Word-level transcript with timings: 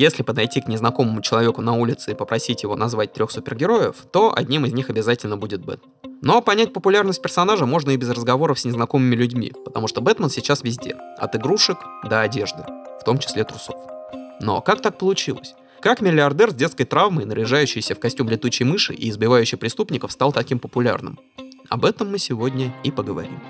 Если 0.00 0.22
подойти 0.22 0.60
к 0.60 0.68
незнакомому 0.68 1.20
человеку 1.22 1.60
на 1.60 1.72
улице 1.72 2.12
и 2.12 2.14
попросить 2.14 2.62
его 2.62 2.76
назвать 2.76 3.12
трех 3.12 3.32
супергероев, 3.32 3.96
то 4.12 4.32
одним 4.32 4.64
из 4.64 4.72
них 4.72 4.90
обязательно 4.90 5.36
будет 5.36 5.64
Бэтмен. 5.64 5.90
Но 6.22 6.40
понять 6.40 6.72
популярность 6.72 7.20
персонажа 7.20 7.66
можно 7.66 7.90
и 7.90 7.96
без 7.96 8.08
разговоров 8.08 8.60
с 8.60 8.64
незнакомыми 8.64 9.16
людьми, 9.16 9.52
потому 9.64 9.88
что 9.88 10.00
Бэтмен 10.00 10.30
сейчас 10.30 10.62
везде, 10.62 10.94
от 11.18 11.34
игрушек 11.34 11.78
до 12.08 12.20
одежды, 12.20 12.62
в 13.00 13.04
том 13.04 13.18
числе 13.18 13.42
трусов. 13.42 13.74
Но 14.40 14.60
как 14.60 14.82
так 14.82 14.98
получилось? 14.98 15.54
Как 15.80 16.00
миллиардер 16.00 16.52
с 16.52 16.54
детской 16.54 16.84
травмой, 16.84 17.24
наряжающийся 17.24 17.96
в 17.96 17.98
костюм 17.98 18.28
летучей 18.28 18.66
мыши 18.66 18.94
и 18.94 19.10
избивающий 19.10 19.58
преступников, 19.58 20.12
стал 20.12 20.32
таким 20.32 20.60
популярным? 20.60 21.18
Об 21.68 21.84
этом 21.84 22.12
мы 22.12 22.20
сегодня 22.20 22.72
и 22.84 22.92
поговорим. 22.92 23.40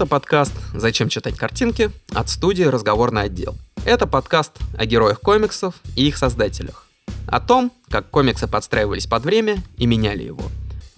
Это 0.00 0.08
подкаст 0.08 0.54
«Зачем 0.72 1.10
читать 1.10 1.36
картинки» 1.36 1.90
от 2.14 2.30
студии 2.30 2.62
«Разговорный 2.62 3.24
отдел». 3.24 3.54
Это 3.84 4.06
подкаст 4.06 4.52
о 4.78 4.86
героях 4.86 5.20
комиксов 5.20 5.74
и 5.94 6.08
их 6.08 6.16
создателях. 6.16 6.86
О 7.26 7.38
том, 7.38 7.70
как 7.90 8.08
комиксы 8.08 8.48
подстраивались 8.48 9.06
под 9.06 9.24
время 9.24 9.62
и 9.76 9.84
меняли 9.84 10.22
его. 10.22 10.44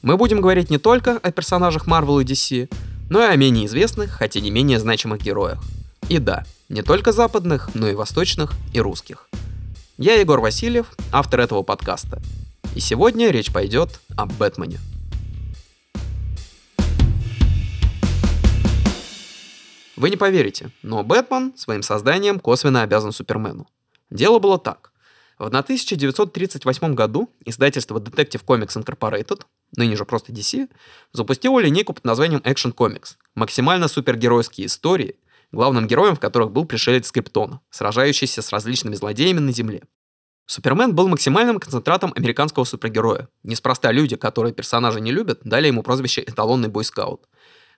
Мы 0.03 0.17
будем 0.17 0.41
говорить 0.41 0.71
не 0.71 0.79
только 0.79 1.17
о 1.17 1.33
персонажах 1.33 1.89
Marvel 1.89 2.23
и 2.23 2.25
DC, 2.25 2.73
но 3.11 3.21
и 3.21 3.27
о 3.27 3.35
менее 3.35 3.67
известных, 3.67 4.13
хотя 4.13 4.39
не 4.39 4.53
менее 4.53 4.79
значимых 4.79 5.21
героях. 5.21 5.59
И 6.09 6.21
да, 6.21 6.45
не 6.69 6.83
только 6.83 7.11
западных, 7.11 7.71
но 7.75 7.89
и 7.89 7.97
восточных 7.97 8.53
и 8.73 8.81
русских. 8.81 9.29
Я 9.99 10.15
Егор 10.15 10.39
Васильев, 10.39 10.87
автор 11.11 11.41
этого 11.41 11.65
подкаста. 11.65 12.23
И 12.77 12.79
сегодня 12.79 13.31
речь 13.31 13.53
пойдет 13.53 13.99
о 14.17 14.27
Бэтмене. 14.27 14.79
Вы 19.97 20.11
не 20.11 20.17
поверите, 20.17 20.71
но 20.83 21.03
Бэтмен 21.03 21.57
своим 21.57 21.83
созданием 21.83 22.41
косвенно 22.41 22.83
обязан 22.83 23.13
Супермену. 23.13 23.69
Дело 24.11 24.39
было 24.39 24.59
так. 24.59 24.93
В 25.39 25.47
1938 25.47 26.95
году 26.95 27.29
издательство 27.45 27.99
Detective 27.99 28.45
Comics 28.45 28.81
Incorporated, 28.81 29.43
ныне 29.77 29.97
же 29.97 30.05
просто 30.05 30.33
DC, 30.33 30.69
запустило 31.13 31.59
линейку 31.59 31.93
под 31.93 32.05
названием 32.05 32.41
Action 32.41 32.75
Comics, 32.75 33.17
максимально 33.35 33.89
супергеройские 33.89 34.67
истории, 34.67 35.17
главным 35.51 35.87
героем 35.87 36.17
в 36.17 36.21
которых 36.21 36.53
был 36.53 36.65
пришелец 36.65 37.09
Скриптона, 37.09 37.61
сражающийся 37.71 38.41
с 38.41 38.51
различными 38.51 38.95
злодеями 38.95 39.41
на 39.41 39.53
Земле. 39.53 39.83
Супермен 40.47 40.95
был 40.95 41.09
максимальным 41.09 41.59
концентратом 41.59 42.13
американского 42.17 42.65
супергероя. 42.65 43.29
Неспроста 43.43 43.91
люди, 43.93 44.17
которые 44.17 44.53
персонажа 44.53 45.01
не 45.01 45.13
любят, 45.13 45.41
дали 45.45 45.69
ему 45.69 45.83
прозвище 45.83 46.23
«эталонный 46.23 46.69
бойскаут». 46.69 47.27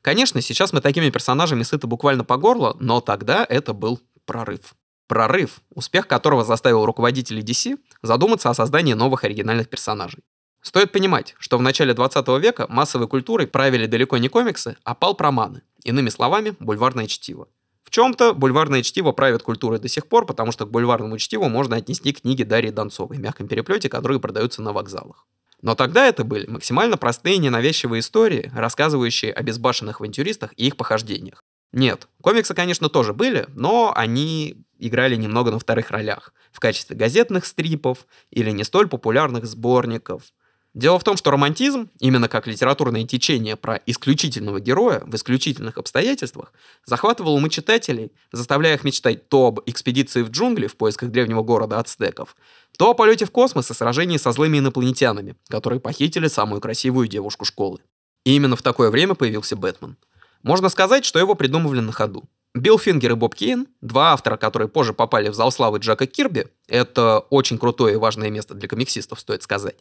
Конечно, 0.04 0.42
сейчас 0.42 0.74
мы 0.74 0.82
такими 0.82 1.08
персонажами 1.08 1.62
сыты 1.62 1.86
буквально 1.86 2.24
по 2.24 2.36
горло, 2.36 2.76
но 2.78 3.00
тогда 3.00 3.46
это 3.48 3.72
был 3.72 4.02
прорыв. 4.26 4.74
Прорыв, 5.06 5.62
успех 5.70 6.06
которого 6.06 6.44
заставил 6.44 6.84
руководителей 6.84 7.42
DC 7.42 7.78
задуматься 8.02 8.50
о 8.50 8.54
создании 8.54 8.92
новых 8.92 9.24
оригинальных 9.24 9.70
персонажей. 9.70 10.22
Стоит 10.60 10.92
понимать, 10.92 11.34
что 11.38 11.56
в 11.56 11.62
начале 11.62 11.94
20 11.94 12.28
века 12.38 12.66
массовой 12.68 13.08
культурой 13.08 13.46
правили 13.46 13.86
далеко 13.86 14.18
не 14.18 14.28
комиксы, 14.28 14.76
а 14.84 14.94
палп-романы, 14.94 15.62
иными 15.84 16.10
словами, 16.10 16.54
бульварное 16.60 17.06
чтиво. 17.06 17.48
В 17.82 17.88
чем-то 17.88 18.34
бульварное 18.34 18.82
чтиво 18.82 19.12
правит 19.12 19.42
культурой 19.42 19.78
до 19.78 19.88
сих 19.88 20.06
пор, 20.06 20.26
потому 20.26 20.52
что 20.52 20.66
к 20.66 20.70
бульварному 20.70 21.16
чтиву 21.16 21.48
можно 21.48 21.76
отнести 21.76 22.12
книги 22.12 22.42
Дарьи 22.42 22.70
Донцовой 22.70 23.16
в 23.16 23.20
мягком 23.20 23.48
переплете, 23.48 23.88
которые 23.88 24.20
продаются 24.20 24.60
на 24.60 24.74
вокзалах. 24.74 25.26
Но 25.64 25.74
тогда 25.74 26.06
это 26.06 26.24
были 26.24 26.46
максимально 26.46 26.98
простые 26.98 27.38
ненавязчивые 27.38 28.00
истории, 28.00 28.52
рассказывающие 28.54 29.32
о 29.32 29.42
безбашенных 29.42 29.98
авантюристах 29.98 30.52
и 30.58 30.66
их 30.66 30.76
похождениях. 30.76 31.42
Нет, 31.72 32.06
комиксы, 32.20 32.52
конечно, 32.52 32.90
тоже 32.90 33.14
были, 33.14 33.46
но 33.48 33.90
они 33.96 34.62
играли 34.78 35.16
немного 35.16 35.50
на 35.50 35.58
вторых 35.58 35.90
ролях, 35.90 36.34
в 36.52 36.60
качестве 36.60 36.94
газетных 36.94 37.46
стрипов 37.46 38.06
или 38.30 38.50
не 38.50 38.62
столь 38.62 38.88
популярных 38.88 39.46
сборников– 39.46 40.24
Дело 40.74 40.98
в 40.98 41.04
том, 41.04 41.16
что 41.16 41.30
романтизм, 41.30 41.88
именно 42.00 42.28
как 42.28 42.48
литературное 42.48 43.04
течение 43.04 43.54
про 43.54 43.80
исключительного 43.86 44.58
героя 44.58 45.02
в 45.06 45.14
исключительных 45.14 45.78
обстоятельствах, 45.78 46.52
захватывал 46.84 47.36
умы 47.36 47.48
читателей, 47.48 48.10
заставляя 48.32 48.74
их 48.74 48.82
мечтать 48.82 49.28
то 49.28 49.46
об 49.46 49.60
экспедиции 49.66 50.22
в 50.22 50.30
джунгли 50.30 50.66
в 50.66 50.76
поисках 50.76 51.10
древнего 51.10 51.42
города 51.42 51.78
ацтеков, 51.78 52.34
то 52.76 52.90
о 52.90 52.94
полете 52.94 53.24
в 53.24 53.30
космос 53.30 53.70
и 53.70 53.74
сражении 53.74 54.16
со 54.16 54.32
злыми 54.32 54.58
инопланетянами, 54.58 55.36
которые 55.48 55.78
похитили 55.78 56.26
самую 56.26 56.60
красивую 56.60 57.06
девушку 57.06 57.44
школы. 57.44 57.78
И 58.24 58.34
именно 58.34 58.56
в 58.56 58.62
такое 58.62 58.90
время 58.90 59.14
появился 59.14 59.54
Бэтмен. 59.54 59.96
Можно 60.42 60.68
сказать, 60.70 61.04
что 61.04 61.20
его 61.20 61.36
придумывали 61.36 61.80
на 61.80 61.92
ходу. 61.92 62.24
Билл 62.52 62.78
Фингер 62.78 63.12
и 63.12 63.14
Боб 63.14 63.34
Кейн, 63.34 63.68
два 63.80 64.12
автора, 64.12 64.36
которые 64.36 64.68
позже 64.68 64.92
попали 64.92 65.28
в 65.28 65.34
зал 65.34 65.52
славы 65.52 65.78
Джека 65.78 66.06
Кирби, 66.06 66.48
это 66.68 67.20
очень 67.30 67.58
крутое 67.58 67.94
и 67.94 67.96
важное 67.96 68.30
место 68.30 68.54
для 68.54 68.68
комиксистов, 68.68 69.20
стоит 69.20 69.42
сказать, 69.42 69.76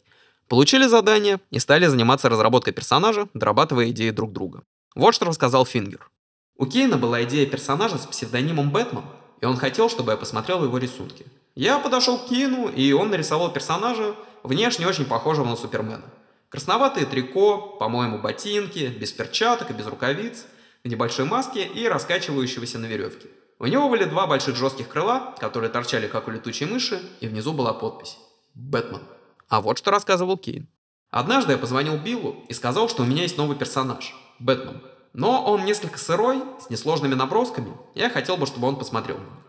Получили 0.48 0.86
задание 0.86 1.40
и 1.50 1.58
стали 1.58 1.86
заниматься 1.86 2.28
разработкой 2.28 2.72
персонажа, 2.72 3.28
дорабатывая 3.34 3.90
идеи 3.90 4.10
друг 4.10 4.32
друга. 4.32 4.62
Вот 4.94 5.14
что 5.14 5.24
рассказал 5.24 5.64
Фингер. 5.64 6.10
У 6.56 6.66
Кейна 6.66 6.96
была 6.96 7.24
идея 7.24 7.46
персонажа 7.46 7.98
с 7.98 8.06
псевдонимом 8.06 8.70
Бэтмен, 8.70 9.04
и 9.40 9.46
он 9.46 9.56
хотел, 9.56 9.88
чтобы 9.88 10.12
я 10.12 10.16
посмотрел 10.16 10.62
его 10.62 10.78
рисунки. 10.78 11.26
Я 11.54 11.78
подошел 11.78 12.18
к 12.18 12.28
Кейну, 12.28 12.68
и 12.68 12.92
он 12.92 13.10
нарисовал 13.10 13.52
персонажа, 13.52 14.14
внешне 14.42 14.86
очень 14.86 15.04
похожего 15.04 15.46
на 15.46 15.56
Супермена. 15.56 16.04
Красноватые 16.48 17.06
трико, 17.06 17.58
по-моему, 17.80 18.18
ботинки, 18.18 18.86
без 18.86 19.12
перчаток 19.12 19.70
и 19.70 19.72
без 19.72 19.86
рукавиц, 19.86 20.46
в 20.84 20.88
небольшой 20.88 21.24
маске 21.24 21.64
и 21.66 21.88
раскачивающегося 21.88 22.78
на 22.78 22.86
веревке. 22.86 23.28
У 23.58 23.66
него 23.66 23.88
были 23.88 24.04
два 24.04 24.26
больших 24.26 24.56
жестких 24.56 24.88
крыла, 24.88 25.34
которые 25.38 25.70
торчали 25.70 26.06
как 26.06 26.28
у 26.28 26.30
летучей 26.30 26.66
мыши, 26.66 27.00
и 27.20 27.26
внизу 27.26 27.52
была 27.52 27.72
подпись 27.72 28.18
«Бэтмен». 28.54 29.00
А 29.48 29.60
вот 29.60 29.78
что 29.78 29.90
рассказывал 29.90 30.36
Кейн. 30.38 30.68
Однажды 31.10 31.52
я 31.52 31.58
позвонил 31.58 31.96
Биллу 31.96 32.44
и 32.48 32.54
сказал, 32.54 32.88
что 32.88 33.02
у 33.02 33.06
меня 33.06 33.22
есть 33.22 33.36
новый 33.38 33.56
персонаж– 33.56 34.14
Бэтмен. 34.40 34.82
Но 35.12 35.44
он 35.44 35.64
несколько 35.64 35.98
сырой, 35.98 36.42
с 36.60 36.70
несложными 36.70 37.14
набросками, 37.14 37.72
и 37.94 38.00
я 38.00 38.10
хотел 38.10 38.36
бы, 38.36 38.46
чтобы 38.46 38.66
он 38.66 38.76
посмотрел 38.76 39.18
на 39.18 39.22
них. 39.22 39.44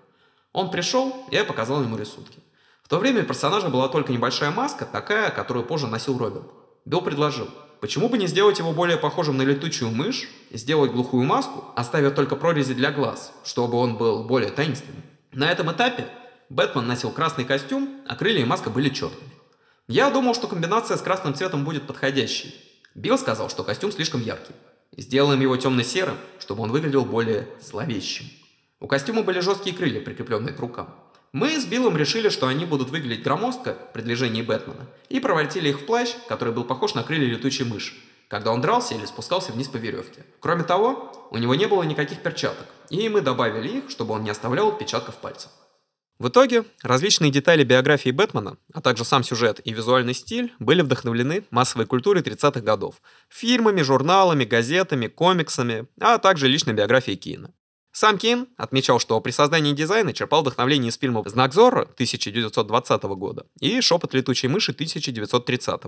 Он 0.53 0.69
пришел, 0.69 1.25
и 1.31 1.35
я 1.35 1.43
показал 1.43 1.81
ему 1.81 1.97
рисунки. 1.97 2.39
В 2.83 2.87
то 2.87 2.99
время 2.99 3.23
у 3.23 3.25
персонажа 3.25 3.69
была 3.69 3.89
только 3.89 4.13
небольшая 4.13 4.51
маска, 4.51 4.85
такая, 4.85 5.31
которую 5.31 5.65
позже 5.65 5.87
носил 5.87 6.19
Робин. 6.19 6.43
Билл 6.85 7.01
предложил, 7.01 7.49
почему 7.81 8.09
бы 8.09 8.19
не 8.19 8.27
сделать 8.27 8.59
его 8.59 8.71
более 8.71 8.97
похожим 8.97 9.37
на 9.37 9.41
летучую 9.41 9.89
мышь, 9.89 10.29
сделать 10.51 10.91
глухую 10.91 11.25
маску, 11.25 11.65
оставив 11.75 12.13
только 12.13 12.35
прорези 12.35 12.75
для 12.75 12.91
глаз, 12.91 13.33
чтобы 13.43 13.77
он 13.77 13.97
был 13.97 14.23
более 14.25 14.51
таинственным. 14.51 15.01
На 15.31 15.51
этом 15.51 15.71
этапе 15.71 16.07
Бэтмен 16.49 16.85
носил 16.85 17.09
красный 17.09 17.43
костюм, 17.43 18.01
а 18.07 18.15
крылья 18.15 18.41
и 18.41 18.45
маска 18.45 18.69
были 18.69 18.89
черными. 18.89 19.34
Я 19.87 20.09
думал, 20.09 20.33
что 20.33 20.47
комбинация 20.47 20.97
с 20.97 21.01
красным 21.01 21.35
цветом 21.35 21.63
будет 21.63 21.85
подходящей. 21.85 22.55
Билл 22.95 23.19
сказал, 23.19 23.49
что 23.49 23.63
костюм 23.63 23.91
слишком 23.91 24.21
яркий. 24.21 24.53
Сделаем 24.97 25.41
его 25.41 25.55
темно-серым, 25.57 26.17
чтобы 26.39 26.63
он 26.63 26.71
выглядел 26.71 27.05
более 27.05 27.47
зловещим. 27.61 28.25
У 28.79 28.87
костюма 28.87 29.21
были 29.21 29.41
жесткие 29.41 29.75
крылья, 29.75 30.01
прикрепленные 30.01 30.55
к 30.55 30.59
рукам. 30.59 30.95
Мы 31.33 31.59
с 31.59 31.65
Биллом 31.65 31.97
решили, 31.97 32.29
что 32.29 32.47
они 32.47 32.65
будут 32.65 32.89
выглядеть 32.89 33.23
громоздко 33.23 33.77
при 33.93 34.01
движении 34.01 34.41
Бэтмена, 34.41 34.87
и 35.09 35.19
превратили 35.19 35.69
их 35.69 35.81
в 35.81 35.85
плащ, 35.85 36.15
который 36.29 36.53
был 36.53 36.63
похож 36.63 36.95
на 36.95 37.03
крылья 37.03 37.27
летучей 37.27 37.65
мыши, 37.65 37.93
когда 38.27 38.51
он 38.53 38.61
дрался 38.61 38.95
или 38.95 39.05
спускался 39.05 39.51
вниз 39.51 39.67
по 39.67 39.77
веревке. 39.77 40.25
Кроме 40.39 40.63
того, 40.63 41.29
у 41.29 41.37
него 41.37 41.53
не 41.53 41.67
было 41.67 41.83
никаких 41.83 42.23
перчаток, 42.23 42.65
и 42.89 43.07
мы 43.09 43.21
добавили 43.21 43.79
их, 43.79 43.89
чтобы 43.89 44.13
он 44.13 44.23
не 44.23 44.29
оставлял 44.29 44.69
отпечатков 44.69 45.15
пальцев. 45.17 45.51
В 46.17 46.29
итоге 46.29 46.63
различные 46.81 47.29
детали 47.29 47.65
биографии 47.65 48.09
Бэтмена, 48.09 48.57
а 48.73 48.81
также 48.81 49.03
сам 49.03 49.21
сюжет 49.21 49.59
и 49.65 49.73
визуальный 49.73 50.13
стиль 50.13 50.53
были 50.59 50.81
вдохновлены 50.81 51.43
массовой 51.51 51.85
культурой 51.85 52.23
30-х 52.23 52.61
годов, 52.61 53.01
фильмами, 53.27 53.81
журналами, 53.81 54.45
газетами, 54.45 55.07
комиксами, 55.07 55.87
а 55.99 56.17
также 56.17 56.47
личной 56.47 56.73
биографией 56.73 57.17
Кейна. 57.17 57.51
Сам 57.91 58.17
Кейн 58.17 58.47
отмечал, 58.57 58.99
что 58.99 59.19
при 59.19 59.31
создании 59.31 59.73
дизайна 59.73 60.13
черпал 60.13 60.41
вдохновение 60.41 60.89
из 60.89 60.97
фильмов 60.97 61.27
«Знак 61.27 61.53
Зорро» 61.53 61.81
1920 61.81 63.03
года 63.03 63.45
и 63.59 63.81
«Шепот 63.81 64.13
летучей 64.13 64.47
мыши» 64.47 64.71
1930 64.71 65.81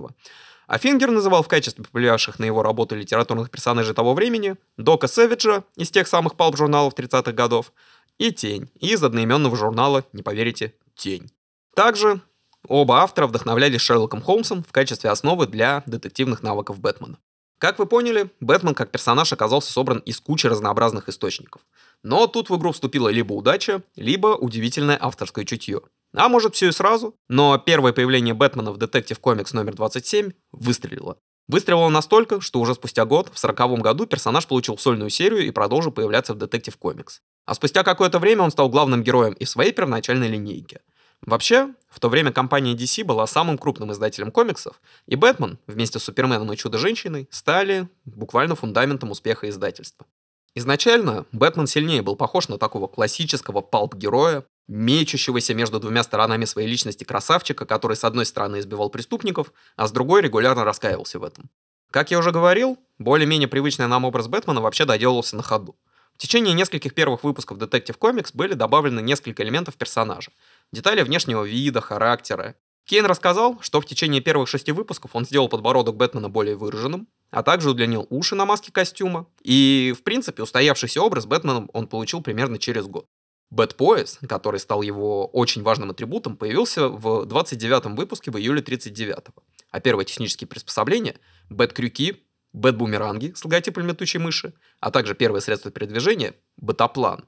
а 0.68 0.76
Фингер 0.76 1.10
называл 1.10 1.42
в 1.42 1.48
качестве 1.48 1.84
повлиявших 1.84 2.38
на 2.38 2.44
его 2.44 2.62
работу 2.62 2.94
литературных 2.94 3.50
персонажей 3.50 3.94
того 3.94 4.12
времени 4.12 4.56
Дока 4.76 5.08
Сэвиджа 5.08 5.64
из 5.76 5.90
тех 5.90 6.06
самых 6.06 6.36
палп-журналов 6.36 6.92
30-х 6.94 7.32
годов, 7.32 7.72
и 8.18 8.32
«Тень» 8.32 8.70
из 8.78 9.02
одноименного 9.02 9.56
журнала, 9.56 10.04
не 10.12 10.22
поверите, 10.22 10.74
«Тень». 10.94 11.30
Также 11.74 12.20
оба 12.66 13.02
автора 13.02 13.26
вдохновлялись 13.26 13.80
Шерлоком 13.80 14.20
Холмсом 14.20 14.64
в 14.64 14.72
качестве 14.72 15.10
основы 15.10 15.46
для 15.46 15.82
детективных 15.86 16.42
навыков 16.42 16.80
Бэтмена. 16.80 17.18
Как 17.58 17.78
вы 17.80 17.86
поняли, 17.86 18.30
Бэтмен 18.40 18.74
как 18.74 18.90
персонаж 18.92 19.32
оказался 19.32 19.72
собран 19.72 19.98
из 19.98 20.20
кучи 20.20 20.46
разнообразных 20.46 21.08
источников. 21.08 21.62
Но 22.04 22.28
тут 22.28 22.50
в 22.50 22.56
игру 22.56 22.70
вступила 22.70 23.08
либо 23.08 23.32
удача, 23.32 23.82
либо 23.96 24.28
удивительное 24.28 24.98
авторское 25.00 25.44
чутье. 25.44 25.82
А 26.14 26.28
может 26.28 26.54
все 26.54 26.68
и 26.68 26.72
сразу, 26.72 27.16
но 27.28 27.58
первое 27.58 27.92
появление 27.92 28.34
Бэтмена 28.34 28.72
в 28.72 28.78
Detective 28.78 29.20
Comics 29.20 29.50
номер 29.52 29.74
27 29.74 30.30
выстрелило. 30.52 31.18
Выстрелило 31.48 31.88
настолько, 31.88 32.42
что 32.42 32.60
уже 32.60 32.74
спустя 32.74 33.06
год, 33.06 33.30
в 33.32 33.38
40 33.38 33.80
году, 33.80 34.06
персонаж 34.06 34.46
получил 34.46 34.76
сольную 34.76 35.08
серию 35.08 35.46
и 35.46 35.50
продолжил 35.50 35.90
появляться 35.90 36.34
в 36.34 36.36
Detective 36.36 36.76
Comics. 36.78 37.20
А 37.46 37.54
спустя 37.54 37.82
какое-то 37.82 38.18
время 38.18 38.42
он 38.42 38.50
стал 38.50 38.68
главным 38.68 39.02
героем 39.02 39.32
и 39.32 39.46
в 39.46 39.48
своей 39.48 39.72
первоначальной 39.72 40.28
линейке. 40.28 40.82
Вообще, 41.22 41.74
в 41.88 42.00
то 42.00 42.10
время 42.10 42.32
компания 42.32 42.74
DC 42.74 43.02
была 43.02 43.26
самым 43.26 43.56
крупным 43.56 43.90
издателем 43.92 44.30
комиксов, 44.30 44.80
и 45.06 45.16
Бэтмен 45.16 45.58
вместе 45.66 45.98
с 45.98 46.04
Суперменом 46.04 46.52
и 46.52 46.56
Чудо-женщиной 46.56 47.28
стали 47.30 47.88
буквально 48.04 48.54
фундаментом 48.54 49.10
успеха 49.10 49.48
издательства. 49.48 50.06
Изначально 50.54 51.24
Бэтмен 51.32 51.66
сильнее 51.66 52.02
был 52.02 52.14
похож 52.14 52.48
на 52.48 52.58
такого 52.58 52.88
классического 52.88 53.62
палп-героя, 53.62 54.44
мечущегося 54.68 55.54
между 55.54 55.80
двумя 55.80 56.02
сторонами 56.02 56.44
своей 56.44 56.68
личности 56.68 57.04
красавчика, 57.04 57.64
который 57.64 57.96
с 57.96 58.04
одной 58.04 58.26
стороны 58.26 58.60
избивал 58.60 58.90
преступников, 58.90 59.52
а 59.76 59.88
с 59.88 59.92
другой 59.92 60.22
регулярно 60.22 60.64
раскаивался 60.64 61.18
в 61.18 61.24
этом. 61.24 61.50
Как 61.90 62.10
я 62.10 62.18
уже 62.18 62.30
говорил, 62.32 62.78
более-менее 62.98 63.48
привычный 63.48 63.86
нам 63.86 64.04
образ 64.04 64.28
Бэтмена 64.28 64.60
вообще 64.60 64.84
доделался 64.84 65.36
на 65.36 65.42
ходу. 65.42 65.76
В 66.14 66.18
течение 66.18 66.52
нескольких 66.52 66.94
первых 66.94 67.24
выпусков 67.24 67.58
Detective 67.58 67.96
Comics 67.98 68.30
были 68.34 68.54
добавлены 68.54 69.00
несколько 69.00 69.42
элементов 69.42 69.76
персонажа. 69.76 70.32
Детали 70.72 71.02
внешнего 71.02 71.44
вида, 71.44 71.80
характера. 71.80 72.56
Кейн 72.84 73.06
рассказал, 73.06 73.58
что 73.60 73.80
в 73.80 73.86
течение 73.86 74.20
первых 74.20 74.48
шести 74.48 74.72
выпусков 74.72 75.14
он 75.14 75.24
сделал 75.24 75.48
подбородок 75.48 75.96
Бэтмена 75.96 76.28
более 76.28 76.56
выраженным, 76.56 77.06
а 77.30 77.42
также 77.42 77.70
удлинил 77.70 78.06
уши 78.10 78.34
на 78.34 78.44
маске 78.44 78.72
костюма. 78.72 79.26
И, 79.42 79.94
в 79.96 80.02
принципе, 80.02 80.42
устоявшийся 80.42 81.00
образ 81.00 81.24
Бэтмена 81.24 81.68
он 81.72 81.86
получил 81.86 82.20
примерно 82.20 82.58
через 82.58 82.86
год. 82.86 83.06
Бэтпояс, 83.50 84.18
который 84.28 84.60
стал 84.60 84.82
его 84.82 85.26
очень 85.26 85.62
важным 85.62 85.90
атрибутом, 85.90 86.36
появился 86.36 86.88
в 86.88 87.24
29-м 87.26 87.96
выпуске 87.96 88.30
в 88.30 88.38
июле 88.38 88.60
39-го. 88.60 89.42
А 89.70 89.80
первое 89.80 90.04
технические 90.04 90.48
приспособления— 90.48 91.16
бэт-крюки, 91.50 92.22
бэт-бумеранги 92.52 93.32
с 93.34 93.44
логотипом 93.44 93.86
летучей 93.86 94.20
мыши, 94.20 94.52
а 94.80 94.90
также 94.90 95.14
первое 95.14 95.40
средство 95.40 95.70
передвижения— 95.70 96.34
бэтоплан, 96.56 97.24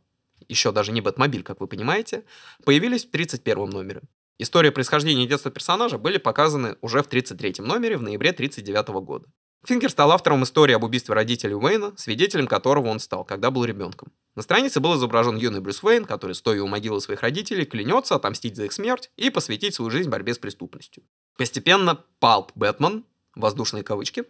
еще 0.49 0.73
даже 0.73 0.93
не 0.93 1.01
Бэтмобиль, 1.01 1.43
как 1.43 1.61
вы 1.61 1.67
понимаете, 1.67 2.25
появились 2.65 3.05
в 3.05 3.11
31 3.11 3.71
номере. 3.71 4.03
История 4.39 4.73
происхождения 4.73 5.25
и 5.25 5.29
детства 5.29 5.51
персонажа 5.51 5.99
были 5.99 6.17
показаны 6.17 6.77
уже 6.81 7.03
в 7.03 7.09
33 7.09 7.57
номере 7.59 7.97
в 7.97 8.03
ноябре 8.03 8.33
39 8.33 8.89
года. 9.05 9.27
Фингер 9.65 9.91
стал 9.91 10.11
автором 10.13 10.43
истории 10.43 10.75
об 10.75 10.85
убийстве 10.85 11.15
родителей 11.15 11.55
Уэйна, 11.55 11.93
свидетелем 11.97 12.47
которого 12.47 12.89
он 12.89 12.99
стал, 12.99 13.25
когда 13.25 13.51
был 13.51 13.65
ребенком. 13.65 14.11
На 14.35 14.43
странице 14.43 14.81
был 14.81 14.97
изображен 14.97 15.37
юный 15.37 15.61
Брюс 15.61 15.83
Уэйн, 15.83 16.07
который, 16.07 16.35
стоя 16.35 16.63
у 16.63 16.67
могилы 16.67 17.01
своих 17.01 17.21
родителей, 17.21 17.67
клянется 17.67 18.15
отомстить 18.15 18.57
за 18.57 18.65
их 18.65 18.73
смерть 18.73 19.11
и 19.17 19.29
посвятить 19.29 19.75
свою 19.75 19.91
жизнь 19.91 20.09
борьбе 20.09 20.33
с 20.33 20.39
преступностью. 20.39 21.03
Постепенно 21.37 22.03
Палп 22.21 22.53
Бэтмен, 22.55 23.05
воздушные 23.35 23.83
кавычки, 23.85 24.25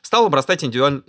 стал 0.00 0.26
обрастать 0.26 0.64
индивидуально... 0.64 1.02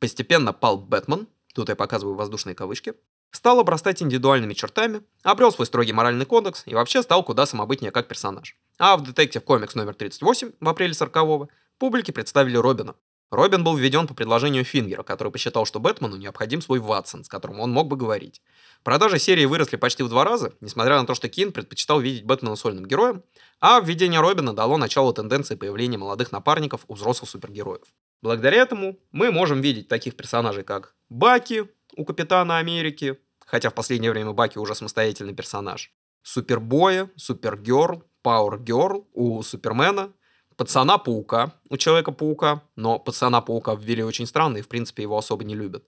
Постепенно 0.00 0.52
Палп 0.52 0.88
Бэтмен, 0.88 1.28
тут 1.54 1.68
я 1.68 1.76
показываю 1.76 2.16
воздушные 2.16 2.56
кавычки, 2.56 2.94
стал 3.30 3.60
обрастать 3.60 4.02
индивидуальными 4.02 4.54
чертами, 4.54 5.02
обрел 5.22 5.52
свой 5.52 5.66
строгий 5.66 5.92
моральный 5.92 6.26
кодекс 6.26 6.64
и 6.66 6.74
вообще 6.74 7.02
стал 7.02 7.22
куда 7.22 7.46
самобытнее 7.46 7.92
как 7.92 8.08
персонаж. 8.08 8.56
А 8.78 8.96
в 8.96 9.02
Detective 9.02 9.44
Comics 9.44 9.72
номер 9.74 9.94
38 9.94 10.52
в 10.60 10.68
апреле 10.68 10.92
40-го 10.92 11.48
публике 11.78 12.12
представили 12.12 12.56
Робина. 12.56 12.94
Робин 13.30 13.64
был 13.64 13.76
введен 13.76 14.06
по 14.06 14.14
предложению 14.14 14.64
Фингера, 14.64 15.02
который 15.02 15.32
посчитал, 15.32 15.66
что 15.66 15.80
Бэтмену 15.80 16.16
необходим 16.16 16.60
свой 16.62 16.78
Ватсон, 16.78 17.24
с 17.24 17.28
которым 17.28 17.60
он 17.60 17.72
мог 17.72 17.88
бы 17.88 17.96
говорить. 17.96 18.40
Продажи 18.84 19.18
серии 19.18 19.44
выросли 19.44 19.76
почти 19.76 20.02
в 20.02 20.08
два 20.08 20.24
раза, 20.24 20.52
несмотря 20.60 21.00
на 21.00 21.06
то, 21.06 21.14
что 21.14 21.28
Кин 21.28 21.50
предпочитал 21.52 22.00
видеть 22.00 22.24
Бэтмена 22.24 22.54
сольным 22.54 22.86
героем, 22.86 23.24
а 23.60 23.80
введение 23.80 24.20
Робина 24.20 24.52
дало 24.52 24.76
начало 24.76 25.12
тенденции 25.12 25.56
появления 25.56 25.98
молодых 25.98 26.32
напарников 26.32 26.84
у 26.86 26.94
взрослых 26.94 27.30
супергероев. 27.30 27.86
Благодаря 28.22 28.62
этому 28.62 28.98
мы 29.10 29.32
можем 29.32 29.60
видеть 29.60 29.88
таких 29.88 30.16
персонажей, 30.16 30.62
как 30.62 30.94
Баки 31.08 31.68
у 31.96 32.04
Капитана 32.04 32.58
Америки, 32.58 33.18
хотя 33.44 33.70
в 33.70 33.74
последнее 33.74 34.12
время 34.12 34.32
Баки 34.32 34.58
уже 34.58 34.74
самостоятельный 34.74 35.34
персонаж, 35.34 35.92
Супербоя, 36.22 37.10
Супергерл, 37.16 38.04
Пауэргерл 38.22 39.08
у 39.12 39.42
Супермена, 39.42 40.12
Пацана-паука 40.56 41.52
у 41.68 41.76
Человека-паука, 41.76 42.62
но 42.76 42.98
Пацана-паука 42.98 43.76
ввели 43.76 44.02
очень 44.02 44.26
странно 44.26 44.58
и, 44.58 44.62
в 44.62 44.68
принципе, 44.68 45.02
его 45.02 45.18
особо 45.18 45.44
не 45.44 45.54
любят. 45.54 45.84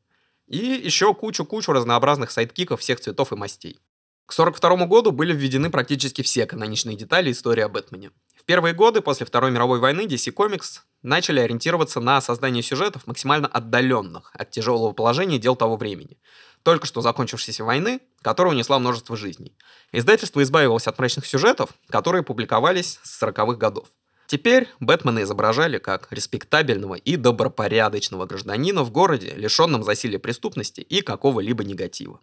И 0.46 0.58
еще 0.58 1.14
кучу-кучу 1.14 1.72
разнообразных 1.72 2.30
сайдкиков 2.30 2.80
всех 2.80 3.00
цветов 3.00 3.32
и 3.32 3.36
мастей. 3.36 3.80
К 4.26 4.32
1942 4.32 4.86
году 4.86 5.12
были 5.12 5.32
введены 5.32 5.70
практически 5.70 6.22
все 6.22 6.46
каноничные 6.46 6.96
детали 6.96 7.30
истории 7.30 7.62
о 7.62 7.68
Бэтмене. 7.68 8.10
В 8.34 8.44
первые 8.44 8.74
годы 8.74 9.00
после 9.00 9.24
Второй 9.24 9.52
мировой 9.52 9.78
войны 9.78 10.06
DC 10.06 10.34
Comics 10.34 10.80
начали 11.02 11.38
ориентироваться 11.38 12.00
на 12.00 12.20
создание 12.20 12.62
сюжетов 12.62 13.06
максимально 13.06 13.46
отдаленных 13.46 14.32
от 14.34 14.50
тяжелого 14.50 14.92
положения 14.92 15.38
дел 15.38 15.54
того 15.54 15.76
времени 15.76 16.18
только 16.66 16.84
что 16.84 17.00
закончившейся 17.00 17.62
войны, 17.62 18.00
которая 18.22 18.52
унесла 18.52 18.80
множество 18.80 19.16
жизней. 19.16 19.56
Издательство 19.92 20.42
избавилось 20.42 20.88
от 20.88 20.98
мрачных 20.98 21.24
сюжетов, 21.24 21.70
которые 21.88 22.24
публиковались 22.24 22.98
с 23.04 23.22
40-х 23.22 23.54
годов. 23.54 23.86
Теперь 24.26 24.68
Бэтмена 24.80 25.22
изображали 25.22 25.78
как 25.78 26.08
респектабельного 26.10 26.96
и 26.96 27.16
добропорядочного 27.16 28.26
гражданина 28.26 28.82
в 28.82 28.90
городе, 28.90 29.32
лишенном 29.36 29.84
засилия 29.84 30.18
преступности 30.18 30.80
и 30.80 31.00
какого-либо 31.00 31.62
негатива. 31.62 32.20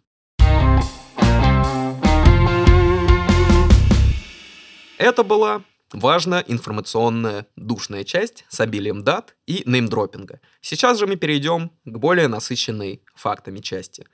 Это 4.98 5.24
была 5.24 5.64
важная 5.92 6.44
информационная 6.46 7.46
душная 7.56 8.04
часть 8.04 8.44
с 8.48 8.60
обилием 8.60 9.02
дат 9.02 9.34
и 9.46 9.62
неймдропинга. 9.64 10.40
Сейчас 10.60 10.98
же 10.98 11.06
мы 11.06 11.16
перейдем 11.16 11.70
к 11.84 11.98
более 11.98 12.28
насыщенной 12.28 13.02
фактами 13.14 13.60
части. 13.60 14.06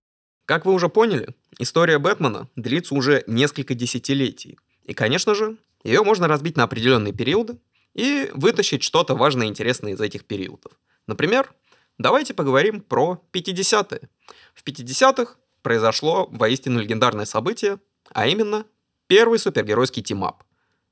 Как 0.47 0.65
вы 0.65 0.73
уже 0.73 0.89
поняли, 0.89 1.35
история 1.59 1.99
Бэтмена 1.99 2.49
длится 2.55 2.95
уже 2.95 3.25
несколько 3.27 3.75
десятилетий. 3.75 4.59
И, 4.85 4.95
конечно 4.95 5.35
же, 5.35 5.59
ее 5.85 6.03
можно 6.03 6.29
разбить 6.29 6.57
на 6.57 6.65
определенные 6.65 7.13
периоды 7.13 7.59
и 7.95 8.31
вытащить 8.35 8.83
что-то 8.83 9.15
важное 9.15 9.47
и 9.47 9.51
интересное 9.51 9.93
из 9.93 10.01
этих 10.01 10.25
периодов. 10.25 10.73
Например, 11.07 11.53
давайте 11.99 12.35
поговорим 12.35 12.81
про 12.81 13.23
50-е. 13.33 14.09
В 14.55 14.65
50-х 14.65 15.37
произошло 15.63 16.29
воистину 16.31 16.81
легендарное 16.81 17.25
событие, 17.25 17.79
а 18.13 18.27
именно 18.27 18.65
первый 19.07 19.39
супергеройский 19.39 20.03
team-up. 20.03 20.45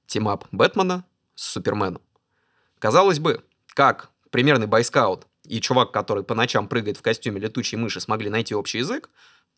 Team-up 0.07 0.47
Бэтмена 0.53 1.05
с 1.35 1.45
Суперменом. 1.45 2.03
Казалось 2.79 3.19
бы, 3.19 3.45
как 3.75 4.11
примерный 4.31 4.67
boy 4.67 4.89
scout 4.89 5.27
и 5.45 5.61
чувак, 5.61 5.93
который 5.93 6.25
по 6.25 6.35
ночам 6.35 6.69
прыгает 6.69 6.97
в 6.97 7.03
костюме 7.03 7.41
летучей 7.41 7.79
мыши, 7.79 8.01
смогли 8.01 8.31
найти 8.31 8.55
общий 8.55 8.79
язык, 8.79 9.11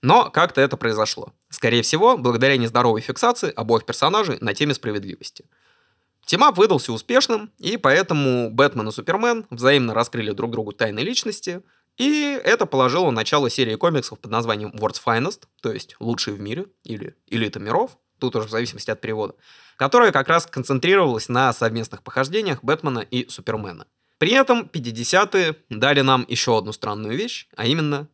но 0.02 0.30
как-то 0.30 0.60
это 0.60 0.76
произошло. 0.76 1.32
Скорее 1.50 1.82
всего, 1.82 2.16
благодаря 2.16 2.56
нездоровой 2.56 3.00
фиксации 3.00 3.52
обоих 3.54 3.84
персонажей 3.84 4.38
на 4.40 4.54
теме 4.54 4.74
справедливости. 4.74 5.44
Team-up 6.30 6.56
выдался 6.58 6.92
успешным, 6.92 7.50
и 7.58 7.76
поэтому 7.76 8.52
Бэтмен 8.52 8.88
и 8.88 8.92
Супермен 8.92 9.46
взаимно 9.50 9.94
раскрыли 9.94 10.30
друг 10.30 10.52
другу 10.52 10.70
тайны 10.70 11.00
личности, 11.00 11.64
и 11.96 12.40
это 12.44 12.66
положило 12.66 13.10
начало 13.10 13.50
серии 13.50 13.74
комиксов 13.74 14.20
под 14.20 14.30
названием 14.30 14.70
World's 14.70 15.00
Finest, 15.04 15.48
то 15.60 15.72
есть 15.72 15.96
«Лучшие 15.98 16.36
в 16.36 16.40
мире» 16.40 16.66
или 16.84 17.16
«Элита 17.26 17.58
миров», 17.58 17.98
тут 18.20 18.36
уже 18.36 18.46
в 18.46 18.50
зависимости 18.52 18.92
от 18.92 19.00
перевода, 19.00 19.34
которая 19.74 20.12
как 20.12 20.28
раз 20.28 20.46
концентрировалась 20.46 21.28
на 21.28 21.52
совместных 21.52 22.04
похождениях 22.04 22.62
Бэтмена 22.62 23.00
и 23.00 23.28
Супермена. 23.28 23.88
При 24.18 24.30
этом 24.30 24.70
50-е 24.72 25.56
дали 25.68 26.02
нам 26.02 26.24
еще 26.28 26.56
одну 26.56 26.72
странную 26.72 27.18
вещь, 27.18 27.48
а 27.56 27.66
именно 27.66 28.06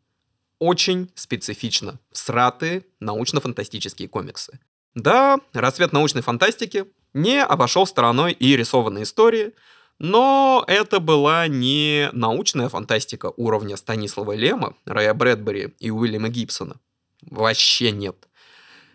очень 0.59 1.11
специфично 1.15 2.01
всратые 2.13 2.87
научно-фантастические 2.99 4.09
комиксы. 4.09 4.59
Да, 4.95 5.39
расцвет 5.53 5.93
научной 5.93 6.23
фантастики 6.23 6.87
не 7.17 7.43
обошел 7.43 7.87
стороной 7.87 8.33
и 8.33 8.57
рисованные 8.57 9.05
истории, 9.05 9.55
но 9.99 10.63
это 10.69 11.01
была 11.01 11.49
не 11.49 12.11
научная 12.13 12.69
фантастика 12.69 13.33
уровня 13.37 13.77
Станислава 13.77 14.33
Лема, 14.33 14.75
Рая 14.85 15.15
Брэдбери 15.15 15.75
и 15.79 15.91
Уильяма 15.91 16.29
Гибсона. 16.29 16.77
Вообще 17.23 17.91
нет. 17.91 18.29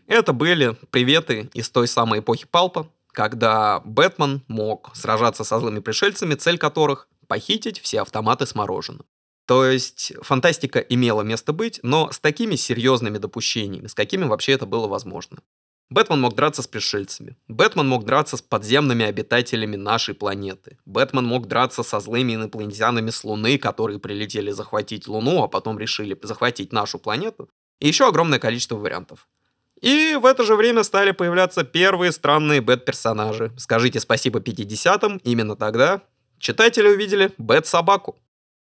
Это 0.06 0.34
были 0.34 0.78
приветы 0.92 1.50
из 1.54 1.70
той 1.72 1.88
самой 1.88 2.20
эпохи 2.20 2.46
Палпа, 2.46 2.88
когда 3.12 3.82
Бэтмен 3.86 4.44
мог 4.48 4.92
сражаться 4.94 5.44
со 5.44 5.60
злыми 5.60 5.80
пришельцами, 5.80 6.36
цель 6.36 6.60
которых— 6.60 7.08
похитить 7.28 7.80
все 7.80 8.02
автоматы 8.02 8.46
с 8.46 8.54
мороженым. 8.54 9.06
То 9.48 9.66
есть 9.66 10.14
фантастика 10.22 10.80
имела 10.80 11.24
место 11.24 11.54
быть, 11.54 11.80
но 11.82 12.12
с 12.12 12.20
такими 12.20 12.56
серьезными 12.56 13.18
допущениями, 13.18 13.88
с 13.88 13.96
какими 13.96 14.26
вообще 14.26 14.52
это 14.52 14.68
было 14.68 14.88
возможно. 14.88 15.40
Бэтмен 15.92 16.22
мог 16.22 16.36
драться 16.36 16.62
с 16.62 16.68
пришельцами. 16.68 17.36
Бэтмен 17.50 17.86
мог 17.86 18.06
драться 18.06 18.38
с 18.38 18.42
подземными 18.42 19.06
обитателями 19.06 19.76
нашей 19.76 20.16
планеты. 20.16 20.78
Бэтмен 20.86 21.26
мог 21.26 21.48
драться 21.48 21.84
со 21.84 22.00
злыми 22.00 22.36
инопланетянами 22.36 23.10
с 23.10 23.26
Луны, 23.26 23.58
которые 23.58 24.00
прилетели 24.00 24.52
захватить 24.52 25.10
Луну, 25.10 25.44
а 25.44 25.50
потом 25.50 25.78
решили 25.78 26.18
захватить 26.24 26.72
нашу 26.72 26.98
планету. 26.98 27.50
и 27.82 27.88
еще 27.88 28.08
огромное 28.08 28.40
количество 28.40 28.78
вариантов. 28.78 29.28
И 29.82 30.16
в 30.16 30.26
это 30.26 30.44
же 30.44 30.56
время 30.56 30.84
стали 30.84 31.12
появляться 31.12 31.64
первые 31.64 32.12
странные 32.12 32.62
бэт-персонажи. 32.62 33.52
Скажите 33.58 34.00
спасибо 34.00 34.40
50-м, 34.40 35.18
именно 35.26 35.56
тогда 35.56 36.04
читатели 36.38 36.88
увидели 36.88 37.34
бэт-собаку. 37.38 38.18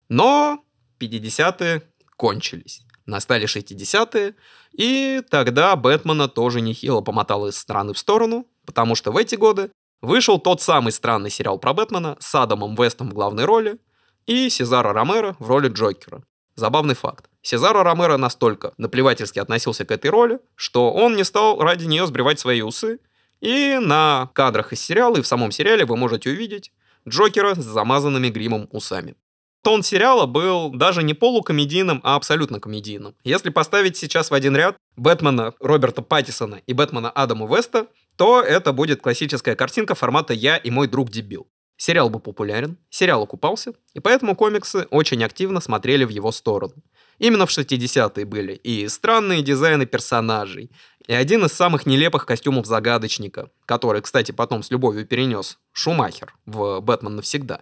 Но 0.10 0.64
50-е 1.00 1.84
кончились. 2.16 2.82
Настали 3.12 3.46
60-е, 3.46 4.36
и 4.72 5.22
тогда 5.30 5.76
Бэтмена 5.76 6.30
тоже 6.30 6.62
нехило 6.62 7.02
помотал 7.02 7.46
из 7.46 7.58
стороны 7.58 7.94
в 7.94 7.98
сторону, 7.98 8.48
потому 8.66 8.96
что 8.96 9.12
в 9.12 9.18
эти 9.18 9.36
годы 9.36 9.70
вышел 10.02 10.40
тот 10.40 10.62
самый 10.62 10.94
странный 10.94 11.30
сериал 11.30 11.60
про 11.60 11.74
Бэтмена 11.74 12.16
с 12.22 12.34
Адамом 12.34 12.74
Вестом 12.74 13.10
в 13.10 13.14
главной 13.14 13.44
роли 13.44 13.80
и 14.28 14.50
Сезаро 14.50 14.94
Ромеро 14.94 15.36
в 15.40 15.50
роли 15.50 15.68
Джокера. 15.68 16.24
Забавный 16.56 16.96
факт. 16.96 17.26
Сезаро 17.42 17.84
Ромеро 17.84 18.16
настолько 18.16 18.72
наплевательски 18.78 19.40
относился 19.40 19.84
к 19.84 19.92
этой 19.92 20.10
роли, 20.10 20.40
что 20.56 20.94
он 20.94 21.18
не 21.18 21.26
стал 21.26 21.60
ради 21.60 21.88
нее 21.88 22.08
сбривать 22.08 22.40
свои 22.40 22.62
усы, 22.62 23.00
и 23.42 23.78
на 23.82 24.30
кадрах 24.34 24.72
из 24.72 24.80
сериала 24.80 25.18
и 25.18 25.22
в 25.22 25.28
самом 25.28 25.52
сериале 25.52 25.84
вы 25.84 25.98
можете 25.98 26.30
увидеть 26.30 26.72
Джокера 27.06 27.56
с 27.56 27.66
замазанными 27.66 28.30
гримом 28.30 28.70
усами. 28.72 29.18
Тон 29.64 29.84
сериала 29.84 30.26
был 30.26 30.72
даже 30.72 31.04
не 31.04 31.14
полукомедийным, 31.14 32.02
а 32.04 32.16
абсолютно 32.16 32.60
комедийным. 32.60 33.16
Если 33.24 33.52
поставить 33.52 33.96
сейчас 33.96 34.32
в 34.32 34.34
один 34.34 34.56
ряд 34.56 34.76
Бэтмена 34.96 35.54
Роберта 35.60 36.02
Паттисона 36.02 36.62
и 36.66 36.74
Бэтмена 36.74 37.12
Адама 37.12 37.48
Веста, 37.48 37.88
то 38.16 38.42
это 38.42 38.74
будет 38.74 39.02
классическая 39.02 39.56
картинка 39.56 39.94
формата 39.94 40.34
«Я 40.34 40.58
и 40.58 40.72
мой 40.72 40.88
друг 40.88 41.12
дебил». 41.12 41.48
Сериал 41.78 42.10
был 42.10 42.20
популярен, 42.20 42.78
сериал 42.92 43.24
окупался, 43.24 43.74
и 43.94 44.00
поэтому 44.00 44.36
комиксы 44.36 44.88
очень 44.92 45.24
активно 45.24 45.60
смотрели 45.62 46.06
в 46.06 46.10
его 46.10 46.32
сторону. 46.32 46.76
Именно 47.18 47.48
в 47.48 47.50
60-е 47.50 48.26
были 48.26 48.54
и 48.54 48.88
странные 48.88 49.42
дизайны 49.42 49.88
персонажей, 49.88 50.72
и 51.08 51.14
один 51.14 51.46
из 51.46 51.54
самых 51.54 51.88
нелепых 51.88 52.26
костюмов 52.26 52.68
загадочника, 52.68 53.50
который, 53.66 54.02
кстати, 54.02 54.32
потом 54.32 54.62
с 54.62 54.70
любовью 54.70 55.08
перенес 55.08 55.58
Шумахер 55.72 56.36
в 56.46 56.82
«Бэтмен 56.82 57.16
навсегда». 57.16 57.62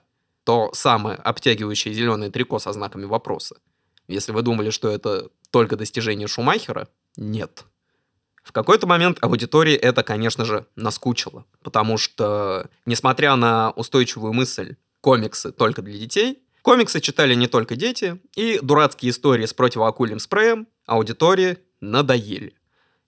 То 0.49 0.71
самое 0.73 1.15
обтягивающее 1.17 1.93
зеленое 1.93 2.31
трико 2.31 2.57
со 2.57 2.73
знаками 2.73 3.05
вопроса. 3.05 3.57
Если 4.07 4.31
вы 4.31 4.41
думали, 4.41 4.71
что 4.71 4.89
это 4.89 5.29
только 5.51 5.75
достижение 5.75 6.27
Шумахера, 6.27 6.87
нет. 7.17 7.65
В 8.41 8.51
какой-то 8.51 8.87
момент 8.87 9.19
аудитории 9.21 9.75
это, 9.75 10.01
конечно 10.01 10.45
же, 10.45 10.65
наскучило, 10.75 11.45
потому 11.61 11.99
что, 11.99 12.67
несмотря 12.87 13.35
на 13.35 13.69
устойчивую 13.75 14.33
мысль 14.33 14.77
комиксы 15.01 15.51
только 15.51 15.83
для 15.83 15.99
детей, 15.99 16.39
комиксы 16.63 16.99
читали 16.99 17.35
не 17.35 17.45
только 17.45 17.75
дети, 17.75 18.19
и 18.35 18.57
дурацкие 18.59 19.11
истории 19.11 19.45
с 19.45 19.53
противоакульным 19.53 20.17
спреем 20.17 20.67
аудитории 20.87 21.59
надоели. 21.79 22.55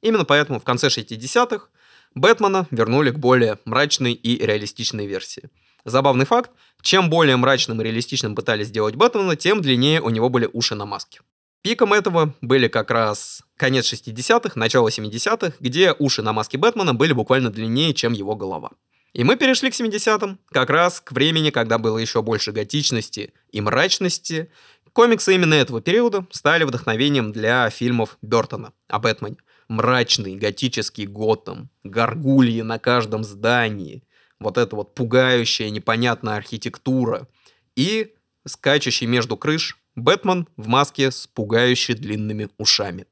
Именно 0.03 0.25
поэтому 0.25 0.59
в 0.59 0.63
конце 0.63 0.89
60-х 0.89 1.69
Бэтмена 2.13 2.67
вернули 2.69 3.09
к 3.09 3.17
более 3.17 3.57
мрачной 3.65 4.13
и 4.13 4.45
реалистичной 4.45 5.07
версии. 5.07 5.49
Забавный 5.85 6.25
факт, 6.25 6.51
чем 6.81 7.09
более 7.09 7.37
мрачным 7.37 7.81
и 7.81 7.83
реалистичным 7.83 8.35
пытались 8.35 8.67
сделать 8.67 8.95
Бэтмена, 8.95 9.35
тем 9.35 9.61
длиннее 9.61 10.01
у 10.01 10.09
него 10.09 10.29
были 10.29 10.49
уши 10.51 10.75
на 10.75 10.85
маске. 10.85 11.21
Пиком 11.63 11.93
этого 11.93 12.33
были 12.41 12.67
как 12.67 12.89
раз 12.89 13.43
конец 13.55 13.91
60-х, 13.91 14.53
начало 14.55 14.87
70-х, 14.87 15.53
где 15.59 15.93
уши 15.97 16.23
на 16.23 16.33
маске 16.33 16.57
Бэтмена 16.57 16.93
были 16.95 17.13
буквально 17.13 17.51
длиннее, 17.51 17.93
чем 17.93 18.13
его 18.13 18.35
голова. 18.35 18.71
И 19.13 19.23
мы 19.23 19.35
перешли 19.35 19.69
к 19.69 19.73
70-м, 19.73 20.39
как 20.49 20.69
раз 20.69 21.01
к 21.01 21.11
времени, 21.11 21.49
когда 21.49 21.77
было 21.77 21.97
еще 21.97 22.21
больше 22.21 22.51
готичности 22.51 23.33
и 23.51 23.61
мрачности. 23.61 24.49
Комиксы 24.93 25.35
именно 25.35 25.53
этого 25.53 25.81
периода 25.81 26.25
стали 26.31 26.63
вдохновением 26.63 27.31
для 27.31 27.69
фильмов 27.69 28.17
Бертона 28.21 28.73
о 28.87 28.99
Бэтмене. 28.99 29.37
Мрачный 29.67 30.35
готический 30.35 31.05
Готэм, 31.05 31.69
горгульи 31.83 32.61
на 32.61 32.79
каждом 32.79 33.23
здании, 33.23 34.03
вот 34.41 34.57
эта 34.57 34.75
вот 34.75 34.95
пугающая 34.95 35.69
непонятная 35.69 36.35
архитектура 36.35 37.27
и 37.75 38.13
скачущий 38.45 39.07
между 39.07 39.37
крыш 39.37 39.77
Бэтмен 39.95 40.47
в 40.57 40.67
маске 40.67 41.11
с 41.11 41.27
пугающе 41.27 41.93
длинными 41.93 42.49
ушами. 42.57 43.05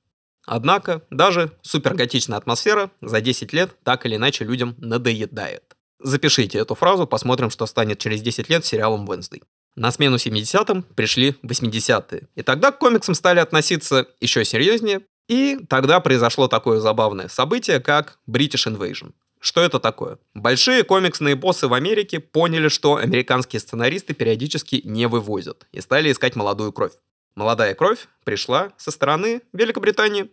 Однако, 0.45 1.03
даже 1.11 1.51
суперготичная 1.61 2.37
атмосфера 2.37 2.89
за 3.01 3.21
10 3.21 3.53
лет 3.53 3.75
так 3.83 4.05
или 4.05 4.15
иначе 4.15 4.45
людям 4.45 4.75
надоедает. 4.79 5.75
Запишите 6.01 6.57
эту 6.57 6.75
фразу, 6.75 7.05
посмотрим, 7.05 7.49
что 7.49 7.65
станет 7.65 7.99
через 7.99 8.21
10 8.21 8.49
лет 8.49 8.65
сериалом 8.65 9.05
Wednesday. 9.05 9.43
На 9.75 9.91
смену 9.91 10.15
70-м 10.15 10.83
пришли 10.83 11.35
80-е. 11.43 12.27
И 12.35 12.41
тогда 12.41 12.71
к 12.71 12.79
комиксам 12.79 13.13
стали 13.13 13.39
относиться 13.39 14.07
еще 14.19 14.43
серьезнее. 14.43 15.01
И 15.27 15.59
тогда 15.69 15.99
произошло 15.99 16.47
такое 16.47 16.79
забавное 16.79 17.27
событие, 17.27 17.79
как 17.79 18.17
British 18.27 18.67
Invasion. 18.67 19.11
Что 19.39 19.61
это 19.61 19.79
такое? 19.79 20.19
Большие 20.33 20.83
комиксные 20.83 21.35
боссы 21.35 21.67
в 21.67 21.73
Америке 21.73 22.19
поняли, 22.19 22.67
что 22.67 22.97
американские 22.97 23.61
сценаристы 23.61 24.13
периодически 24.13 24.81
не 24.83 25.07
вывозят, 25.07 25.65
и 25.71 25.79
стали 25.79 26.11
искать 26.11 26.35
молодую 26.35 26.73
кровь. 26.73 26.93
Молодая 27.35 27.73
кровь 27.73 28.07
пришла 28.25 28.73
со 28.77 28.91
стороны 28.91 29.41
Великобритании. 29.53 30.29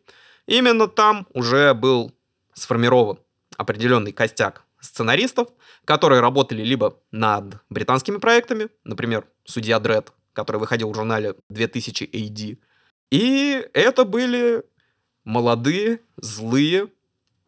Именно 0.47 0.89
там 0.89 1.27
уже 1.35 1.73
был 1.73 2.13
сформирован 2.53 3.19
определенный 3.57 4.13
костяк 4.13 4.65
сценаристов, 4.81 5.49
которые 5.85 6.21
работали 6.21 6.63
либо 6.63 6.99
над 7.11 7.61
британскими 7.71 8.19
проектами, 8.19 8.69
например, 8.85 9.27
«Судья 9.45 9.79
Дред», 9.79 10.13
который 10.33 10.59
выходил 10.59 10.91
в 10.91 10.95
журнале 10.95 11.35
2000 11.49 12.05
AD, 12.05 12.59
и 13.11 13.69
это 13.73 14.05
были 14.05 14.65
молодые, 15.25 16.01
злые, 16.17 16.89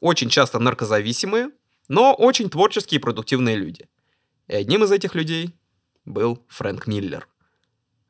очень 0.00 0.28
часто 0.28 0.58
наркозависимые, 0.58 1.50
но 1.88 2.14
очень 2.14 2.50
творческие 2.50 2.98
и 2.98 3.02
продуктивные 3.02 3.56
люди. 3.56 3.88
И 4.46 4.54
одним 4.54 4.84
из 4.84 4.92
этих 4.92 5.14
людей 5.14 5.54
был 6.04 6.44
Фрэнк 6.48 6.86
Миллер. 6.86 7.28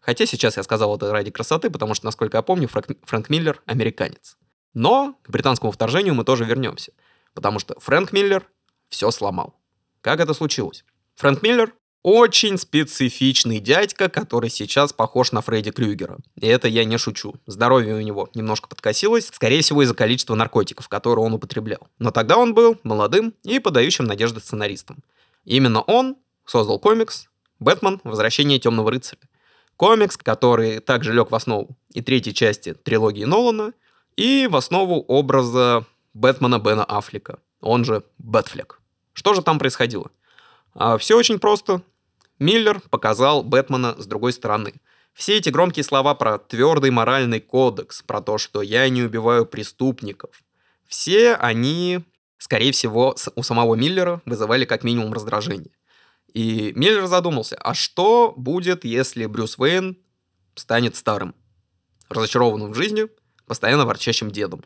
Хотя 0.01 0.27
сейчас 0.27 0.57
я 0.57 0.63
сказал 0.63 0.97
это 0.97 1.13
ради 1.13 1.31
красоты, 1.31 1.71
потому 1.71 1.95
что, 1.95 2.07
насколько 2.07 2.39
я 2.39 2.43
помню, 2.43 2.69
Фрэнк, 2.69 2.87
Фрэнк 3.03 3.29
Миллер 3.29 3.63
американец. 3.67 4.37
Но 4.75 5.19
к 5.23 5.31
британскому 5.31 5.73
вторжению 5.73 6.15
мы 6.15 6.25
тоже 6.25 6.45
вернемся, 6.45 6.93
потому 7.35 7.59
что 7.59 7.79
Фрэнк 7.81 8.13
Миллер 8.13 8.49
все 8.89 9.11
сломал. 9.11 9.59
Как 10.01 10.21
это 10.21 10.35
случилось? 10.35 10.85
Фрэнк 11.17 11.43
Миллер 11.43 11.75
очень 12.03 12.59
специфичный 12.59 13.61
дядька, 13.61 14.09
который 14.09 14.51
сейчас 14.51 14.93
похож 14.93 15.33
на 15.33 15.41
Фредди 15.41 15.71
Крюгера. 15.71 16.19
И 16.41 16.47
это 16.47 16.69
я 16.69 16.85
не 16.85 16.97
шучу. 16.99 17.35
Здоровье 17.47 17.95
у 17.95 18.01
него 18.01 18.29
немножко 18.35 18.69
подкосилось, 18.69 19.29
скорее 19.29 19.63
всего 19.63 19.83
из-за 19.83 19.95
количества 19.95 20.35
наркотиков, 20.35 20.89
которые 20.89 21.25
он 21.25 21.35
употреблял. 21.35 21.89
Но 21.99 22.11
тогда 22.11 22.39
он 22.39 22.55
был 22.55 22.79
молодым 22.83 23.35
и 23.43 23.59
подающим 23.59 24.05
надежды 24.05 24.41
сценаристом. 24.41 25.03
Именно 25.45 25.83
он 25.83 26.17
создал 26.45 26.79
комикс 26.79 27.29
«Бэтмен. 27.59 28.01
Возвращение 28.05 28.59
темного 28.59 28.91
рыцаря». 28.91 29.21
Комикс, 29.77 30.17
который 30.17 30.81
также 30.81 31.13
лег 31.13 31.31
в 31.31 31.35
основу 31.35 31.77
и 31.93 32.03
третьей 32.03 32.35
части 32.35 32.75
трилогии 32.75 33.25
Нолана, 33.25 33.73
и 34.17 34.49
в 34.51 34.57
основу 34.57 35.01
образа 35.03 35.85
Бэтмена 36.15 36.59
Бена 36.59 36.85
Аффлека, 36.85 37.39
он 37.61 37.85
же 37.85 38.03
Бэтфлек. 38.19 38.81
Что 39.13 39.35
же 39.35 39.43
там 39.43 39.59
происходило? 39.59 40.11
А, 40.81 40.97
все 40.97 41.17
очень 41.17 41.41
просто. 41.41 41.83
Миллер 42.39 42.81
показал 42.91 43.43
Бэтмена 43.43 43.97
с 43.99 44.07
другой 44.07 44.33
стороны. 44.33 44.75
Все 45.13 45.37
эти 45.37 45.49
громкие 45.49 45.83
слова 45.83 46.15
про 46.15 46.39
твердый 46.39 46.93
моральный 46.93 47.41
кодекс, 47.41 48.03
про 48.03 48.21
то, 48.21 48.39
что 48.39 48.63
я 48.63 48.89
не 48.89 49.03
убиваю 49.03 49.45
преступников, 49.45 50.41
все 50.87 51.35
они, 51.35 52.05
скорее 52.39 52.71
всего, 52.71 53.17
у 53.35 53.43
самого 53.43 53.75
Миллера 53.75 54.23
вызывали 54.25 54.65
как 54.65 54.85
минимум 54.85 55.13
раздражение. 55.13 55.73
И 56.33 56.73
Миллер 56.77 57.07
задумался, 57.07 57.57
а 57.57 57.75
что 57.75 58.33
будет, 58.37 58.85
если 58.85 59.27
Брюс 59.27 59.59
Уэйн 59.59 59.99
станет 60.55 60.95
старым, 60.95 61.35
разочарованным 62.09 62.71
в 62.71 62.77
жизни, 62.77 63.09
постоянно 63.47 63.85
ворчащим 63.85 64.31
дедом? 64.31 64.65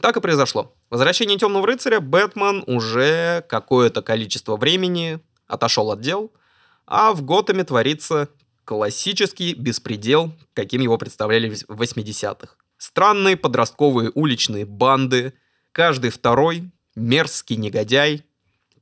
Так 0.00 0.16
и 0.16 0.20
произошло. 0.22 0.74
Возвращение 0.88 1.38
Темного 1.38 1.66
рыцаря 1.66 2.00
Бэтмен 2.00 2.64
уже 2.66 3.44
какое-то 3.46 4.00
количество 4.00 4.56
времени 4.56 5.20
отошел 5.46 5.90
от 5.90 6.00
дел, 6.00 6.32
а 6.86 7.12
в 7.12 7.22
Готэме 7.22 7.64
творится 7.64 8.28
классический 8.64 9.54
беспредел, 9.54 10.32
каким 10.54 10.80
его 10.80 10.98
представляли 10.98 11.54
в 11.68 11.80
80-х. 11.80 12.56
Странные 12.78 13.36
подростковые 13.36 14.10
уличные 14.14 14.64
банды, 14.66 15.34
каждый 15.72 16.10
второй 16.10 16.70
мерзкий 16.94 17.56
негодяй, 17.56 18.24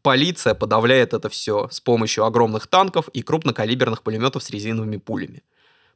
полиция 0.02 0.54
подавляет 0.54 1.14
это 1.14 1.28
все 1.28 1.68
с 1.70 1.80
помощью 1.80 2.24
огромных 2.24 2.66
танков 2.66 3.08
и 3.08 3.22
крупнокалиберных 3.22 4.02
пулеметов 4.02 4.42
с 4.42 4.50
резиновыми 4.50 4.96
пулями. 4.96 5.42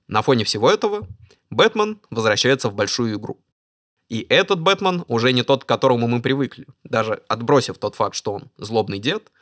На 0.08 0.22
фоне 0.22 0.44
всего 0.44 0.70
этого 0.70 1.06
Бэтмен 1.50 2.00
возвращается 2.10 2.70
в 2.70 2.74
большую 2.74 3.16
игру. 3.16 3.40
И 4.08 4.24
этот 4.28 4.60
Бэтмен 4.60 5.04
уже 5.08 5.32
не 5.32 5.42
тот, 5.42 5.64
к 5.64 5.68
которому 5.68 6.06
мы 6.06 6.22
привыкли. 6.22 6.66
Даже 6.84 7.22
отбросив 7.28 7.78
тот 7.78 7.96
факт, 7.96 8.14
что 8.14 8.34
он 8.34 8.50
злобный 8.56 9.00
дед, 9.00 9.32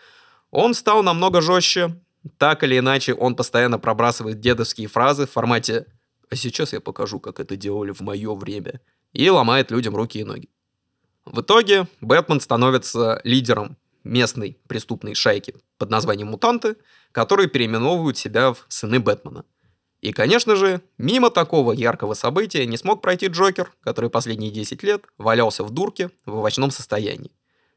он 0.55 0.73
стал 0.73 1.03
намного 1.03 1.41
жестче. 1.43 2.01
Так 2.39 2.63
или 2.63 2.79
иначе, 2.79 3.13
он 3.13 3.35
постоянно 3.35 3.79
пробрасывает 3.79 4.41
дедовские 4.41 4.87
фразы 4.87 5.27
в 5.27 5.33
формате 5.33 5.87
«А 6.31 6.37
сейчас 6.37 6.73
я 6.73 6.81
покажу, 6.81 7.19
как 7.19 7.41
это 7.41 7.57
делали 7.57 7.93
в 7.93 8.01
мое 8.01 8.35
время». 8.35 8.81
и 9.13 9.29
ломает 9.31 9.71
людям 9.71 9.95
руки 9.95 10.21
и 10.21 10.25
ноги. 10.25 10.49
В 11.25 11.41
итоге 11.41 11.87
Бэтмен 12.01 12.41
становится 12.41 13.21
лидером 13.25 13.77
местной 14.03 14.59
преступной 14.69 15.15
шайки 15.15 15.55
под 15.79 15.91
названием 15.91 16.29
«Мутанты», 16.29 16.77
которые 17.13 17.49
переименовывают 17.49 18.17
себя 18.17 18.53
в 18.53 18.65
«Сыны 18.69 19.01
Бэтмена». 19.01 19.45
И, 20.03 20.13
конечно 20.13 20.55
же, 20.55 20.83
мимо 20.99 21.31
такого 21.31 21.73
яркого 21.73 22.15
события 22.15 22.67
не 22.67 22.77
смог 22.77 23.03
пройти 23.03 23.27
Джокер, 23.27 23.73
который 23.81 24.11
последние 24.11 24.51
10 24.51 24.83
лет 24.83 25.05
валялся 25.19 25.65
в 25.65 25.71
дурке 25.71 26.11
в 26.27 26.37
овощном 26.37 26.71
состоянии. 26.71 27.33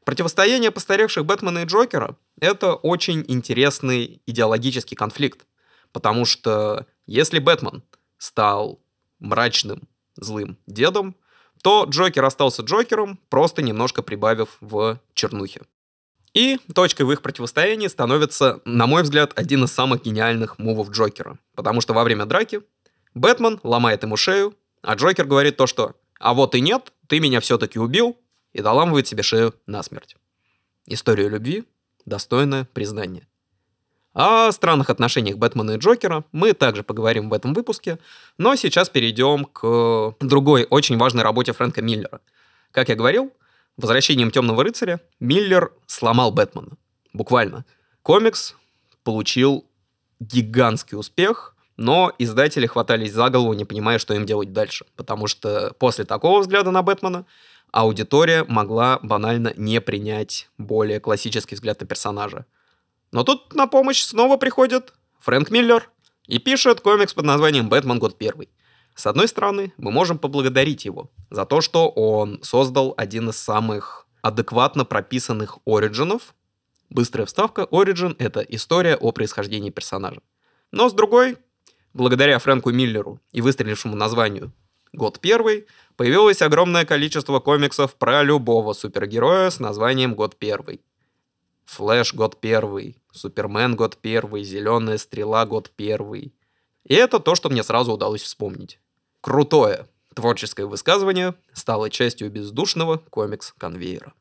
Противостояние 0.08 0.70
постаревших 0.70 1.26
Бэтмена 1.26 1.58
и 1.58 1.64
Джокера— 1.66 2.16
это 2.40 2.72
очень 2.72 3.22
интересный 3.28 4.22
идеологический 4.24 4.96
конфликт, 4.96 5.44
потому 5.92 6.24
что 6.24 6.86
если 7.04 7.38
Бэтмен 7.38 7.82
стал 8.16 8.80
мрачным, 9.18 9.86
злым 10.16 10.56
дедом, 10.66 11.14
то 11.62 11.84
Джокер 11.86 12.24
остался 12.24 12.62
Джокером, 12.62 13.20
просто 13.28 13.60
немножко 13.60 14.00
прибавив 14.00 14.56
в 14.62 14.98
чернухе. 15.12 15.60
И 16.32 16.56
точкой 16.74 17.02
в 17.02 17.12
их 17.12 17.20
противостоянии 17.20 17.88
становится, 17.88 18.62
на 18.64 18.86
мой 18.86 19.02
взгляд, 19.02 19.32
один 19.34 19.64
из 19.64 19.72
самых 19.72 20.04
гениальных 20.04 20.58
мувов 20.58 20.88
Джокера. 20.88 21.38
Потому 21.54 21.82
что 21.82 21.92
во 21.92 22.02
время 22.02 22.24
драки 22.24 22.62
Бэтмен 23.12 23.60
ломает 23.62 24.04
ему 24.04 24.16
шею, 24.16 24.54
а 24.80 24.94
Джокер 24.94 25.26
говорит 25.26 25.58
то, 25.58 25.66
что 25.66 25.96
«А 26.18 26.32
вот 26.32 26.54
и 26.54 26.62
нет, 26.62 26.94
ты 27.08 27.20
меня 27.20 27.40
все-таки 27.40 27.78
убил», 27.78 28.16
и 28.52 28.62
доламывает 28.62 29.06
себе 29.06 29.22
шею 29.22 29.54
насмерть. 29.66 30.16
История 30.86 31.28
любви– 31.28 31.64
достойное 32.06 32.64
признание. 32.72 33.26
О 34.14 34.50
странных 34.50 34.90
отношениях 34.90 35.36
Бэтмена 35.36 35.72
и 35.72 35.76
Джокера 35.78 36.24
мы 36.32 36.52
также 36.52 36.82
поговорим 36.82 37.28
в 37.30 37.34
этом 37.34 37.54
выпуске, 37.54 37.98
но 38.36 38.56
сейчас 38.56 38.88
перейдем 38.88 39.44
к 39.44 40.16
другой 40.20 40.66
очень 40.70 40.96
важной 40.96 41.22
работе 41.22 41.52
Фрэнка 41.52 41.82
Миллера. 41.82 42.20
Как 42.72 42.88
я 42.88 42.96
говорил, 42.96 43.32
возвращением 43.76 44.30
Темного 44.30 44.64
рыцаря 44.64 45.00
Миллер 45.20 45.72
сломал 45.86 46.32
Бэтмена. 46.32 46.72
Буквально. 47.12 47.64
Комикс 48.02 48.56
получил 49.04 49.64
гигантский 50.20 50.98
успех, 50.98 51.54
но 51.76 52.12
издатели 52.18 52.66
хватались 52.66 53.12
за 53.12 53.30
голову, 53.30 53.52
не 53.52 53.64
понимая, 53.64 53.98
что 53.98 54.14
им 54.14 54.26
делать 54.26 54.52
дальше. 54.52 54.84
Потому 54.96 55.28
что 55.28 55.74
после 55.78 56.04
такого 56.04 56.40
взгляда 56.40 56.70
на 56.72 56.82
Бэтмена 56.82 57.24
аудитория 57.72 58.44
могла 58.44 58.98
банально 59.02 59.52
не 59.56 59.80
принять 59.80 60.48
более 60.58 61.00
классический 61.00 61.54
взгляд 61.54 61.80
на 61.80 61.86
персонажа. 61.86 62.46
Но 63.12 63.24
тут 63.24 63.54
на 63.54 63.66
помощь 63.66 64.02
снова 64.02 64.36
приходит 64.36 64.94
Фрэнк 65.20 65.50
Миллер 65.50 65.90
и 66.26 66.38
пишет 66.38 66.80
комикс 66.80 67.14
под 67.14 67.24
названием 67.24 67.68
«Бэтмен. 67.68 67.98
Год 67.98 68.18
первый». 68.18 68.48
С 68.94 69.06
одной 69.06 69.28
стороны, 69.28 69.72
мы 69.76 69.92
можем 69.92 70.18
поблагодарить 70.18 70.84
его 70.84 71.10
за 71.30 71.46
то, 71.46 71.60
что 71.60 71.88
он 71.88 72.40
создал 72.42 72.94
один 72.96 73.28
из 73.28 73.36
самых 73.36 74.08
адекватно 74.22 74.84
прописанных 74.84 75.58
оригинов. 75.64 76.34
Быстрая 76.90 77.26
вставка. 77.26 77.62
Origin— 77.70 78.16
это 78.18 78.40
история 78.40 78.96
о 78.96 79.12
происхождении 79.12 79.70
персонажа. 79.70 80.20
Но 80.72 80.88
с 80.88 80.92
другой, 80.92 81.36
благодаря 81.94 82.38
Фрэнку 82.38 82.70
Миллеру 82.72 83.20
и 83.30 83.40
выстрелившему 83.40 83.94
названию 83.94 84.52
«Год 84.92 85.20
первый», 85.20 85.66
появилось 85.98 86.42
огромное 86.42 86.86
количество 86.86 87.40
комиксов 87.40 87.96
про 87.96 88.22
любого 88.22 88.72
супергероя 88.72 89.50
с 89.50 89.58
названием 89.58 90.14
«Год 90.14 90.36
первый». 90.36 90.80
Флэш 91.64 92.14
год 92.14 92.40
первый, 92.40 92.96
Супермен 93.12 93.74
год 93.74 93.98
первый, 94.00 94.44
Зеленая 94.44 94.96
стрела 94.96 95.44
год 95.44 95.70
первый. 95.74 96.32
И 96.84 96.94
это 96.94 97.18
то, 97.18 97.34
что 97.34 97.50
мне 97.50 97.62
сразу 97.62 97.92
удалось 97.92 98.22
вспомнить. 98.22 98.78
Крутое 99.20 99.86
творческое 100.14 100.66
высказывание 100.66 101.34
стало 101.52 101.90
частью 101.90 102.30
бездушного 102.30 103.02
комикс-конвейера. 103.10 104.14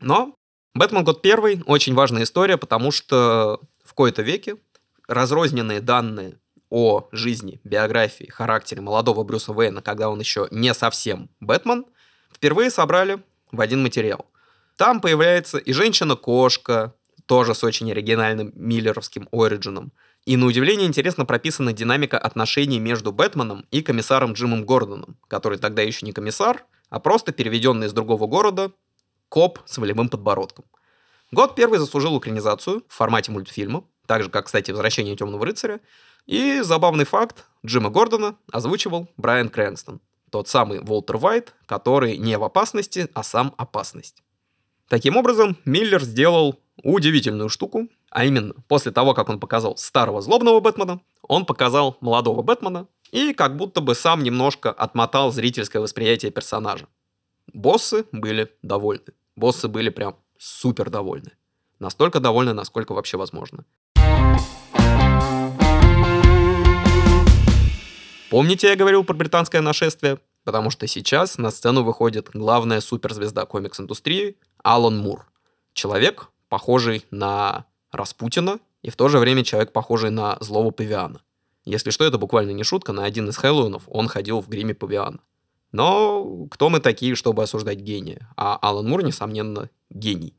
Но 0.00 0.34
Бэтмен 0.72 1.02
год 1.02 1.20
первый 1.20 1.62
очень 1.66 1.94
важная 1.94 2.22
история, 2.22 2.56
потому 2.56 2.92
что 2.92 3.60
в 3.84 3.92
кои-то 3.92 4.22
веке 4.22 4.56
разрозненные 5.08 5.80
данные 5.80 6.38
о 6.74 7.08
жизни, 7.12 7.60
биографии, 7.62 8.24
характере 8.24 8.82
молодого 8.82 9.22
Брюса 9.22 9.52
Уэйна, 9.52 9.80
когда 9.80 10.08
он 10.10 10.18
еще 10.18 10.48
не 10.50 10.74
совсем 10.74 11.30
Бэтмен, 11.38 11.86
впервые 12.34 12.68
собрали 12.68 13.22
в 13.52 13.60
один 13.60 13.80
материал. 13.80 14.26
Там 14.76 15.00
появляется 15.00 15.58
и 15.58 15.72
женщина-кошка, 15.72 16.92
тоже 17.26 17.54
с 17.54 17.62
очень 17.62 17.92
оригинальным 17.92 18.50
миллеровским 18.56 19.28
оригином. 19.30 19.92
И 20.26 20.36
на 20.36 20.46
удивление 20.46 20.88
интересно 20.88 21.24
прописана 21.24 21.72
динамика 21.72 22.18
отношений 22.18 22.80
между 22.80 23.12
Бэтменом 23.12 23.66
и 23.70 23.80
комиссаром 23.80 24.32
Джимом 24.32 24.64
Гордоном, 24.64 25.16
который 25.28 25.58
тогда 25.58 25.82
еще 25.82 26.04
не 26.04 26.12
комиссар, 26.12 26.64
а 26.90 26.98
просто 26.98 27.30
переведенный 27.30 27.86
из 27.86 27.92
другого 27.92 28.26
города 28.26 28.72
коп 29.28 29.60
с 29.64 29.78
волевым 29.78 30.08
подбородком. 30.08 30.64
Год 31.30 31.54
первый 31.54 31.78
заслужил 31.78 32.16
украинизацию 32.16 32.82
в 32.88 32.92
формате 32.92 33.30
мультфильма, 33.30 33.84
так 34.06 34.22
же, 34.24 34.30
как, 34.30 34.46
кстати, 34.46 34.70
«Возвращение 34.70 35.16
темного 35.16 35.46
рыцаря». 35.46 35.80
И 36.26 36.60
забавный 36.62 37.04
факт, 37.04 37.44
Джима 37.64 37.90
Гордона 37.90 38.36
озвучивал 38.50 39.08
Брайан 39.16 39.48
Крэнстон, 39.48 40.00
тот 40.30 40.48
самый 40.48 40.80
Волтер 40.80 41.16
Уайт, 41.16 41.54
который 41.66 42.16
не 42.16 42.38
в 42.38 42.44
опасности, 42.44 43.08
а 43.14 43.22
сам 43.22 43.54
опасность. 43.56 44.22
Таким 44.88 45.16
образом, 45.16 45.56
Миллер 45.64 46.02
сделал 46.02 46.58
удивительную 46.82 47.48
штуку, 47.48 47.88
а 48.10 48.24
именно, 48.24 48.54
после 48.68 48.92
того, 48.92 49.14
как 49.14 49.28
он 49.28 49.40
показал 49.40 49.76
старого 49.76 50.20
злобного 50.20 50.60
Бэтмена, 50.60 51.00
он 51.22 51.46
показал 51.46 51.96
молодого 52.00 52.42
Бэтмена 52.42 52.86
и 53.12 53.32
как 53.32 53.56
будто 53.56 53.80
бы 53.80 53.94
сам 53.94 54.22
немножко 54.22 54.70
отмотал 54.70 55.32
зрительское 55.32 55.80
восприятие 55.80 56.30
персонажа. 56.30 56.86
Боссы 57.52 58.06
были 58.12 58.50
довольны. 58.62 59.12
Боссы 59.36 59.68
были 59.68 59.90
прям 59.90 60.16
супер 60.38 60.90
довольны. 60.90 61.32
Настолько 61.78 62.20
довольны, 62.20 62.52
насколько 62.52 62.92
вообще 62.92 63.16
возможно. 63.16 63.64
Помните, 68.34 68.66
я 68.66 68.74
говорил 68.74 69.04
про 69.04 69.14
британское 69.14 69.60
нашествие? 69.60 70.18
Потому 70.42 70.70
что 70.70 70.88
сейчас 70.88 71.38
на 71.38 71.52
сцену 71.52 71.84
выходит 71.84 72.30
главная 72.34 72.80
суперзвезда 72.80 73.46
комикс-индустрии 73.46 74.38
Алан 74.64 74.98
Мур. 74.98 75.30
Человек, 75.72 76.30
похожий 76.48 77.04
на 77.12 77.66
Распутина, 77.92 78.58
и 78.82 78.90
в 78.90 78.96
то 78.96 79.08
же 79.08 79.20
время 79.20 79.44
человек, 79.44 79.70
похожий 79.72 80.10
на 80.10 80.36
злого 80.40 80.72
павиана. 80.72 81.20
Если 81.64 81.92
что, 81.92 82.04
это 82.04 82.18
буквально 82.18 82.50
не 82.50 82.64
шутка, 82.64 82.92
на 82.92 83.04
один 83.04 83.28
из 83.28 83.36
Хэллоуинов 83.36 83.84
он 83.86 84.08
ходил 84.08 84.40
в 84.40 84.48
гриме 84.48 84.74
павиана. 84.74 85.20
Но 85.70 86.48
кто 86.50 86.70
мы 86.70 86.80
такие, 86.80 87.14
чтобы 87.14 87.44
осуждать 87.44 87.78
гения? 87.78 88.28
А 88.36 88.58
Алан 88.60 88.88
Мур, 88.88 89.04
несомненно, 89.04 89.70
гений. 89.90 90.34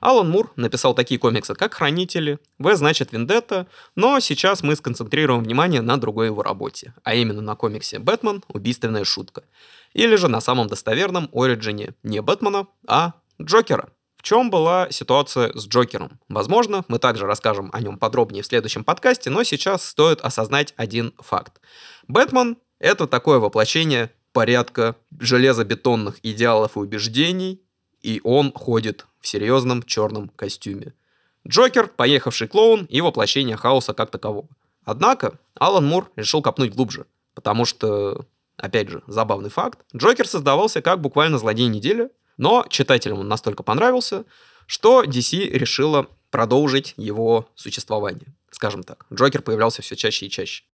Алан 0.00 0.30
Мур 0.30 0.50
написал 0.56 0.94
такие 0.94 1.20
комиксы, 1.20 1.54
как 1.54 1.74
«Хранители», 1.74 2.38
«В 2.58 2.74
значит 2.74 3.12
Вендетта», 3.12 3.66
но 3.94 4.18
сейчас 4.20 4.62
мы 4.62 4.74
сконцентрируем 4.74 5.42
внимание 5.42 5.82
на 5.82 5.98
другой 5.98 6.26
его 6.26 6.42
работе, 6.42 6.94
а 7.04 7.14
именно 7.14 7.42
на 7.42 7.54
комиксе 7.54 7.98
«Бэтмен. 7.98 8.42
Убийственная 8.48 9.04
шутка». 9.04 9.44
Или 9.92 10.16
же 10.16 10.28
на 10.28 10.40
самом 10.40 10.68
достоверном 10.68 11.28
оригине 11.32 11.94
не 12.02 12.22
Бэтмена, 12.22 12.66
а 12.86 13.12
Джокера. 13.40 13.90
В 14.16 14.22
чем 14.22 14.50
была 14.50 14.90
ситуация 14.90 15.52
с 15.54 15.66
Джокером? 15.66 16.18
Возможно, 16.28 16.84
мы 16.88 16.98
также 16.98 17.26
расскажем 17.26 17.70
о 17.72 17.80
нем 17.80 17.98
подробнее 17.98 18.42
в 18.42 18.46
следующем 18.46 18.84
подкасте, 18.84 19.30
но 19.30 19.42
сейчас 19.44 19.84
стоит 19.84 20.20
осознать 20.20 20.72
один 20.76 21.12
факт. 21.18 21.60
Бэтмен— 22.08 22.56
это 22.78 23.06
такое 23.06 23.38
воплощение 23.38 24.10
порядка 24.32 24.96
железобетонных 25.18 26.20
идеалов 26.22 26.76
и 26.76 26.80
убеждений, 26.80 27.62
и 28.02 28.20
он 28.24 28.52
ходит 28.52 29.06
в 29.20 29.28
серьезном 29.28 29.82
черном 29.82 30.30
костюме. 30.36 30.94
Джокер— 31.46 31.88
поехавший 31.96 32.48
клоун 32.48 32.84
и 32.86 33.00
воплощение 33.00 33.56
хаоса 33.56 33.94
как 33.94 34.10
такового. 34.10 34.48
Однако 34.84 35.38
Алан 35.54 35.86
Мур 35.86 36.10
решил 36.16 36.42
копнуть 36.42 36.74
глубже, 36.74 37.06
потому 37.34 37.64
что, 37.64 38.26
опять 38.56 38.88
же, 38.88 39.02
забавный 39.06 39.50
факт, 39.50 39.80
Джокер 39.94 40.26
создавался 40.26 40.82
как 40.82 41.00
буквально 41.00 41.38
злодей 41.38 41.68
недели, 41.68 42.10
но 42.36 42.64
читателям 42.68 43.20
он 43.20 43.28
настолько 43.28 43.62
понравился, 43.62 44.24
что 44.66 45.04
DC 45.04 45.50
решила 45.50 46.06
продолжить 46.30 46.94
его 46.96 47.48
существование. 47.54 48.34
Скажем 48.50 48.82
так, 48.82 49.06
Джокер 49.12 49.42
появлялся 49.42 49.82
все 49.82 49.96
чаще 49.96 50.26
и 50.26 50.30
чаще. 50.30 50.64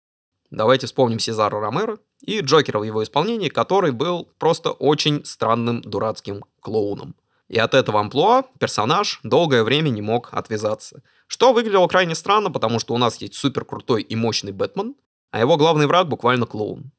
Давайте 0.51 0.87
вспомним 0.87 1.19
Сезара 1.19 1.61
Ромеро 1.61 1.99
и 2.21 2.41
Джокера 2.41 2.79
в 2.79 2.85
его 2.85 3.03
исполнении, 3.03 3.49
который 3.49 3.91
был 3.91 4.29
просто 4.39 4.71
очень 4.71 5.25
странным 5.25 5.83
дурацким 5.83 6.45
клоуном. 6.61 7.15
И 7.49 7.59
от 7.59 7.75
этого 7.75 8.01
амплуа 8.01 8.43
персонаж 8.59 9.21
долгое 9.23 9.63
время 9.63 9.89
не 9.91 10.03
мог 10.03 10.31
отвязаться. 10.33 11.03
Что 11.27 11.53
выглядело 11.53 11.87
крайне 11.87 12.15
странно, 12.15 12.51
потому 12.51 12.79
что 12.79 12.95
у 12.95 12.99
нас 12.99 13.21
есть 13.21 13.35
супер 13.35 13.65
крутой 13.65 14.03
и 14.03 14.17
мощный 14.17 14.53
Бэтмен, 14.53 14.95
а 15.31 15.41
его 15.41 15.57
главный 15.57 15.87
враг 15.87 16.09
буквально 16.09 16.47
клоун. 16.47 16.91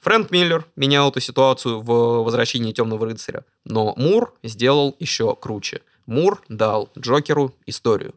Фрэнк 0.00 0.30
Миллер 0.30 0.66
менял 0.74 1.10
эту 1.10 1.20
ситуацию 1.20 1.80
в 1.80 2.24
«Возвращении 2.24 2.72
темного 2.72 3.06
рыцаря», 3.06 3.44
но 3.64 3.94
Мур 3.96 4.34
сделал 4.42 4.96
еще 4.98 5.36
круче. 5.36 5.82
Мур 6.06 6.42
дал 6.48 6.90
Джокеру 6.98 7.54
историю. 7.66 8.14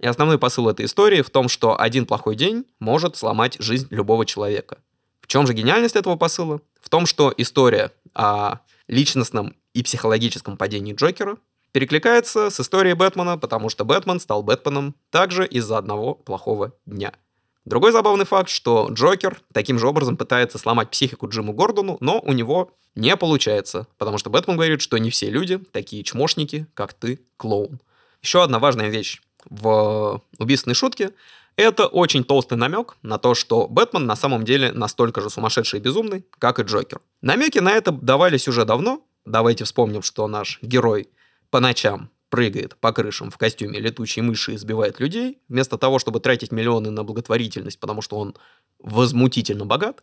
И 0.00 0.06
основной 0.06 0.38
посыл 0.38 0.68
этой 0.68 0.86
истории 0.86 1.22
в 1.22 1.30
том, 1.30 1.48
что 1.48 1.80
один 1.80 2.06
плохой 2.06 2.36
день 2.36 2.64
может 2.80 3.16
сломать 3.16 3.56
жизнь 3.60 3.86
любого 3.90 4.26
человека. 4.26 4.78
В 5.20 5.26
чем 5.26 5.46
же 5.46 5.52
гениальность 5.52 5.96
этого 5.96 6.16
посыла? 6.16 6.60
В 6.80 6.88
том, 6.88 7.06
что 7.06 7.32
история 7.36 7.92
о 8.14 8.58
личностном 8.88 9.54
и 9.78 9.82
психологическом 9.84 10.56
падении 10.56 10.92
Джокера 10.92 11.36
перекликается 11.70 12.50
с 12.50 12.58
историей 12.58 12.94
Бэтмена, 12.94 13.38
потому 13.38 13.68
что 13.68 13.84
Бэтмен 13.84 14.18
стал 14.18 14.42
Бэтменом 14.42 14.96
также 15.10 15.46
из-за 15.46 15.78
одного 15.78 16.14
плохого 16.14 16.72
дня. 16.84 17.12
Другой 17.64 17.92
забавный 17.92 18.24
факт, 18.24 18.48
что 18.48 18.88
Джокер 18.90 19.40
таким 19.52 19.78
же 19.78 19.86
образом 19.86 20.16
пытается 20.16 20.58
сломать 20.58 20.90
психику 20.90 21.28
Джиму 21.28 21.52
Гордону, 21.52 21.96
но 22.00 22.18
у 22.18 22.32
него 22.32 22.72
не 22.96 23.16
получается, 23.16 23.86
потому 23.98 24.18
что 24.18 24.30
Бэтмен 24.30 24.56
говорит, 24.56 24.80
что 24.80 24.98
не 24.98 25.10
все 25.10 25.30
люди 25.30 25.58
такие 25.70 26.02
чмошники, 26.02 26.66
как 26.74 26.92
ты, 26.92 27.20
клоун. 27.36 27.80
Еще 28.20 28.42
одна 28.42 28.58
важная 28.58 28.88
вещь 28.88 29.22
в 29.48 30.20
убийственной 30.38 30.74
шутке 30.74 31.12
это 31.58 31.88
очень 31.88 32.22
толстый 32.22 32.56
намек 32.56 32.96
на 33.02 33.18
то, 33.18 33.34
что 33.34 33.66
Бэтмен 33.66 34.06
на 34.06 34.14
самом 34.14 34.44
деле 34.44 34.70
настолько 34.70 35.20
же 35.20 35.28
сумасшедший 35.28 35.80
и 35.80 35.82
безумный, 35.82 36.24
как 36.38 36.60
и 36.60 36.62
Джокер. 36.62 37.00
Намеки 37.20 37.58
на 37.58 37.72
это 37.72 37.90
давались 37.90 38.46
уже 38.46 38.64
давно. 38.64 39.02
Давайте 39.28 39.64
вспомним, 39.64 40.02
что 40.02 40.26
наш 40.26 40.58
герой 40.62 41.10
по 41.50 41.60
ночам 41.60 42.10
прыгает 42.30 42.76
по 42.76 42.92
крышам 42.92 43.30
в 43.30 43.38
костюме 43.38 43.78
летучей 43.78 44.22
мыши 44.22 44.52
и 44.52 44.56
избивает 44.56 45.00
людей, 45.00 45.38
вместо 45.48 45.76
того, 45.78 45.98
чтобы 45.98 46.20
тратить 46.20 46.50
миллионы 46.50 46.90
на 46.90 47.04
благотворительность, 47.04 47.78
потому 47.78 48.02
что 48.02 48.18
он 48.18 48.36
возмутительно 48.78 49.66
богат. 49.66 50.02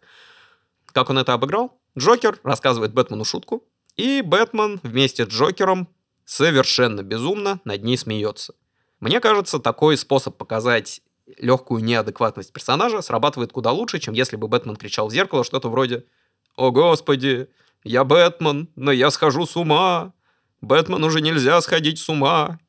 Как 0.88 1.10
он 1.10 1.18
это 1.18 1.34
обыграл? 1.34 1.80
Джокер 1.98 2.40
рассказывает 2.44 2.94
Бэтмену 2.94 3.26
шутку, 3.26 3.64
и 3.96 4.22
Бэтмен 4.22 4.80
вместе 4.84 5.26
с 5.26 5.30
Джокером 5.30 5.88
совершенно 6.26 7.02
безумно 7.02 7.60
над 7.64 7.84
ней 7.84 7.98
смеется. 7.98 8.54
Мне 9.00 9.20
кажется, 9.20 9.60
такой 9.60 9.98
способ 9.98 10.38
показать 10.38 11.02
легкую 11.38 11.84
неадекватность 11.84 12.54
персонажа 12.54 13.02
срабатывает 13.02 13.52
куда 13.52 13.72
лучше, 13.72 14.00
чем 14.00 14.14
если 14.14 14.36
бы 14.36 14.48
Бэтмен 14.48 14.76
кричал 14.76 15.08
в 15.08 15.12
зеркало 15.12 15.44
что-то 15.44 15.70
вроде 15.70 16.06
«О, 16.56 16.72
Господи, 16.72 17.50
я 17.86 18.04
Бэтмен, 18.04 18.68
но 18.76 18.92
я 18.92 19.10
схожу 19.12 19.46
с 19.46 19.56
ума! 19.56 20.14
Бэтмен 20.60 21.04
уже 21.04 21.22
нельзя 21.22 21.62
сходить 21.62 22.00
с 22.00 22.10
ума!» 22.10 22.60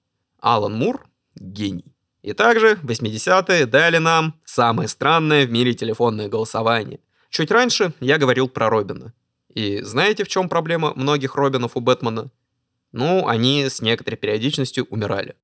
Алан 0.40 0.74
Мур— 0.78 1.04
гений. 1.34 1.96
И 2.22 2.32
также 2.32 2.74
80-е 2.82 3.66
дали 3.66 3.98
нам 3.98 4.34
самое 4.44 4.88
странное 4.88 5.46
в 5.46 5.50
мире 5.50 5.74
телефонное 5.74 6.28
голосование. 6.28 7.00
Чуть 7.30 7.50
раньше 7.50 7.92
я 8.00 8.18
говорил 8.18 8.48
про 8.48 8.70
Робина. 8.70 9.12
И 9.48 9.82
знаете, 9.82 10.22
в 10.22 10.28
чем 10.28 10.48
проблема 10.48 10.92
многих 10.94 11.34
Робинов 11.34 11.76
у 11.76 11.80
Бэтмена? 11.80 12.30
Ну, 12.92 13.26
они 13.26 13.64
с 13.64 13.80
некоторой 13.80 14.16
периодичностью 14.16 14.84
умирали. 14.90 15.34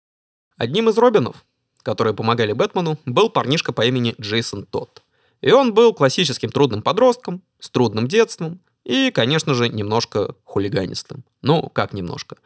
Одним 0.56 0.88
из 0.88 0.98
Робинов 0.98 1.44
которые 1.82 2.14
помогали 2.14 2.52
Бэтмену, 2.52 2.98
был 3.04 3.28
парнишка 3.28 3.72
по 3.72 3.84
имени 3.84 4.14
Джейсон 4.20 4.66
Тодд. 4.66 5.02
И 5.40 5.50
он 5.50 5.74
был 5.74 5.92
классическим 5.92 6.50
трудным 6.50 6.82
подростком, 6.82 7.42
с 7.58 7.68
трудным 7.68 8.06
детством 8.06 8.60
и, 8.84 9.10
конечно 9.10 9.54
же, 9.54 9.68
немножко 9.68 10.34
хулиганистым. 10.44 11.24
Ну, 11.40 11.68
как 11.68 11.92
немножко. 11.92 12.36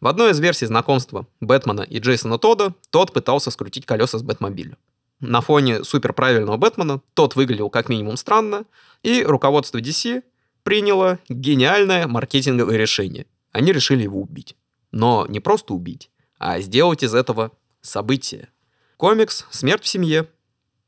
В 0.00 0.08
одной 0.08 0.32
из 0.32 0.40
версий 0.40 0.66
знакомства 0.66 1.26
Бэтмена 1.40 1.82
и 1.82 1.98
Джейсона 1.98 2.38
Тодда 2.38 2.74
тот 2.90 3.12
пытался 3.12 3.50
скрутить 3.50 3.86
колеса 3.86 4.18
с 4.18 4.22
Бэтмобиля. 4.22 4.76
На 5.20 5.40
фоне 5.40 5.84
суперправильного 5.84 6.58
Бэтмена 6.58 7.00
тот 7.14 7.36
выглядел 7.36 7.70
как 7.70 7.88
минимум 7.88 8.18
странно, 8.18 8.66
и 9.02 9.22
руководство 9.22 9.78
DC 9.78 10.22
приняло 10.62 11.18
гениальное 11.28 12.06
маркетинговое 12.06 12.76
решение. 12.76 13.26
Они 13.52 13.72
решили 13.72 14.02
его 14.02 14.20
убить. 14.20 14.56
Но 14.90 15.26
не 15.28 15.40
просто 15.40 15.72
убить, 15.72 16.10
а 16.38 16.60
сделать 16.60 17.02
из 17.02 17.14
этого 17.14 17.52
событие. 17.80 18.50
Комикс 18.98 19.46
«Смерть 19.50 19.84
в 19.84 19.88
семье». 19.88 20.28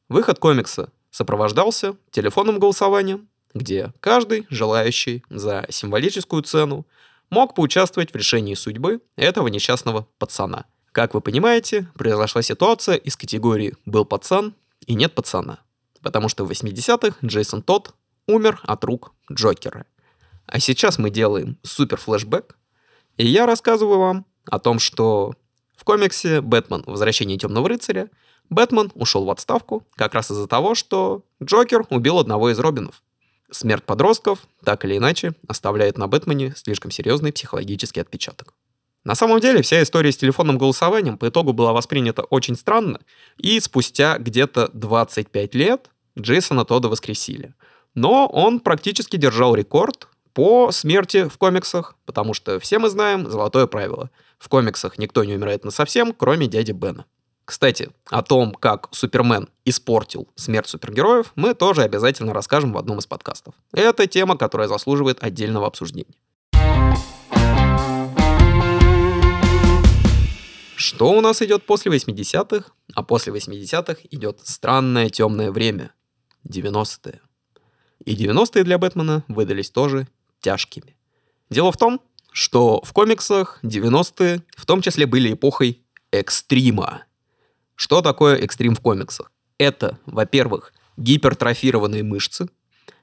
Выход 0.09 0.39
комикса 0.39 0.91
сопровождался 1.11 1.97
телефонным 2.11 2.59
голосованием, 2.59 3.28
где 3.55 3.93
каждый, 4.01 4.47
желающий 4.51 5.25
за 5.31 5.67
символическую 5.69 6.43
цену, 6.43 6.87
мог 7.31 7.55
поучаствовать 7.55 8.13
в 8.13 8.17
решении 8.17 8.55
судьбы 8.55 9.01
этого 9.17 9.49
несчастного 9.49 10.07
пацана. 10.19 10.65
Как 10.93 11.15
вы 11.15 11.21
понимаете, 11.21 11.89
произошла 11.95 12.43
ситуация 12.43 12.97
из 12.97 13.17
категории 13.17 13.75
«был 13.85 14.05
пацан» 14.05 14.55
и 14.87 14.95
«нет 14.95 15.15
пацана», 15.15 15.61
потому 16.01 16.29
что 16.29 16.45
в 16.45 16.51
80-х 16.51 17.17
Джейсон 17.25 17.63
Тодд 17.63 17.93
умер 18.27 18.61
от 18.65 18.85
рук 18.85 19.13
Джокера. 19.31 19.87
А 20.47 20.61
сейчас 20.61 20.99
мы 20.99 21.11
делаем 21.11 21.59
супер 21.63 21.99
флешбэк, 21.99 22.57
и 23.17 23.27
я 23.27 23.47
рассказываю 23.47 23.99
вам 23.99 24.27
о 24.47 24.59
том, 24.59 24.79
что 24.79 25.35
в 25.77 25.85
комиксе 25.85 26.41
«Бэтмен. 26.41 26.83
Возвращение 26.87 27.39
темного 27.39 27.69
рыцаря» 27.69 28.09
Бэтмен 28.51 28.91
ушел 28.95 29.25
в 29.25 29.31
отставку 29.31 29.87
как 29.95 30.15
раз 30.15 30.31
из-за 30.31 30.47
того, 30.47 30.75
что 30.75 31.23
Джокер 31.43 31.87
убил 31.91 32.19
одного 32.19 32.51
из 32.51 32.59
Робинов. 32.59 33.03
Смерть 33.51 33.85
подростков, 33.85 34.41
так 34.65 34.85
или 34.85 34.99
иначе, 34.99 35.33
оставляет 35.47 35.97
на 35.97 36.07
Бэтмене 36.07 36.53
слишком 36.57 36.91
серьезный 36.91 37.33
психологический 37.33 38.01
отпечаток. 38.01 38.55
На 39.05 39.15
самом 39.15 39.41
деле, 39.41 39.63
вся 39.63 39.83
история 39.83 40.13
с 40.13 40.19
телефонным 40.19 40.59
голосованием 40.59 41.17
по 41.17 41.29
итогу 41.29 41.55
была 41.55 41.73
воспринята 41.73 42.25
очень 42.25 42.57
странно, 42.57 43.01
и 43.39 43.59
спустя 43.61 44.19
где-то 44.19 44.71
25 44.75 45.55
лет 45.55 45.91
Джейсона 46.19 46.65
Тода 46.65 46.89
воскресили. 46.89 47.55
Но 47.95 48.27
он 48.27 48.61
практически 48.61 49.17
держал 49.17 49.55
рекорд 49.55 50.09
по 50.35 50.71
смерти 50.71 51.27
в 51.29 51.39
комиксах, 51.39 51.97
потому 52.05 52.35
что 52.35 52.61
все 52.61 52.79
мы 52.79 52.91
знаем 52.91 53.31
золотое 53.31 53.67
правило. 53.67 54.11
В 54.39 54.49
комиксах 54.49 54.99
никто 54.99 55.25
не 55.25 55.35
умирает 55.35 55.65
на 55.65 55.71
совсем, 55.71 56.13
кроме 56.13 56.47
дяди 56.47 56.73
Бена. 56.73 57.07
Кстати, 57.49 57.89
о 58.11 58.21
том, 58.21 58.53
как 58.53 58.89
Супермен 58.91 59.49
испортил 59.65 60.29
смерть 60.35 60.69
супергероев, 60.69 61.33
мы 61.35 61.55
тоже 61.55 61.83
обязательно 61.83 62.35
расскажем 62.35 62.75
в 62.75 62.77
одном 62.77 62.99
из 62.99 63.07
подкастов. 63.07 63.55
Это 63.73 64.07
тема, 64.07 64.37
которая 64.37 64.69
заслуживает 64.69 65.25
отдельного 65.25 65.67
обсуждения. 65.67 66.15
Что 70.77 71.11
у 71.11 71.23
нас 71.23 71.41
идет 71.41 71.65
после 71.65 71.91
80-х? 71.91 72.71
А 72.95 73.03
после 73.03 73.33
80-х 73.33 74.03
идет 74.11 74.41
странное 74.45 75.09
темное 75.09 75.51
время. 75.51 75.93
90-е. 76.47 77.23
И 78.05 78.15
90-е 78.15 78.63
для 78.63 78.77
Бэтмена 78.77 79.25
выдались 79.27 79.71
тоже 79.71 80.07
тяжкими. 80.43 80.99
Дело 81.49 81.73
в 81.73 81.79
том, 81.79 82.03
что 82.31 82.83
в 82.83 82.93
комиксах 82.93 83.59
90-е 83.63 84.43
в 84.55 84.67
том 84.67 84.83
числе 84.83 85.07
были 85.07 85.33
эпохой 85.33 85.83
экстрима. 86.11 87.05
Что 87.79 88.03
такое 88.03 88.35
экстрим 88.35 88.75
в 88.75 88.81
комиксах? 88.81 89.31
Это, 89.57 90.01
во-первых, 90.05 90.73
гипертрофированные 90.97 92.03
мышцы, 92.03 92.49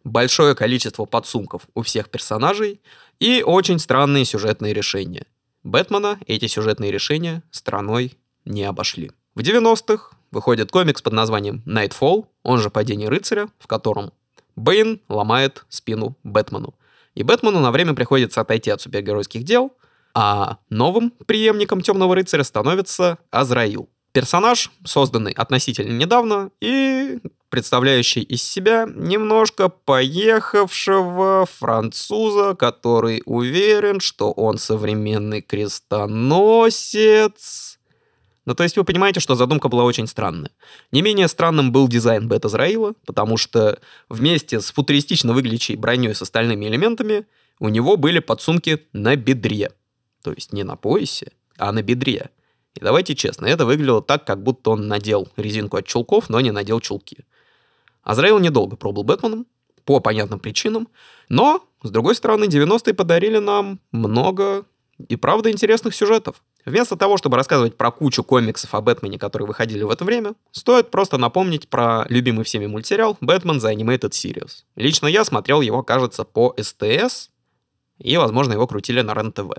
большое 0.03 0.53
количество 0.53 1.05
подсумков 1.05 1.61
у 1.75 1.81
всех 1.81 2.09
персонажей 2.09 2.81
и 3.21 3.41
очень 3.41 3.79
странные 3.79 4.25
сюжетные 4.25 4.73
решения. 4.73 5.27
Бэтмена 5.63 6.19
эти 6.27 6.47
сюжетные 6.47 6.91
решения 6.91 7.41
страной 7.51 8.17
не 8.43 8.65
обошли. 8.65 9.11
В 9.33 9.39
90-х 9.39 10.09
выходит 10.31 10.71
комикс 10.71 11.01
под 11.01 11.13
названием 11.13 11.63
Nightfall, 11.65 12.25
он 12.43 12.59
же 12.59 12.69
«Падение 12.69 13.07
рыцаря», 13.07 13.47
в 13.59 13.67
котором 13.67 14.11
Бэйн 14.57 14.99
ломает 15.07 15.65
спину 15.69 16.17
Бэтмену. 16.23 16.75
И 17.13 17.23
Бэтмену 17.23 17.61
на 17.61 17.71
время 17.71 17.93
приходится 17.93 18.41
отойти 18.41 18.71
от 18.71 18.81
супергеройских 18.81 19.45
дел, 19.45 19.71
а 20.13 20.57
новым 20.69 21.11
преемником 21.25 21.79
Темного 21.79 22.15
рыцаря 22.15 22.43
становится 22.43 23.19
Азраил. 23.31 23.89
Персонаж, 24.15 24.71
созданный 24.85 25.33
относительно 25.33 25.91
недавно 25.91 26.49
и 26.61 27.19
представляющий 27.49 28.21
из 28.21 28.43
себя 28.43 28.87
немножко 28.87 29.67
поехавшего 29.67 31.45
француза, 31.45 32.55
который 32.55 33.21
уверен, 33.25 33.99
что 33.99 34.31
он 34.31 34.57
современный 34.57 35.41
крестоносец, 35.41 37.77
ну, 38.45 38.55
то 38.55 38.63
есть 38.63 38.77
вы 38.77 38.85
понимаете, 38.85 39.19
что 39.19 39.35
задумка 39.35 39.67
была 39.67 39.83
очень 39.83 40.07
странная. 40.07 40.51
Не 40.93 41.01
менее 41.01 41.27
странным 41.27 41.73
был 41.73 41.89
дизайн 41.89 42.29
Бета 42.29 42.47
Зраила, 42.47 42.93
потому 43.05 43.35
что 43.35 43.79
вместе 44.07 44.61
с 44.61 44.71
футуристично 44.71 45.33
выглядящей 45.33 45.75
броней 45.75 46.15
с 46.15 46.21
остальными 46.21 46.67
элементами 46.67 47.25
у 47.59 47.67
него 47.67 47.97
были 47.97 48.19
подсумки 48.19 48.87
на 48.93 49.17
бедре. 49.17 49.73
То 50.23 50.31
есть 50.31 50.53
не 50.53 50.63
на 50.63 50.77
поясе, 50.77 51.33
а 51.57 51.73
на 51.73 51.81
бедре. 51.81 52.29
И 52.75 52.81
давайте 52.81 53.15
честно, 53.15 53.45
это 53.45 53.65
выглядело 53.65 54.01
так, 54.01 54.25
как 54.25 54.43
будто 54.43 54.71
он 54.71 54.87
надел 54.87 55.29
резинку 55.37 55.77
от 55.77 55.85
чулков, 55.85 56.29
но 56.29 56.41
не 56.41 56.51
надел 56.51 56.79
чулки. 56.79 57.25
Азраил 58.03 58.39
недолго 58.39 58.75
пробыл 58.75 59.03
Бэтменом, 59.03 59.47
по 59.85 59.99
понятным 59.99 60.39
причинам, 60.39 60.87
но, 61.29 61.63
с 61.83 61.89
другой 61.89 62.15
стороны, 62.15 62.45
90-е 62.45 62.93
подарили 62.93 63.37
нам 63.37 63.79
много 63.91 64.65
и 65.07 65.15
правда 65.15 65.51
интересных 65.51 65.93
сюжетов. 65.93 66.41
Вместо 66.65 66.95
того, 66.95 67.17
чтобы 67.17 67.37
рассказывать 67.37 67.77
про 67.77 67.91
кучу 67.91 68.23
комиксов 68.23 68.73
о 68.73 68.81
Бэтмене, 68.81 69.19
которые 69.19 69.47
выходили 69.47 69.83
в 69.83 69.91
это 69.91 70.03
время, 70.03 70.33
стоит 70.51 70.89
просто 70.89 71.17
напомнить 71.17 71.67
про 71.69 72.05
любимый 72.09 72.43
всеми 72.43 72.65
мультсериал 72.65 73.17
«Бэтмен 73.21 73.59
за 73.59 73.73
Animated 73.73 74.11
Series». 74.11 74.63
Лично 74.75 75.07
я 75.07 75.23
смотрел 75.23 75.61
его, 75.61 75.83
кажется, 75.83 76.23
по 76.23 76.55
СТС, 76.59 77.29
и, 77.99 78.17
возможно, 78.17 78.53
его 78.53 78.65
крутили 78.65 79.01
на 79.01 79.13
РЕН-ТВ. 79.13 79.51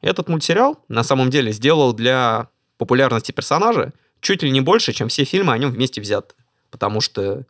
Этот 0.00 0.28
мультсериал, 0.28 0.84
на 0.88 1.02
самом 1.02 1.30
деле, 1.30 1.52
сделал 1.52 1.92
для 1.92 2.48
популярности 2.76 3.32
персонажа 3.32 3.92
чуть 4.20 4.42
ли 4.42 4.50
не 4.50 4.60
больше, 4.60 4.92
чем 4.92 5.08
все 5.08 5.24
фильмы 5.24 5.52
о 5.52 5.58
нем 5.58 5.70
вместе 5.70 6.00
взяты. 6.00 6.34
Потому 6.70 7.00
что 7.00 7.44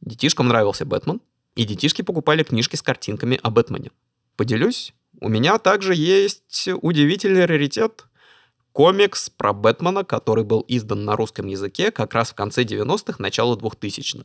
детишкам 0.00 0.48
нравился 0.48 0.84
Бэтмен, 0.84 1.20
И 1.54 1.64
детишки 1.64 2.02
покупали 2.02 2.42
книжки 2.42 2.76
с 2.76 2.82
картинками 2.82 3.38
о 3.42 3.50
Бэтмене. 3.50 3.90
Поделюсь, 4.36 4.94
у 5.20 5.28
меня 5.28 5.58
также 5.58 5.94
есть 5.94 6.68
удивительный 6.80 7.44
раритет. 7.44 8.06
Комикс 8.72 9.28
про 9.28 9.52
Бэтмена, 9.52 10.02
который 10.02 10.44
был 10.44 10.64
издан 10.66 11.04
на 11.04 11.14
русском 11.14 11.46
языке 11.46 11.90
как 11.90 12.14
раз 12.14 12.30
в 12.30 12.34
конце 12.34 12.62
90-х, 12.62 13.16
начало 13.18 13.54
2000-х. 13.56 14.24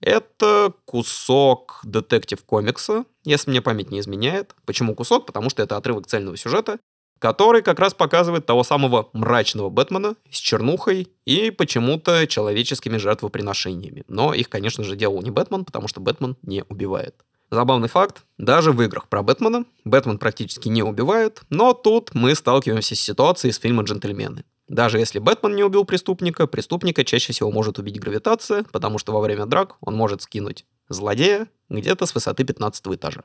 Это 0.00 0.72
кусок 0.84 1.80
детектив-комикса, 1.82 3.04
если 3.24 3.50
мне 3.50 3.62
память 3.62 3.90
не 3.90 4.00
изменяет. 4.00 4.54
Почему 4.64 4.94
кусок? 4.94 5.26
Потому 5.26 5.50
что 5.50 5.62
это 5.62 5.76
отрывок 5.76 6.06
цельного 6.06 6.36
сюжета, 6.36 6.78
который 7.24 7.62
как 7.62 7.78
раз 7.78 7.94
показывает 7.94 8.44
того 8.44 8.64
самого 8.64 9.08
мрачного 9.14 9.70
Бэтмена 9.70 10.14
с 10.30 10.36
чернухой 10.36 11.08
и 11.24 11.50
почему-то 11.50 12.26
человеческими 12.26 12.98
жертвоприношениями. 12.98 14.04
Но 14.08 14.34
их, 14.34 14.50
конечно 14.50 14.84
же, 14.84 14.94
делал 14.94 15.22
не 15.22 15.30
Бэтмен, 15.30 15.64
потому 15.64 15.88
что 15.88 16.02
Бэтмен 16.02 16.36
не 16.42 16.64
убивает. 16.68 17.14
Забавный 17.50 17.88
факт, 17.88 18.24
даже 18.36 18.72
в 18.72 18.82
играх 18.82 19.08
про 19.08 19.22
Бэтмена 19.22 19.64
Бэтмен 19.86 20.18
практически 20.18 20.68
не 20.68 20.82
убивает, 20.82 21.40
но 21.48 21.72
тут 21.72 22.10
мы 22.12 22.34
сталкиваемся 22.34 22.94
с 22.94 23.00
ситуацией 23.00 23.52
из 23.52 23.58
фильма 23.58 23.84
«Джентльмены». 23.84 24.44
Даже 24.68 24.98
если 24.98 25.18
Бэтмен 25.18 25.56
не 25.56 25.64
убил 25.64 25.86
преступника, 25.86 26.46
преступника 26.46 27.04
чаще 27.04 27.32
всего 27.32 27.50
может 27.50 27.78
убить 27.78 27.98
гравитация, 27.98 28.66
потому 28.70 28.98
что 28.98 29.14
во 29.14 29.20
время 29.20 29.46
драк 29.46 29.76
он 29.80 29.96
может 29.96 30.20
скинуть 30.20 30.66
злодея 30.90 31.48
где-то 31.70 32.04
с 32.04 32.14
высоты 32.14 32.44
15 32.44 32.86
этажа. 32.88 33.22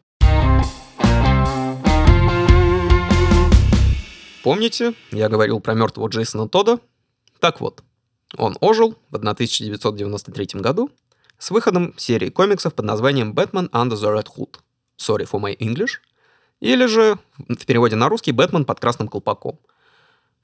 Помните, 4.44 4.94
я 5.12 5.28
говорил 5.28 5.60
про 5.60 5.74
мертвого 5.74 6.08
Джейсона 6.08 6.48
Тода? 6.48 6.80
Так 7.40 7.60
вот, 7.60 7.84
он 8.38 8.56
ожил 8.62 8.98
в 9.10 9.16
1993 9.16 10.62
году 10.62 10.90
с 11.38 11.52
выходом 11.52 11.94
серии 11.98 12.30
комиксов 12.30 12.74
под 12.74 12.86
названием 12.86 13.34
«Batman 13.34 13.70
Under 13.72 13.96
the 13.96 14.16
Red 14.16 14.28
Hood». 14.38 14.56
Sorry 14.98 15.30
for 15.30 15.42
my 15.42 15.58
English. 15.58 16.00
Или 16.62 16.86
же, 16.86 17.18
в 17.38 17.66
переводе 17.66 17.96
на 17.96 18.08
русский, 18.08 18.32
«Бэтмен 18.32 18.64
под 18.64 18.80
красным 18.80 19.10
колпаком». 19.10 19.60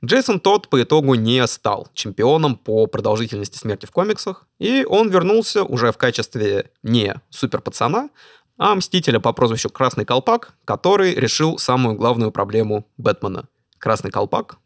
Джейсон 0.03 0.39
Тодд 0.41 0.67
по 0.67 0.81
итогу 0.83 1.15
не 1.15 1.45
стал 1.47 1.87
чемпионом 1.93 2.57
по 2.57 2.85
продолжительности 2.87 3.57
смерти 3.57 3.85
в 3.85 3.91
комиксах, 3.91 4.45
и 4.59 4.85
он 4.87 5.09
вернулся 5.09 5.63
уже 5.63 5.91
в 5.91 5.97
качестве 5.97 6.71
не 6.83 7.15
супер-пацана, 7.29 8.09
а 8.57 8.75
мстителя 8.75 9.19
по 9.19 9.33
прозвищу 9.33 9.69
Красный 9.69 10.05
Колпак, 10.05 10.53
который 10.65 11.15
решил 11.15 11.57
самую 11.57 11.95
главную 11.95 12.31
проблему 12.31 12.85
Бэтмена. 12.97 13.47
Красный 13.85 14.09
Колпак 14.09 14.57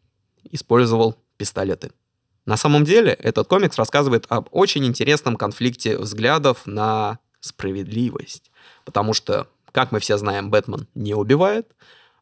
использовал 0.50 1.14
пистолеты. 1.36 1.92
На 2.46 2.56
самом 2.56 2.84
деле, 2.84 3.12
этот 3.12 3.48
комикс 3.48 3.76
рассказывает 3.76 4.24
об 4.30 4.48
очень 4.50 4.86
интересном 4.86 5.36
конфликте 5.36 5.98
взглядов 5.98 6.62
на 6.64 7.18
справедливость. 7.40 8.50
Потому 8.86 9.12
что, 9.12 9.46
как 9.72 9.92
мы 9.92 10.00
все 10.00 10.16
знаем, 10.16 10.50
Бэтмен 10.50 10.88
не 10.94 11.12
убивает, 11.14 11.70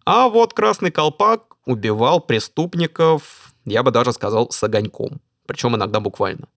а 0.04 0.28
вот 0.28 0.54
Красный 0.54 0.90
Колпак 0.90 1.54
убивал 1.66 2.20
преступников, 2.20 3.54
я 3.64 3.84
бы 3.84 3.92
даже 3.92 4.12
сказал, 4.12 4.50
с 4.50 4.61
огоньком. 4.64 5.20
Причем 5.46 5.76
иногда 5.76 6.00
буквально. 6.00 6.48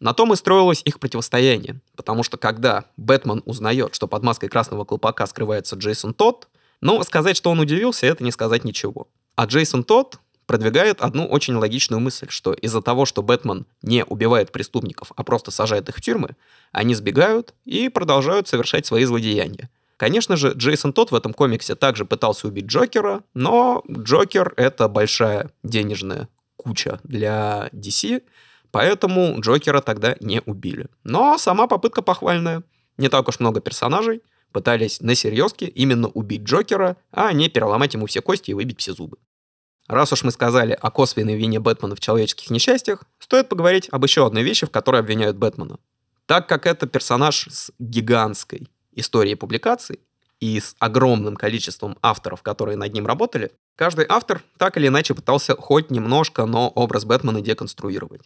На 0.00 0.14
том 0.14 0.32
и 0.32 0.36
строилось 0.36 0.80
их 0.86 1.00
противостояние, 1.00 1.82
потому 1.96 2.22
что 2.22 2.38
когда 2.38 2.86
Бэтмен 2.96 3.42
узнает, 3.44 3.94
что 3.94 4.08
под 4.08 4.22
маской 4.22 4.48
Красного 4.48 4.86
Колпака 4.86 5.26
скрывается 5.26 5.76
Джейсон 5.76 6.14
Тодд, 6.14 6.48
ну, 6.80 7.02
сказать, 7.02 7.36
что 7.36 7.50
он 7.50 7.60
удивился, 7.60 8.06
это 8.06 8.24
не 8.24 8.30
сказать 8.30 8.64
ничего. 8.64 9.08
А 9.34 9.46
Джейсон 9.46 9.84
Тодд 9.84 10.18
продвигает 10.46 11.00
одну 11.00 11.26
очень 11.26 11.54
логичную 11.54 12.00
мысль, 12.00 12.26
что 12.28 12.52
из-за 12.52 12.82
того, 12.82 13.06
что 13.06 13.22
Бэтмен 13.22 13.66
не 13.80 14.04
убивает 14.04 14.52
преступников, 14.52 15.12
а 15.16 15.22
просто 15.24 15.50
сажает 15.50 15.88
их 15.88 15.96
в 15.96 16.00
тюрьмы, 16.00 16.36
они 16.72 16.94
сбегают 16.94 17.54
и 17.64 17.88
продолжают 17.88 18.48
совершать 18.48 18.84
свои 18.84 19.04
злодеяния. 19.04 19.70
Конечно 19.96 20.36
же, 20.36 20.52
Джейсон 20.54 20.92
Тот 20.92 21.12
в 21.12 21.14
этом 21.14 21.32
комиксе 21.32 21.74
также 21.74 22.04
пытался 22.04 22.48
убить 22.48 22.66
Джокера, 22.66 23.22
но 23.34 23.84
Джокер— 23.88 24.52
это 24.56 24.88
большая 24.88 25.50
денежная 25.62 26.28
куча 26.56 27.00
для 27.04 27.70
DC, 27.72 28.22
поэтому 28.72 29.40
Джокера 29.40 29.80
тогда 29.80 30.16
не 30.20 30.42
убили. 30.44 30.88
Но 31.04 31.38
сама 31.38 31.66
попытка 31.66 32.02
похвальная. 32.02 32.62
Не 32.98 33.08
так 33.08 33.28
уж 33.28 33.40
много 33.40 33.60
персонажей 33.60 34.22
пытались 34.52 35.00
на 35.00 35.14
серьезке 35.14 35.66
именно 35.66 36.08
убить 36.08 36.42
Джокера, 36.42 36.96
а 37.10 37.32
не 37.32 37.48
переломать 37.48 37.94
ему 37.94 38.06
все 38.06 38.20
кости 38.20 38.50
и 38.50 38.54
выбить 38.54 38.80
все 38.80 38.92
зубы. 38.92 39.18
Раз 39.88 40.12
уж 40.12 40.22
мы 40.22 40.30
сказали 40.30 40.78
о 40.80 40.90
косвенной 40.90 41.36
вине 41.36 41.60
Бэтмена 41.60 41.96
в 41.96 42.00
человеческих 42.00 42.50
несчастьях, 42.50 43.02
стоит 43.18 43.48
поговорить 43.48 43.88
об 43.90 44.04
еще 44.04 44.26
одной 44.26 44.42
вещи, 44.42 44.66
в 44.66 44.70
которой 44.70 45.00
обвиняют 45.00 45.36
Бэтмена. 45.36 45.78
Так 46.26 46.48
как 46.48 46.66
это 46.66 46.86
персонаж 46.86 47.48
с 47.50 47.72
гигантской 47.78 48.68
истории 48.92 49.34
публикаций 49.34 50.00
и 50.40 50.58
с 50.60 50.76
огромным 50.78 51.36
количеством 51.36 51.98
авторов, 52.00 52.42
которые 52.42 52.76
над 52.76 52.92
ним 52.92 53.06
работали, 53.06 53.52
каждый 53.76 54.06
автор 54.08 54.42
так 54.56 54.76
или 54.76 54.86
иначе 54.86 55.14
пытался 55.14 55.56
хоть 55.56 55.90
немножко, 55.90 56.46
но 56.46 56.68
образ 56.68 57.04
Бэтмена 57.04 57.40
деконструировать. 57.40 58.22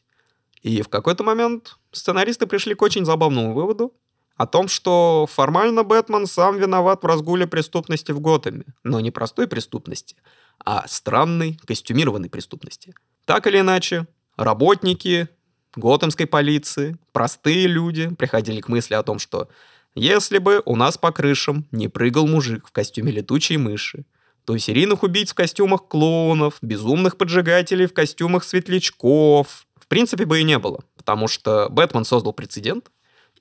И 0.62 0.82
в 0.82 0.88
какой-то 0.88 1.24
момент 1.24 1.76
сценаристы 1.92 2.46
пришли 2.46 2.74
к 2.74 2.82
очень 2.82 3.04
забавному 3.04 3.54
выводу 3.54 3.94
о 4.36 4.46
том, 4.46 4.68
что 4.68 5.26
формально 5.30 5.82
Бэтмен 5.82 6.26
сам 6.26 6.58
виноват 6.58 7.02
в 7.02 7.06
разгуле 7.06 7.46
преступности 7.46 8.12
в 8.12 8.20
Готэме, 8.20 8.64
но 8.84 9.00
не 9.00 9.10
простой 9.10 9.48
преступности, 9.48 10.16
а 10.64 10.84
странной 10.86 11.58
костюмированной 11.64 12.28
преступности. 12.28 12.94
Так 13.24 13.46
или 13.46 13.60
иначе, 13.60 14.06
работники 14.36 15.28
готэмской 15.74 16.26
полиции, 16.26 16.96
простые 17.12 17.66
люди 17.66 18.14
приходили 18.14 18.60
к 18.60 18.68
мысли 18.68 18.94
о 18.94 19.02
том, 19.02 19.18
что 19.18 19.48
если 19.94 20.38
бы 20.38 20.62
у 20.66 20.76
нас 20.76 20.98
по 20.98 21.10
крышам 21.12 21.66
не 21.70 21.88
прыгал 21.88 22.26
мужик 22.26 22.66
в 22.68 22.72
костюме 22.72 23.12
летучей 23.12 23.56
мыши, 23.56 24.04
то 24.44 24.56
серийных 24.58 25.02
убийц 25.02 25.32
в 25.32 25.34
костюмах 25.34 25.88
клоунов, 25.88 26.58
безумных 26.60 27.16
поджигателей 27.16 27.86
в 27.86 27.94
костюмах 27.94 28.44
светлячков, 28.44 29.66
в 29.80 29.86
принципе 29.88 30.24
бы 30.24 30.40
и 30.40 30.44
не 30.44 30.58
было, 30.58 30.80
потому 30.96 31.26
что 31.26 31.68
Бэтмен 31.70 32.04
создал 32.04 32.32
прецедент, 32.32 32.90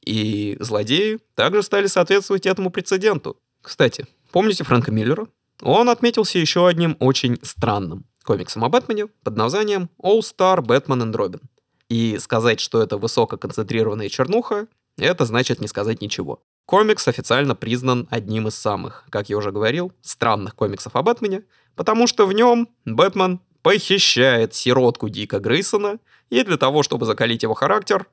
и 0.05 0.57
злодеи 0.59 1.19
также 1.35 1.63
стали 1.63 1.87
соответствовать 1.87 2.45
этому 2.45 2.69
прецеденту. 2.69 3.37
Кстати, 3.61 4.07
помните 4.31 4.63
Фрэнка 4.63 4.91
Миллера? 4.91 5.27
Он 5.61 5.89
отметился 5.89 6.37
еще 6.37 6.67
одним 6.67 6.97
очень 6.99 7.39
странным 7.41 8.05
комиксом 8.23 8.63
о 8.63 8.69
Бэтмене 8.69 9.07
под 9.23 9.37
названием 9.37 9.89
All 10.01 10.19
Star 10.19 10.59
Batman 10.59 11.03
and 11.03 11.13
Robin. 11.13 11.41
И 11.89 12.17
сказать, 12.19 12.59
что 12.59 12.81
это 12.81 12.97
высококонцентрированная 12.97 14.09
чернуха, 14.09 14.67
это 14.97 15.25
значит 15.25 15.61
не 15.61 15.67
сказать 15.67 16.01
ничего. 16.01 16.41
Комикс 16.65 17.07
официально 17.07 17.55
признан 17.55 18.07
одним 18.09 18.47
из 18.47 18.55
самых, 18.55 19.05
как 19.09 19.29
я 19.29 19.37
уже 19.37 19.51
говорил, 19.51 19.91
странных 20.01 20.55
комиксов 20.55 20.95
о 20.95 21.03
Бэтмене, 21.03 21.43
потому 21.75 22.07
что 22.07 22.25
в 22.25 22.33
нем 22.33 22.69
Бэтмен 22.85 23.39
похищает 23.61 24.55
сиротку 24.55 25.09
Дика 25.09 25.39
Грейсона 25.39 25.99
и 26.29 26.43
для 26.43 26.57
того, 26.57 26.81
чтобы 26.81 27.05
закалить 27.05 27.43
его 27.43 27.53
характер, 27.53 28.07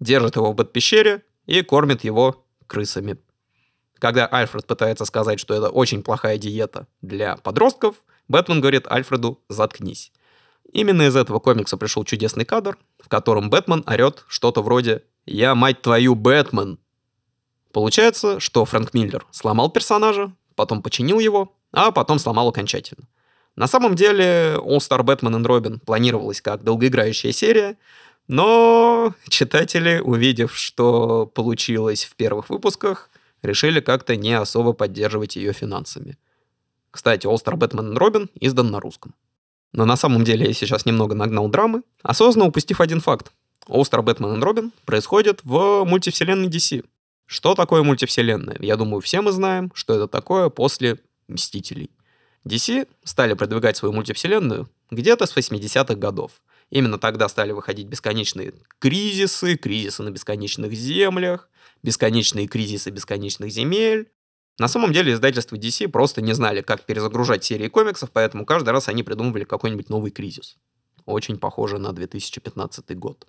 держит 0.00 0.36
его 0.36 0.52
в 0.52 0.54
Бэт-пещере 0.54 1.22
и 1.46 1.62
кормит 1.62 2.04
его 2.04 2.44
крысами. 2.66 3.18
Когда 3.98 4.26
Альфред 4.26 4.66
пытается 4.66 5.04
сказать, 5.04 5.40
что 5.40 5.54
это 5.54 5.70
очень 5.70 6.02
плохая 6.02 6.36
диета 6.38 6.86
для 7.00 7.36
подростков, 7.36 7.96
Бэтмен 8.28 8.60
говорит 8.60 8.86
Альфреду 8.90 9.40
«заткнись». 9.48 10.12
Именно 10.72 11.02
из 11.02 11.16
этого 11.16 11.38
комикса 11.38 11.76
пришел 11.76 12.04
чудесный 12.04 12.44
кадр, 12.44 12.76
в 12.98 13.08
котором 13.08 13.48
Бэтмен 13.48 13.84
орет 13.86 14.24
что-то 14.28 14.62
вроде 14.62 15.04
«Я, 15.24 15.54
мать 15.54 15.82
твою, 15.82 16.14
Бэтмен!». 16.14 16.78
Получается, 17.72 18.40
что 18.40 18.64
Фрэнк 18.64 18.92
Миллер 18.94 19.26
сломал 19.30 19.70
персонажа, 19.70 20.32
потом 20.54 20.82
починил 20.82 21.18
его, 21.18 21.54
а 21.72 21.90
потом 21.90 22.18
сломал 22.18 22.48
окончательно. 22.48 23.06
На 23.56 23.68
самом 23.68 23.94
деле 23.94 24.56
All 24.56 24.78
Star 24.78 25.00
Batman 25.00 25.36
and 25.40 25.46
Robin 25.46 25.78
планировалась 25.78 26.40
как 26.40 26.64
долгоиграющая 26.64 27.32
серия, 27.32 27.76
но 28.28 29.14
читатели, 29.28 30.00
увидев, 30.02 30.56
что 30.56 31.26
получилось 31.26 32.04
в 32.04 32.16
первых 32.16 32.50
выпусках, 32.50 33.10
решили 33.42 33.80
как-то 33.80 34.16
не 34.16 34.32
особо 34.32 34.72
поддерживать 34.72 35.36
ее 35.36 35.52
финансами. 35.52 36.16
Кстати, 36.90 37.26
Star 37.26 37.56
Batman 37.56 37.92
and 37.92 37.98
Robin 37.98 38.30
издан 38.40 38.70
на 38.70 38.80
русском. 38.80 39.14
Но 39.72 39.84
на 39.84 39.96
самом 39.96 40.22
деле 40.24 40.46
я 40.46 40.52
сейчас 40.54 40.86
немного 40.86 41.14
нагнал 41.14 41.48
драмы, 41.48 41.82
осознанно 42.02 42.48
упустив 42.48 42.80
один 42.80 43.00
факт. 43.00 43.32
All-Star 43.68 44.04
Batman 44.04 44.38
и 44.38 44.40
Робин 44.40 44.72
происходит 44.84 45.40
в 45.42 45.84
мультивселенной 45.84 46.48
DC. 46.48 46.84
Что 47.26 47.54
такое 47.54 47.82
мультивселенная? 47.82 48.56
Я 48.60 48.76
думаю, 48.76 49.00
все 49.00 49.20
мы 49.20 49.32
знаем, 49.32 49.72
что 49.74 49.94
это 49.94 50.06
такое 50.06 50.50
после 50.50 50.98
Мстителей. 51.26 51.90
DC 52.46 52.86
стали 53.02 53.32
продвигать 53.34 53.76
свою 53.76 53.94
мультивселенную 53.94 54.68
где-то 54.90 55.26
с 55.26 55.36
80-х 55.36 55.94
годов. 55.94 56.32
Именно 56.70 56.98
тогда 56.98 57.28
стали 57.28 57.52
выходить 57.52 57.86
бесконечные 57.86 58.54
кризисы, 58.78 59.56
кризисы 59.56 60.02
на 60.02 60.10
бесконечных 60.10 60.72
землях, 60.72 61.48
бесконечные 61.82 62.48
кризисы 62.48 62.90
бесконечных 62.90 63.50
земель. 63.50 64.10
На 64.58 64.68
самом 64.68 64.92
деле 64.92 65.12
издательства 65.12 65.56
DC 65.56 65.88
просто 65.88 66.22
не 66.22 66.32
знали, 66.32 66.62
как 66.62 66.84
перезагружать 66.84 67.44
серии 67.44 67.68
комиксов, 67.68 68.10
поэтому 68.12 68.46
каждый 68.46 68.70
раз 68.70 68.88
они 68.88 69.02
придумывали 69.02 69.44
какой-нибудь 69.44 69.88
новый 69.88 70.10
кризис. 70.10 70.56
Очень 71.06 71.38
похоже 71.38 71.78
на 71.78 71.92
2015 71.92 72.96
год. 72.96 73.26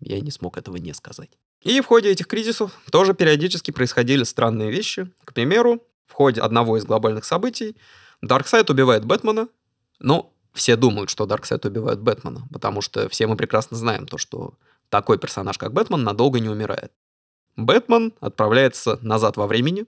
Я 0.00 0.20
не 0.20 0.30
смог 0.30 0.58
этого 0.58 0.76
не 0.76 0.92
сказать. 0.92 1.30
И 1.62 1.80
в 1.80 1.86
ходе 1.86 2.10
этих 2.10 2.26
кризисов 2.26 2.72
тоже 2.90 3.14
периодически 3.14 3.70
происходили 3.70 4.24
странные 4.24 4.70
вещи. 4.70 5.10
К 5.24 5.32
примеру, 5.32 5.82
в 6.06 6.12
ходе 6.12 6.40
одного 6.40 6.76
из 6.76 6.84
глобальных 6.84 7.24
событий 7.24 7.76
Дарксайд 8.22 8.68
убивает 8.70 9.04
Бэтмена. 9.04 9.48
Ну, 9.98 10.32
все 10.56 10.76
думают, 10.76 11.10
что 11.10 11.26
Дарксайд 11.26 11.64
убивает 11.64 12.00
Бэтмена, 12.00 12.48
потому 12.52 12.80
что 12.80 13.08
все 13.08 13.26
мы 13.26 13.36
прекрасно 13.36 13.76
знаем 13.76 14.06
то, 14.06 14.18
что 14.18 14.54
такой 14.88 15.18
персонаж, 15.18 15.58
как 15.58 15.72
Бэтмен, 15.72 16.02
надолго 16.02 16.40
не 16.40 16.48
умирает. 16.48 16.92
Бэтмен 17.56 18.12
отправляется 18.20 18.98
назад 19.02 19.36
во 19.36 19.46
времени, 19.46 19.86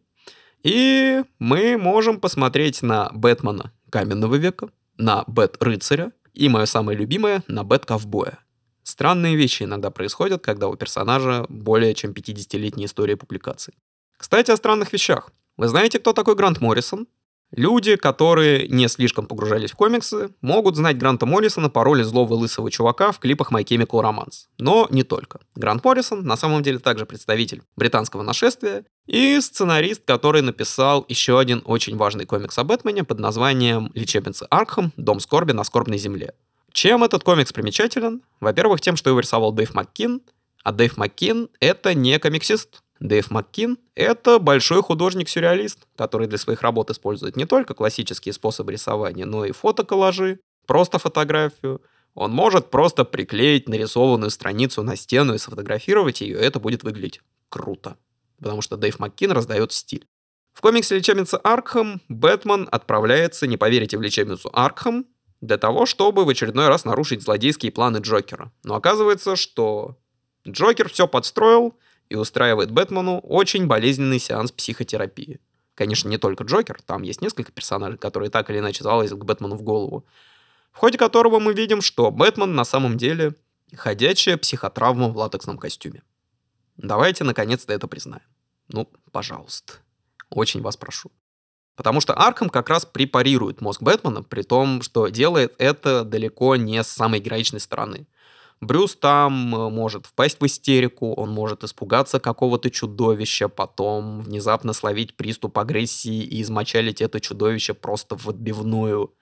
и 0.62 1.22
мы 1.38 1.76
можем 1.76 2.20
посмотреть 2.20 2.82
на 2.82 3.10
Бэтмена 3.12 3.72
каменного 3.90 4.36
века, 4.36 4.70
на 4.96 5.24
Бэт-рыцаря 5.26 6.12
и, 6.34 6.48
мое 6.48 6.66
самое 6.66 6.98
любимое, 6.98 7.42
на 7.48 7.64
Бэт-ковбоя. 7.64 8.38
Странные 8.82 9.36
вещи 9.36 9.64
иногда 9.64 9.90
происходят, 9.90 10.42
когда 10.42 10.68
у 10.68 10.76
персонажа 10.76 11.44
более 11.48 11.94
чем 11.94 12.12
50-летняя 12.12 12.86
история 12.86 13.16
публикаций. 13.16 13.74
Кстати, 14.16 14.50
о 14.50 14.56
странных 14.56 14.92
вещах. 14.92 15.30
Вы 15.56 15.68
знаете, 15.68 15.98
кто 15.98 16.12
такой 16.12 16.34
Грант 16.34 16.60
Моррисон? 16.60 17.06
Люди, 17.50 17.96
которые 17.96 18.68
не 18.68 18.88
слишком 18.88 19.26
погружались 19.26 19.72
в 19.72 19.76
комиксы, 19.76 20.30
могут 20.42 20.76
знать 20.76 20.98
Гранта 20.98 21.24
Моррисона 21.24 21.70
по 21.70 21.82
роли 21.82 22.02
злого 22.02 22.34
лысого 22.34 22.70
чувака 22.70 23.10
в 23.10 23.18
клипах 23.18 23.52
My 23.52 23.64
Chemical 23.64 24.02
Romance. 24.02 24.46
Но 24.58 24.86
не 24.90 25.02
только. 25.02 25.40
Грант 25.54 25.82
Моррисон 25.82 26.24
на 26.24 26.36
самом 26.36 26.62
деле 26.62 26.78
также 26.78 27.06
представитель 27.06 27.62
британского 27.76 28.22
нашествия 28.22 28.84
и 29.06 29.40
сценарист, 29.40 30.02
который 30.04 30.42
написал 30.42 31.06
еще 31.08 31.38
один 31.38 31.62
очень 31.64 31.96
важный 31.96 32.26
комикс 32.26 32.58
о 32.58 32.64
Бэтмене 32.64 33.04
под 33.04 33.18
названием 33.18 33.90
«Лечебница 33.94 34.46
Аркхам. 34.50 34.92
Дом 34.96 35.18
скорби 35.18 35.52
на 35.52 35.64
скорбной 35.64 35.98
земле». 35.98 36.34
Чем 36.72 37.02
этот 37.02 37.24
комикс 37.24 37.52
примечателен? 37.52 38.22
Во-первых, 38.40 38.82
тем, 38.82 38.96
что 38.96 39.08
его 39.08 39.20
рисовал 39.20 39.52
Дэйв 39.52 39.72
Маккин, 39.74 40.20
а 40.64 40.72
Дэйв 40.72 40.98
Маккин— 40.98 41.48
это 41.60 41.94
не 41.94 42.18
комиксист, 42.18 42.82
Дэйв 43.00 43.30
Маккин— 43.30 43.78
это 43.94 44.38
большой 44.38 44.82
художник-сюрреалист, 44.82 45.86
который 45.96 46.26
для 46.26 46.38
своих 46.38 46.62
работ 46.62 46.90
использует 46.90 47.36
не 47.36 47.46
только 47.46 47.74
классические 47.74 48.32
способы 48.32 48.72
рисования, 48.72 49.24
но 49.24 49.44
и 49.44 49.52
фотоколлажи, 49.52 50.40
просто 50.66 50.98
фотографию. 50.98 51.80
Он 52.14 52.32
может 52.32 52.70
просто 52.70 53.04
приклеить 53.04 53.68
нарисованную 53.68 54.30
страницу 54.30 54.82
на 54.82 54.96
стену 54.96 55.34
и 55.34 55.38
сфотографировать 55.38 56.20
ее, 56.20 56.38
и 56.38 56.42
это 56.42 56.58
будет 56.58 56.82
выглядеть 56.82 57.20
круто. 57.48 57.96
Потому 58.38 58.62
что 58.62 58.76
Дэйв 58.76 58.98
Маккин 58.98 59.30
раздает 59.30 59.72
стиль. 59.72 60.06
В 60.52 60.60
комиксе 60.60 60.96
«Лечебница 60.96 61.38
Аркхам» 61.38 62.00
Бэтмен 62.08 62.66
отправляется, 62.70 63.46
не 63.46 63.56
поверите, 63.56 63.96
в 63.96 64.02
лечебницу 64.02 64.50
Аркхам 64.52 65.06
для 65.40 65.56
того, 65.56 65.86
чтобы 65.86 66.24
в 66.24 66.28
очередной 66.28 66.66
раз 66.66 66.84
нарушить 66.84 67.22
злодейские 67.22 67.70
планы 67.70 67.98
Джокера. 67.98 68.50
Но 68.64 68.74
оказывается, 68.74 69.36
что 69.36 69.96
Джокер 70.44 70.88
все 70.88 71.06
подстроил— 71.06 71.76
и 72.08 72.16
устраивает 72.16 72.70
Бэтмену 72.70 73.20
очень 73.20 73.66
болезненный 73.66 74.18
сеанс 74.18 74.52
психотерапии. 74.52 75.40
Конечно, 75.74 76.08
не 76.08 76.18
только 76.18 76.44
Джокер, 76.44 76.80
там 76.84 77.02
есть 77.02 77.22
несколько 77.22 77.52
персонажей, 77.52 77.98
которые 77.98 78.30
так 78.30 78.50
или 78.50 78.58
иначе 78.58 78.82
залазят 78.82 79.18
к 79.18 79.24
Бэтмену 79.24 79.56
в 79.56 79.62
голову, 79.62 80.04
в 80.72 80.78
ходе 80.78 80.98
которого 80.98 81.38
мы 81.38 81.54
видим, 81.54 81.80
что 81.80 82.10
Бэтмен 82.10 82.54
на 82.54 82.64
самом 82.64 82.96
деле 82.96 83.34
ходячая 83.76 84.36
психотравма 84.36 85.08
в 85.08 85.16
латексном 85.16 85.58
костюме. 85.58 86.02
Давайте 86.76 87.24
наконец-то 87.24 87.72
это 87.72 87.86
признаем. 87.88 88.26
Ну, 88.68 88.88
пожалуйста. 89.12 89.74
Очень 90.30 90.62
вас 90.62 90.76
прошу. 90.76 91.10
Потому 91.74 92.00
что 92.00 92.18
Арком 92.18 92.50
как 92.50 92.68
раз 92.68 92.84
препарирует 92.84 93.60
мозг 93.60 93.82
Бэтмена, 93.82 94.22
при 94.22 94.42
том, 94.42 94.82
что 94.82 95.08
делает 95.08 95.54
это 95.58 96.04
далеко 96.04 96.56
не 96.56 96.82
с 96.82 96.88
самой 96.88 97.20
героичной 97.20 97.60
стороны. 97.60 98.06
Брюс 98.60 98.96
там 98.96 99.54
э, 99.54 99.70
может 99.70 100.06
впасть 100.06 100.40
в 100.40 100.46
истерику, 100.46 101.12
он 101.14 101.30
может 101.30 101.62
испугаться 101.62 102.18
какого-то 102.18 102.70
чудовища, 102.70 103.48
потом 103.48 104.20
внезапно 104.20 104.72
словить 104.72 105.16
приступ 105.16 105.58
агрессии 105.58 106.22
и 106.24 106.42
измочалить 106.42 107.00
это 107.00 107.20
чудовище 107.20 107.74
просто 107.74 108.16
в 108.16 108.28
отбивную. 108.28 109.14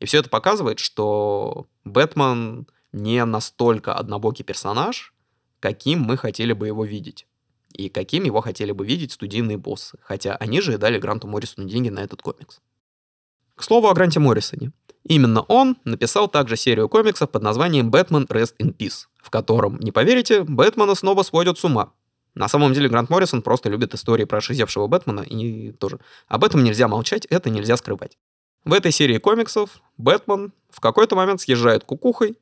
И 0.00 0.06
все 0.06 0.18
это 0.18 0.28
показывает, 0.28 0.80
что 0.80 1.66
Бэтмен 1.84 2.66
не 2.92 3.24
настолько 3.24 3.94
однобокий 3.94 4.44
персонаж, 4.44 5.14
каким 5.60 6.00
мы 6.00 6.16
хотели 6.18 6.52
бы 6.52 6.66
его 6.66 6.84
видеть. 6.84 7.26
И 7.72 7.88
каким 7.88 8.24
его 8.24 8.40
хотели 8.40 8.72
бы 8.72 8.86
видеть 8.86 9.12
студийные 9.12 9.56
боссы. 9.56 9.98
Хотя 10.02 10.36
они 10.36 10.60
же 10.60 10.74
и 10.74 10.76
дали 10.76 10.98
Гранту 10.98 11.26
Моррисону 11.26 11.68
деньги 11.68 11.88
на 11.88 12.00
этот 12.00 12.22
комикс. 12.22 12.60
К 13.56 13.62
слову 13.62 13.88
о 13.88 13.94
Гранте 13.94 14.20
Моррисоне. 14.20 14.72
Именно 15.06 15.42
он 15.42 15.76
написал 15.84 16.28
также 16.28 16.56
серию 16.56 16.88
комиксов 16.88 17.30
под 17.30 17.42
названием 17.42 17.90
«Бэтмен 17.90 18.24
Rest 18.24 18.54
in 18.58 18.74
Peace», 18.74 19.06
в 19.22 19.30
котором, 19.30 19.78
не 19.80 19.92
поверите, 19.92 20.44
Бэтмена 20.44 20.94
снова 20.94 21.22
сводят 21.22 21.58
с 21.58 21.64
ума. 21.64 21.92
На 22.34 22.48
самом 22.48 22.72
деле 22.72 22.88
Грант 22.88 23.10
Моррисон 23.10 23.42
просто 23.42 23.68
любит 23.68 23.94
истории 23.94 24.24
про 24.24 24.40
шизевшего 24.40 24.86
Бэтмена, 24.86 25.20
и 25.20 25.72
тоже 25.72 26.00
об 26.26 26.42
этом 26.42 26.64
нельзя 26.64 26.88
молчать, 26.88 27.26
это 27.26 27.50
нельзя 27.50 27.76
скрывать. 27.76 28.16
В 28.64 28.72
этой 28.72 28.92
серии 28.92 29.18
комиксов 29.18 29.82
Бэтмен 29.98 30.52
в 30.70 30.80
какой-то 30.80 31.16
момент 31.16 31.42
съезжает 31.42 31.84
кукухой, 31.84 32.38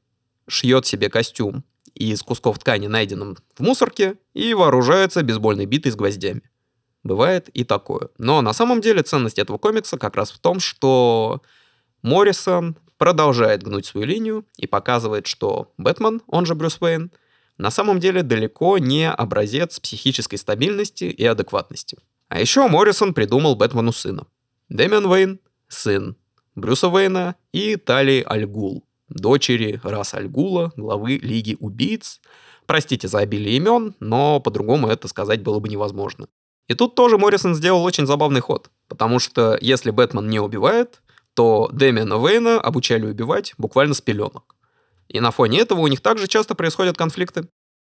шьет 0.47 0.87
себе 0.87 1.11
костюм 1.11 1.65
из 1.95 2.23
кусков 2.23 2.59
ткани, 2.59 2.87
найденным 2.87 3.37
в 3.57 3.61
мусорке, 3.61 4.17
и 4.35 4.55
вооружается 4.55 5.23
бейсбольной 5.23 5.67
битой 5.67 5.93
с 5.93 5.97
гвоздями. 5.97 6.43
Бывает 7.03 7.49
и 7.49 7.65
такое. 7.65 8.09
Но 8.19 8.41
на 8.41 8.53
самом 8.53 8.81
деле 8.81 9.03
ценность 9.03 9.39
этого 9.39 9.59
комикса 9.59 9.99
как 9.99 10.15
раз 10.15 10.31
в 10.31 10.39
том, 10.39 10.61
что 10.61 11.43
Моррисон 12.03 12.77
продолжает 12.99 13.63
гнуть 13.63 13.87
свою 13.87 14.07
линию 14.07 14.45
и 14.57 14.67
показывает, 14.67 15.27
что 15.27 15.73
Бэтмен, 15.79 16.23
он 16.27 16.47
же 16.47 16.55
Брюс 16.55 16.79
Уэйн, 16.81 17.11
на 17.59 17.71
самом 17.71 18.01
деле 18.01 18.23
далеко 18.23 18.79
не 18.79 19.11
образец 19.11 19.79
психической 19.81 20.39
стабильности 20.39 21.05
и 21.05 21.25
адекватности. 21.25 21.99
А 22.29 22.41
еще 22.41 22.67
Моррисон 22.67 23.15
придумал 23.15 23.57
Бэтмену 23.57 23.93
сына. 23.93 24.27
Дэмиан 24.69 25.07
Уэйн— 25.07 25.41
сын 25.69 26.17
Брюса 26.55 26.89
Уэйна 26.89 27.37
и 27.53 27.77
Тали 27.77 28.25
Альгул, 28.27 28.85
дочери 29.09 29.81
Раса 29.83 30.19
Альгула, 30.19 30.73
главы 30.77 31.19
Лиги 31.23 31.57
Убийц. 31.61 32.21
Простите 32.67 33.09
за 33.09 33.19
обилие 33.19 33.57
имен, 33.57 33.95
но 34.01 34.41
по-другому 34.41 34.89
это 34.89 35.09
сказать 35.09 35.43
было 35.43 35.59
бы 35.61 35.69
невозможно. 35.69 36.29
И 36.69 36.75
тут 36.75 36.95
тоже 36.95 37.19
Моррисон 37.19 37.55
сделал 37.55 37.83
очень 37.83 38.07
забавный 38.07 38.41
ход, 38.41 38.71
потому 38.89 39.19
что 39.19 39.59
если 39.61 39.91
Бэтмен 39.91 40.29
не 40.29 40.41
убивает, 40.41 41.03
то 41.35 41.69
Дэмиана 41.73 42.15
Вейна 42.15 42.61
обучали 42.61 43.07
убивать 43.07 43.55
буквально 43.59 43.95
с 43.95 44.01
пеленок. 44.01 44.55
И 45.09 45.21
на 45.21 45.31
фоне 45.31 45.61
этого 45.61 45.81
у 45.81 45.87
них 45.87 46.01
также 46.01 46.27
часто 46.27 46.55
происходят 46.55 46.97
конфликты. 46.97 47.49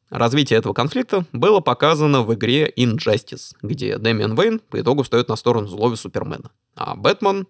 Развитие 0.10 0.58
этого 0.58 0.74
конфликта 0.74 1.26
было 1.34 1.60
показано 1.60 2.24
в 2.24 2.34
игре 2.34 2.72
Injustice, 2.76 3.56
где 3.62 3.98
Дэмиан 3.98 4.36
Вейн 4.36 4.60
по 4.60 4.80
итогу 4.80 5.04
встает 5.04 5.30
на 5.30 5.36
сторону 5.36 5.68
злого 5.68 5.96
Супермена, 5.96 6.52
а 6.76 6.96
Бэтмен 6.96 7.46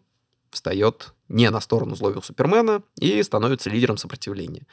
встает 0.51 1.13
не 1.29 1.49
на 1.51 1.61
сторону 1.61 1.95
злого 1.95 2.21
Супермена 2.21 2.81
и 2.99 3.21
становится 3.23 3.69
лидером 3.69 3.97
сопротивления. 3.97 4.65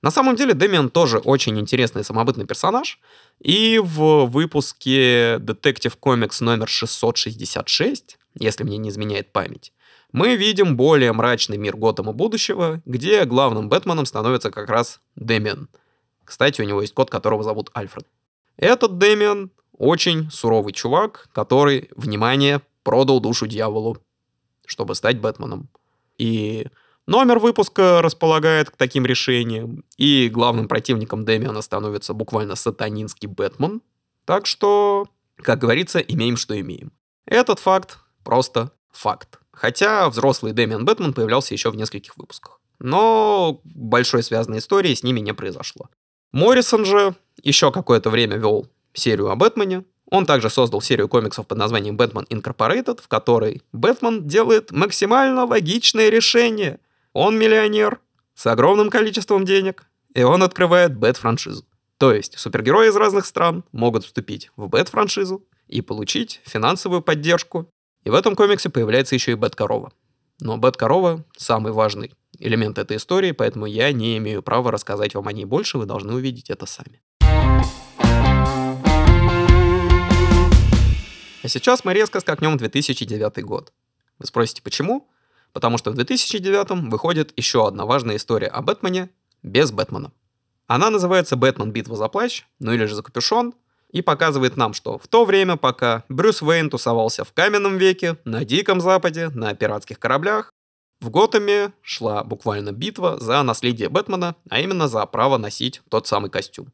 На 0.00 0.10
самом 0.10 0.36
деле 0.36 0.54
Дэмиан 0.54 0.88
тоже 0.88 1.18
очень 1.18 1.58
интересный 1.58 2.04
самобытный 2.04 2.46
персонаж, 2.46 2.98
и 3.40 3.78
в 3.82 4.26
выпуске 4.26 5.36
Detective 5.36 5.98
Comics 6.00 6.42
номер 6.42 6.68
666, 6.68 8.16
если 8.38 8.64
мне 8.64 8.78
не 8.78 8.88
изменяет 8.88 9.32
память, 9.32 9.72
мы 10.14 10.36
видим 10.36 10.76
более 10.76 11.12
мрачный 11.12 11.58
мир 11.58 11.76
Готэма 11.76 12.12
будущего, 12.12 12.80
где 12.84 13.24
главным 13.24 13.68
Бэтменом 13.68 14.06
становится 14.06 14.52
как 14.52 14.68
раз 14.68 15.00
Дэмиан. 15.16 15.68
Кстати, 16.24 16.60
у 16.60 16.64
него 16.64 16.82
есть 16.82 16.94
кот, 16.94 17.10
которого 17.10 17.42
зовут 17.42 17.70
Альфред. 17.74 18.06
Этот 18.56 18.96
Дэмиан 18.98 19.50
очень 19.76 20.30
суровый 20.30 20.72
чувак, 20.72 21.28
который, 21.32 21.90
внимание, 21.96 22.62
продал 22.84 23.18
душу 23.18 23.48
дьяволу, 23.48 23.98
чтобы 24.64 24.94
стать 24.94 25.18
Бэтменом. 25.18 25.68
И 26.16 26.68
номер 27.08 27.40
выпуска 27.40 28.00
располагает 28.00 28.70
к 28.70 28.76
таким 28.76 29.04
решениям, 29.04 29.82
и 29.96 30.28
главным 30.28 30.68
противником 30.68 31.24
Дэмиана 31.24 31.60
становится 31.60 32.14
буквально 32.14 32.54
сатанинский 32.54 33.26
Бэтмен. 33.26 33.82
Так 34.26 34.46
что, 34.46 35.08
как 35.38 35.58
говорится, 35.58 35.98
имеем, 35.98 36.36
что 36.36 36.58
имеем. 36.60 36.92
Этот 37.26 37.58
факт 37.58 37.98
просто 38.22 38.70
факт. 38.92 39.40
Хотя 39.54 40.08
взрослый 40.10 40.52
Дэмиан 40.52 40.84
Бэтмен 40.84 41.14
появлялся 41.14 41.54
еще 41.54 41.70
в 41.70 41.76
нескольких 41.76 42.16
выпусках. 42.16 42.60
Но 42.78 43.60
большой 43.64 44.22
связанной 44.22 44.58
истории 44.58 44.94
с 44.94 45.02
ними 45.02 45.20
не 45.20 45.32
произошло. 45.32 45.88
Моррисон 46.32 46.84
же 46.84 47.14
еще 47.42 47.70
какое-то 47.70 48.10
время 48.10 48.36
вел 48.36 48.68
серию 48.92 49.30
о 49.30 49.36
Бэтмене. 49.36 49.84
Он 50.10 50.26
также 50.26 50.50
создал 50.50 50.80
серию 50.80 51.08
комиксов 51.08 51.46
под 51.46 51.58
названием 51.58 51.96
Batman 51.96 52.26
Incorporated, 52.28 53.00
в 53.02 53.08
которой 53.08 53.62
Бэтмен 53.72 54.26
делает 54.26 54.70
максимально 54.70 55.44
логичное 55.44 56.08
решение. 56.08 56.80
Он 57.12 57.38
миллионер 57.38 58.00
с 58.34 58.46
огромным 58.46 58.90
количеством 58.90 59.44
денег, 59.44 59.86
и 60.14 60.22
он 60.22 60.42
открывает 60.42 60.96
Бэт-франшизу. 60.96 61.64
То 61.98 62.12
есть 62.12 62.38
супергерои 62.38 62.88
из 62.88 62.96
разных 62.96 63.24
стран 63.26 63.64
могут 63.72 64.04
вступить 64.04 64.50
в 64.56 64.68
Бэт-франшизу 64.68 65.44
и 65.68 65.80
получить 65.80 66.40
финансовую 66.44 67.02
поддержку 67.02 67.68
и 68.04 68.10
в 68.10 68.14
этом 68.14 68.36
комиксе 68.36 68.68
появляется 68.68 69.14
еще 69.14 69.32
и 69.32 69.34
Бэт-корова. 69.34 69.92
Но 70.40 70.58
Бэт-корова— 70.58 71.24
самый 71.36 71.72
важный 71.72 72.12
элемент 72.38 72.78
этой 72.78 72.98
истории, 72.98 73.32
поэтому 73.32 73.66
я 73.66 73.92
не 73.92 74.18
имею 74.18 74.42
права 74.42 74.70
рассказать 74.70 75.14
вам 75.14 75.28
о 75.28 75.32
ней 75.32 75.44
больше, 75.44 75.78
вы 75.78 75.86
должны 75.86 76.12
увидеть 76.14 76.50
это 76.50 76.66
сами. 76.66 77.00
А 81.42 81.48
сейчас 81.48 81.84
мы 81.84 81.94
резко 81.94 82.20
скакнем 82.20 82.54
в 82.54 82.58
2009 82.58 83.44
год. 83.44 83.72
Вы 84.18 84.26
спросите, 84.26 84.62
почему? 84.62 85.08
Потому 85.52 85.78
что 85.78 85.90
в 85.90 85.94
2009 85.94 86.90
выходит 86.90 87.32
еще 87.36 87.66
одна 87.66 87.86
важная 87.86 88.16
история 88.16 88.48
о 88.48 88.60
Бэтмене 88.62 89.10
без 89.42 89.70
Бэтмена. 89.70 90.12
Она 90.66 90.90
называется 90.90 91.36
«Бэтмен. 91.36 91.72
Битва 91.72 91.96
за 91.96 92.08
плащ», 92.08 92.44
ну 92.58 92.72
или 92.72 92.86
же 92.86 92.94
«За 92.94 93.02
капюшон», 93.02 93.54
и 93.94 94.02
показывает 94.02 94.56
нам, 94.56 94.74
что 94.74 94.98
в 94.98 95.06
то 95.06 95.24
время, 95.24 95.56
пока 95.56 96.02
Брюс 96.08 96.42
Уэйн 96.42 96.68
тусовался 96.68 97.24
в 97.24 97.32
каменном 97.32 97.78
веке, 97.78 98.18
на 98.24 98.44
Диком 98.44 98.80
Западе, 98.80 99.28
на 99.28 99.54
пиратских 99.54 100.00
кораблях, 100.00 100.50
в 101.00 101.10
Готэме 101.10 101.72
шла 101.80 102.24
буквально 102.24 102.72
битва 102.72 103.18
за 103.20 103.40
наследие 103.44 103.88
Бэтмена, 103.88 104.34
а 104.50 104.60
именно 104.60 104.88
за 104.88 105.06
право 105.06 105.38
носить 105.38 105.80
тот 105.88 106.08
самый 106.08 106.28
костюм. 106.28 106.72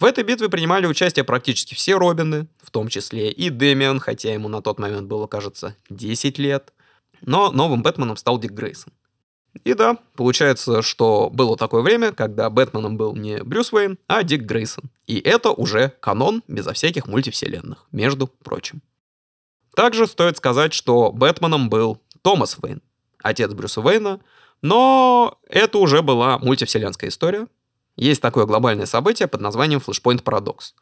В 0.00 0.06
этой 0.06 0.24
битве 0.24 0.48
принимали 0.48 0.86
участие 0.86 1.24
практически 1.24 1.74
все 1.74 1.96
Робины, 1.96 2.46
в 2.62 2.70
том 2.70 2.88
числе 2.88 3.30
и 3.30 3.50
Дэмиан, 3.50 4.00
хотя 4.00 4.32
ему 4.32 4.48
на 4.48 4.62
тот 4.62 4.78
момент 4.78 5.06
было, 5.06 5.26
кажется, 5.26 5.76
10 5.90 6.38
лет. 6.38 6.72
Но 7.20 7.50
новым 7.52 7.82
Бэтменом 7.82 8.16
стал 8.16 8.38
Дик 8.38 8.52
Грейсон. 8.52 8.92
И 9.64 9.74
да, 9.74 9.98
получается, 10.14 10.82
что 10.82 11.30
было 11.32 11.56
такое 11.56 11.82
время, 11.82 12.12
когда 12.12 12.48
Бэтменом 12.50 12.96
был 12.96 13.14
не 13.16 13.42
Брюс 13.42 13.72
Уэйн, 13.72 13.98
а 14.06 14.22
Дик 14.22 14.42
Грейсон. 14.42 14.90
И 15.06 15.18
это 15.18 15.50
уже 15.50 15.94
канон 16.00 16.42
безо 16.48 16.72
всяких 16.72 17.06
мультивселенных, 17.06 17.86
между 17.92 18.26
прочим. 18.26 18.82
Также 19.74 20.06
стоит 20.06 20.36
сказать, 20.36 20.72
что 20.72 21.12
Бэтменом 21.12 21.68
был 21.68 22.00
Томас 22.22 22.56
Уэйн, 22.60 22.82
отец 23.22 23.52
Брюса 23.52 23.80
Уэйна, 23.80 24.20
но 24.62 25.38
это 25.48 25.78
уже 25.78 26.02
была 26.02 26.38
мультивселенская 26.38 27.10
история. 27.10 27.46
Есть 27.96 28.22
такое 28.22 28.46
глобальное 28.46 28.86
событие 28.86 29.28
под 29.28 29.40
названием 29.40 29.80
Flashpoint 29.84 30.22
Paradox. 30.22 30.74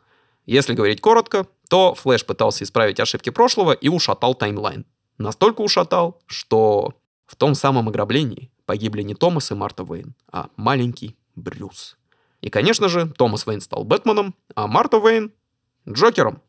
Если 0.44 0.74
говорить 0.74 1.00
коротко, 1.00 1.46
то 1.68 1.94
Флэш 1.94 2.24
пытался 2.24 2.64
исправить 2.64 3.00
ошибки 3.00 3.30
прошлого 3.30 3.72
и 3.72 3.88
ушатал 3.88 4.34
таймлайн. 4.34 4.86
Настолько 5.18 5.62
ушатал, 5.62 6.20
что 6.26 6.94
в 7.26 7.36
том 7.36 7.54
самом 7.54 7.88
ограблении 7.88 8.50
погибли 8.66 9.02
не 9.02 9.14
Томас 9.14 9.50
и 9.50 9.54
Марта 9.54 9.84
Уэйн, 9.84 10.14
а 10.30 10.50
маленький 10.56 11.16
Брюс. 11.34 11.96
И, 12.40 12.50
конечно 12.50 12.88
же, 12.88 13.06
Томас 13.16 13.46
Уэйн 13.46 13.60
стал 13.60 13.84
Бэтменом, 13.84 14.34
а 14.54 14.66
Марта 14.66 14.98
Уэйн— 14.98 15.32
Джокером. 15.88 16.42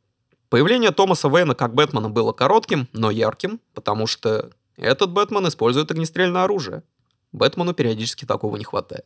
Появление 0.50 0.92
Томаса 0.92 1.28
Уэйна 1.28 1.56
как 1.56 1.74
Бэтмена 1.74 2.10
было 2.10 2.34
коротким, 2.34 2.88
но 2.94 3.12
ярким, 3.12 3.60
потому 3.74 4.08
что 4.08 4.50
этот 4.76 5.12
Бэтмен 5.12 5.48
использует 5.48 5.92
огнестрельное 5.92 6.44
оружие. 6.44 6.84
Бэтмену 7.32 7.74
периодически 7.74 8.26
такого 8.26 8.58
не 8.58 8.64
хватает. 8.64 9.06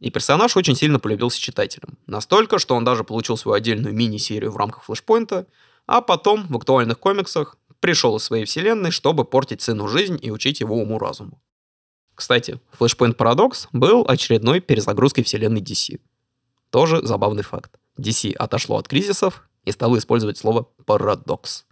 И 0.00 0.10
персонаж 0.10 0.56
очень 0.56 0.74
сильно 0.74 0.98
полюбился 0.98 1.40
читателям. 1.40 1.96
Настолько, 2.06 2.58
что 2.58 2.74
он 2.74 2.84
даже 2.84 3.04
получил 3.04 3.36
свою 3.36 3.54
отдельную 3.54 3.94
мини-серию 3.94 4.50
в 4.50 4.56
рамках 4.56 4.84
флешпоинта, 4.84 5.46
а 5.86 6.00
потом 6.00 6.46
в 6.48 6.56
актуальных 6.56 6.98
комиксах 6.98 7.56
пришел 7.80 8.16
из 8.16 8.24
своей 8.24 8.44
вселенной, 8.44 8.90
чтобы 8.90 9.24
портить 9.24 9.62
сыну 9.62 9.88
жизнь 9.88 10.18
и 10.20 10.30
учить 10.30 10.60
его 10.60 10.76
уму-разуму. 10.76 11.40
Кстати, 12.22 12.60
Flashpoint 12.78 13.16
Paradox 13.16 13.66
был 13.72 14.04
очередной 14.06 14.60
перезагрузкой 14.60 15.24
вселенной 15.24 15.60
DC. 15.60 15.98
Тоже 16.70 17.04
забавный 17.04 17.42
факт. 17.42 17.72
DC 17.98 18.32
отошло 18.34 18.76
от 18.76 18.86
кризисов 18.86 19.48
и 19.64 19.72
стало 19.72 19.98
использовать 19.98 20.38
слово 20.38 20.68
«парадокс». 20.86 21.64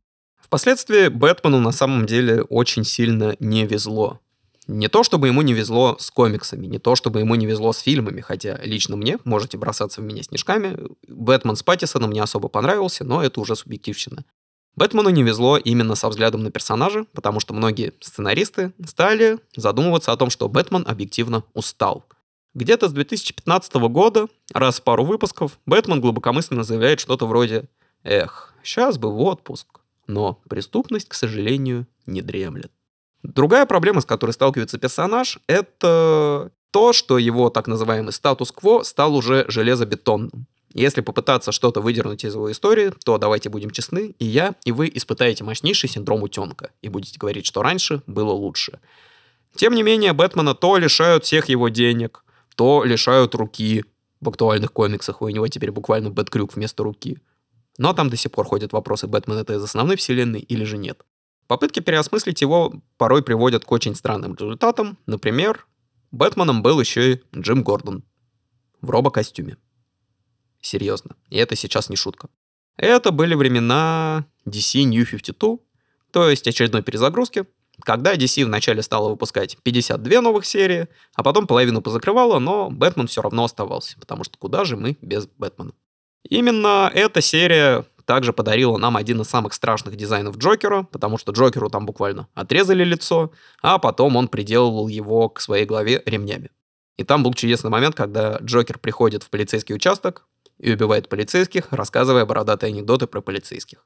Впоследствии 0.42 1.06
Бэтмену 1.06 1.60
на 1.60 1.70
самом 1.70 2.04
деле 2.04 2.42
очень 2.42 2.82
сильно 2.82 3.36
не 3.38 3.64
везло. 3.64 4.18
Не 4.66 4.88
то, 4.88 5.04
чтобы 5.04 5.28
ему 5.28 5.42
не 5.42 5.52
везло 5.52 5.96
с 6.00 6.10
комиксами, 6.10 6.66
не 6.66 6.80
то, 6.80 6.96
чтобы 6.96 7.20
ему 7.20 7.36
не 7.36 7.46
везло 7.46 7.72
с 7.72 7.78
фильмами, 7.78 8.20
хотя 8.20 8.58
лично 8.64 8.96
мне, 8.96 9.18
можете 9.22 9.56
бросаться 9.56 10.00
в 10.00 10.04
меня 10.04 10.24
снежками, 10.24 10.76
Бэтмен 11.06 11.54
с 11.54 11.62
Паттисоном 11.62 12.10
мне 12.10 12.24
особо 12.24 12.48
понравился, 12.48 13.04
но 13.04 13.22
это 13.22 13.40
уже 13.40 13.54
субъективщина. 13.54 14.24
Бэтмену 14.76 15.10
не 15.10 15.22
везло 15.22 15.58
именно 15.58 15.94
со 15.94 16.08
взглядом 16.08 16.42
на 16.42 16.50
персонажа, 16.50 17.04
потому 17.12 17.40
что 17.40 17.54
многие 17.54 17.92
сценаристы 18.00 18.72
стали 18.86 19.38
задумываться 19.56 20.12
о 20.12 20.16
том, 20.16 20.30
что 20.30 20.48
Бэтмен 20.48 20.84
объективно 20.86 21.44
устал. 21.54 22.06
Где-то 22.54 22.88
с 22.88 22.92
2015 22.92 23.74
года, 23.88 24.26
раз 24.52 24.80
в 24.80 24.82
пару 24.82 25.04
выпусков, 25.04 25.58
Бэтмен 25.66 26.00
глубокомысленно 26.00 26.64
заявляет 26.64 27.00
что-то 27.00 27.26
вроде 27.26 27.68
«Эх, 28.02 28.54
сейчас 28.62 28.98
бы 28.98 29.12
в 29.12 29.20
отпуск». 29.20 29.80
Но 30.06 30.40
преступность, 30.48 31.08
к 31.08 31.14
сожалению, 31.14 31.86
не 32.06 32.22
дремлет. 32.22 32.72
Другая 33.22 33.66
проблема, 33.66 34.00
с 34.00 34.06
которой 34.06 34.32
сталкивается 34.32 34.78
персонаж, 34.78 35.38
это 35.46 36.50
то, 36.72 36.92
что 36.92 37.18
его 37.18 37.50
так 37.50 37.66
называемый 37.68 38.12
статус-кво 38.12 38.82
стал 38.82 39.14
уже 39.14 39.44
железобетонным. 39.48 40.46
Если 40.72 41.00
попытаться 41.00 41.50
что-то 41.50 41.80
выдернуть 41.80 42.24
из 42.24 42.34
его 42.34 42.50
истории, 42.50 42.92
то 43.04 43.18
давайте 43.18 43.48
будем 43.48 43.70
честны, 43.70 44.14
и 44.18 44.24
я, 44.24 44.54
и 44.64 44.70
вы 44.70 44.90
испытаете 44.94 45.42
мощнейший 45.42 45.88
синдром 45.88 46.22
утенка, 46.22 46.70
и 46.80 46.88
будете 46.88 47.18
говорить, 47.18 47.44
что 47.46 47.62
раньше 47.62 48.02
было 48.06 48.30
лучше. 48.30 48.78
Тем 49.56 49.74
не 49.74 49.82
менее, 49.82 50.12
Бэтмена 50.12 50.54
то 50.54 50.76
лишают 50.76 51.24
всех 51.24 51.48
его 51.48 51.68
денег, 51.68 52.24
то 52.54 52.84
лишают 52.84 53.34
руки. 53.34 53.84
В 54.20 54.28
актуальных 54.28 54.72
комиксах 54.72 55.22
у 55.22 55.28
него 55.28 55.48
теперь 55.48 55.72
буквально 55.72 56.10
Бэткрюк 56.10 56.54
вместо 56.54 56.84
руки. 56.84 57.18
Но 57.78 57.94
там 57.94 58.10
до 58.10 58.16
сих 58.16 58.30
пор 58.30 58.44
ходят 58.44 58.72
вопросы, 58.72 59.06
Бэтмен 59.06 59.38
это 59.38 59.54
из 59.54 59.62
основной 59.62 59.96
вселенной 59.96 60.40
или 60.40 60.64
же 60.64 60.76
нет. 60.76 61.02
Попытки 61.46 61.80
переосмыслить 61.80 62.42
его 62.42 62.74
порой 62.96 63.24
приводят 63.24 63.64
к 63.64 63.72
очень 63.72 63.96
странным 63.96 64.34
результатам. 64.34 64.98
Например, 65.06 65.66
Бэтменом 66.12 66.62
был 66.62 66.78
еще 66.78 67.14
и 67.14 67.22
Джим 67.34 67.64
Гордон 67.64 68.04
в 68.80 68.90
робокостюме. 68.90 69.56
Серьезно. 70.60 71.16
И 71.28 71.36
это 71.36 71.56
сейчас 71.56 71.88
не 71.88 71.96
шутка. 71.96 72.28
Это 72.76 73.12
были 73.12 73.34
времена 73.34 74.24
DC 74.46 74.84
New 74.84 75.04
52, 75.04 75.58
то 76.12 76.30
есть 76.30 76.46
очередной 76.46 76.82
перезагрузки, 76.82 77.44
когда 77.84 78.14
DC 78.14 78.44
вначале 78.44 78.82
стала 78.82 79.08
выпускать 79.08 79.56
52 79.62 80.20
новых 80.20 80.46
серии, 80.46 80.88
а 81.14 81.22
потом 81.22 81.46
половину 81.46 81.82
позакрывала, 81.82 82.38
но 82.38 82.70
Бэтмен 82.70 83.06
все 83.06 83.22
равно 83.22 83.44
оставался, 83.44 83.98
потому 83.98 84.24
что 84.24 84.38
куда 84.38 84.64
же 84.64 84.76
мы 84.76 84.96
без 85.00 85.26
Бэтмена? 85.26 85.72
Именно 86.28 86.90
эта 86.94 87.20
серия 87.20 87.84
также 88.04 88.32
подарила 88.32 88.76
нам 88.76 88.96
один 88.96 89.20
из 89.20 89.28
самых 89.28 89.54
страшных 89.54 89.96
дизайнов 89.96 90.36
Джокера, 90.36 90.82
потому 90.82 91.16
что 91.16 91.32
Джокеру 91.32 91.70
там 91.70 91.86
буквально 91.86 92.28
отрезали 92.34 92.84
лицо, 92.84 93.32
а 93.62 93.78
потом 93.78 94.16
он 94.16 94.28
приделывал 94.28 94.88
его 94.88 95.28
к 95.28 95.40
своей 95.40 95.64
голове 95.64 96.02
ремнями. 96.04 96.50
И 96.98 97.04
там 97.04 97.22
был 97.22 97.32
чудесный 97.34 97.70
момент, 97.70 97.94
когда 97.94 98.38
Джокер 98.42 98.78
приходит 98.78 99.22
в 99.22 99.30
полицейский 99.30 99.74
участок, 99.74 100.26
и 100.60 100.72
убивает 100.72 101.08
полицейских, 101.08 101.72
рассказывая 101.72 102.26
бородатые 102.26 102.68
анекдоты 102.68 103.06
про 103.06 103.20
полицейских. 103.20 103.84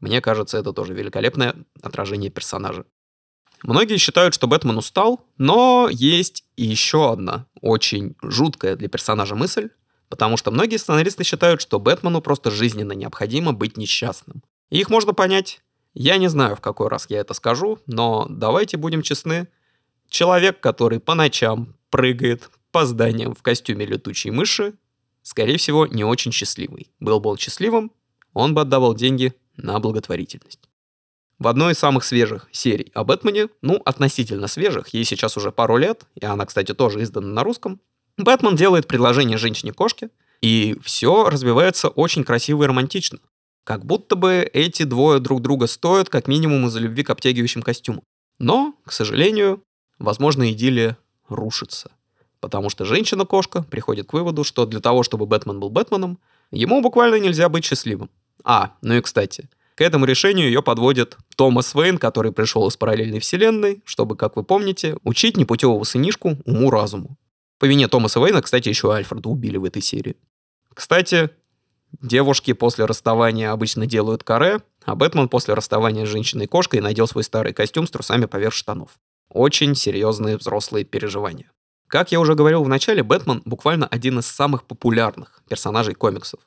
Мне 0.00 0.20
кажется, 0.20 0.58
это 0.58 0.72
тоже 0.72 0.92
великолепное 0.92 1.54
отражение 1.80 2.30
персонажа. 2.30 2.84
Многие 3.62 3.96
считают, 3.96 4.34
что 4.34 4.46
Бэтмен 4.46 4.76
устал, 4.76 5.24
но 5.38 5.88
есть 5.90 6.44
еще 6.56 7.12
одна 7.12 7.46
очень 7.62 8.14
жуткая 8.22 8.76
для 8.76 8.88
персонажа 8.88 9.34
мысль, 9.34 9.70
потому 10.08 10.36
что 10.36 10.50
многие 10.50 10.76
сценаристы 10.76 11.24
считают, 11.24 11.60
что 11.62 11.80
Бэтмену 11.80 12.20
просто 12.20 12.50
жизненно 12.50 12.92
необходимо 12.92 13.52
быть 13.52 13.76
несчастным. 13.76 14.42
И 14.68 14.78
их 14.78 14.90
можно 14.90 15.14
понять. 15.14 15.62
Я 15.94 16.18
не 16.18 16.28
знаю, 16.28 16.56
в 16.56 16.60
какой 16.60 16.88
раз 16.88 17.06
я 17.08 17.20
это 17.20 17.32
скажу, 17.32 17.78
но 17.86 18.26
давайте 18.28 18.76
будем 18.76 19.00
честны. 19.00 19.48
Человек, 20.10 20.60
который 20.60 21.00
по 21.00 21.14
ночам 21.14 21.76
прыгает 21.88 22.50
по 22.72 22.84
зданиям 22.84 23.34
в 23.34 23.42
костюме 23.42 23.86
летучей 23.86 24.30
мыши, 24.30 24.74
скорее 25.26 25.58
всего, 25.58 25.86
не 25.86 26.04
очень 26.04 26.30
счастливый. 26.30 26.88
Был 27.00 27.18
бы 27.18 27.30
он 27.30 27.36
счастливым, 27.36 27.90
он 28.32 28.54
бы 28.54 28.60
отдавал 28.60 28.94
деньги 28.94 29.34
на 29.56 29.80
благотворительность. 29.80 30.60
В 31.40 31.48
одной 31.48 31.72
из 31.72 31.78
самых 31.78 32.04
свежих 32.04 32.48
серий 32.52 32.92
о 32.94 33.02
Бэтмене, 33.02 33.48
ну, 33.60 33.82
относительно 33.84 34.46
свежих, 34.46 34.88
ей 34.94 35.04
сейчас 35.04 35.36
уже 35.36 35.50
пару 35.50 35.78
лет, 35.78 36.04
и 36.14 36.24
она, 36.24 36.46
кстати, 36.46 36.74
тоже 36.74 37.02
издана 37.02 37.26
на 37.26 37.42
русском, 37.42 37.80
Бэтмен 38.16 38.54
делает 38.54 38.86
предложение 38.86 39.36
женщине-кошке, 39.36 40.10
и 40.42 40.78
все 40.82 41.28
развивается 41.28 41.88
очень 41.88 42.22
красиво 42.22 42.62
и 42.62 42.66
романтично. 42.66 43.18
Как 43.64 43.84
будто 43.84 44.14
бы 44.14 44.48
эти 44.52 44.84
двое 44.84 45.18
друг 45.18 45.42
друга 45.42 45.66
стоят 45.66 46.08
как 46.08 46.28
минимум 46.28 46.68
из-за 46.68 46.78
любви 46.78 47.02
к 47.02 47.10
обтягивающим 47.10 47.62
костюмам. 47.62 48.04
Но, 48.38 48.76
к 48.84 48.92
сожалению, 48.92 49.60
возможно, 49.98 50.52
идиллия 50.52 50.96
рушится 51.28 51.90
потому 52.46 52.70
что 52.70 52.84
женщина-кошка 52.84 53.64
приходит 53.64 54.06
к 54.06 54.12
выводу, 54.12 54.44
что 54.44 54.66
для 54.66 54.78
того, 54.78 55.02
чтобы 55.02 55.26
Бэтмен 55.26 55.58
был 55.58 55.68
Бэтменом, 55.68 56.20
ему 56.52 56.80
буквально 56.80 57.16
нельзя 57.16 57.48
быть 57.48 57.64
счастливым. 57.64 58.08
А, 58.44 58.74
ну 58.82 58.94
и 58.94 59.00
кстати, 59.00 59.48
к 59.74 59.80
этому 59.80 60.04
решению 60.04 60.46
ее 60.46 60.62
подводит 60.62 61.16
Томас 61.34 61.74
Вейн, 61.74 61.98
который 61.98 62.30
пришел 62.30 62.68
из 62.68 62.76
параллельной 62.76 63.18
вселенной, 63.18 63.82
чтобы, 63.84 64.14
как 64.14 64.36
вы 64.36 64.44
помните, 64.44 64.96
учить 65.02 65.36
непутевого 65.36 65.82
сынишку 65.82 66.38
уму-разуму. 66.44 67.18
По 67.58 67.64
вине 67.64 67.88
Томаса 67.88 68.20
Вейна, 68.20 68.42
кстати, 68.42 68.68
еще 68.68 68.92
Альфреда 68.92 69.28
убили 69.28 69.56
в 69.56 69.64
этой 69.64 69.82
серии. 69.82 70.14
Кстати, 70.72 71.30
девушки 72.00 72.52
после 72.52 72.84
расставания 72.84 73.50
обычно 73.50 73.86
делают 73.86 74.22
каре, 74.22 74.60
а 74.84 74.94
Бэтмен 74.94 75.28
после 75.28 75.54
расставания 75.54 76.06
с 76.06 76.10
женщиной-кошкой 76.10 76.80
надел 76.80 77.08
свой 77.08 77.24
старый 77.24 77.52
костюм 77.52 77.88
с 77.88 77.90
трусами 77.90 78.26
поверх 78.26 78.54
штанов. 78.54 78.90
Очень 79.30 79.74
серьезные 79.74 80.36
взрослые 80.36 80.84
переживания. 80.84 81.50
Как 81.88 82.10
я 82.12 82.20
уже 82.20 82.34
говорил 82.34 82.64
в 82.64 82.68
начале, 82.68 83.02
Бэтмен 83.02 83.42
буквально 83.44 83.86
один 83.86 84.18
из 84.18 84.26
самых 84.26 84.64
популярных 84.64 85.40
персонажей 85.48 85.94
комиксов. 85.94 86.40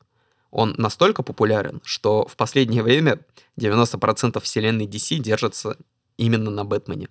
Он 0.51 0.73
настолько 0.77 1.23
популярен, 1.23 1.81
что 1.83 2.27
в 2.27 2.35
последнее 2.35 2.83
время 2.83 3.19
90% 3.57 4.39
вселенной 4.41 4.85
DC 4.85 5.17
держится 5.19 5.77
именно 6.17 6.51
на 6.51 6.65
Бэтмене. 6.65 7.07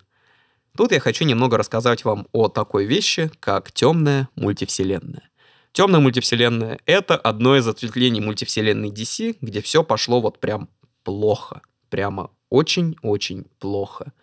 Тут 0.77 0.91
я 0.91 0.99
хочу 0.99 1.25
немного 1.25 1.57
рассказать 1.57 2.05
вам 2.05 2.27
о 2.31 2.47
такой 2.47 2.85
вещи, 2.85 3.31
как 3.39 3.71
темная 3.71 4.29
мультивселенная. 4.35 5.29
Темная 5.71 5.99
мультивселенная— 5.99 6.79
это 6.85 7.15
одно 7.15 7.55
из 7.55 7.67
ответвлений 7.67 8.21
мультивселенной 8.21 8.89
DC, 8.89 9.37
где 9.41 9.61
все 9.61 9.83
пошло 9.83 10.21
вот 10.21 10.39
прям 10.39 10.69
плохо. 11.03 11.61
Прямо 11.89 12.31
очень-очень 12.49 13.45
плохо. 13.59 14.13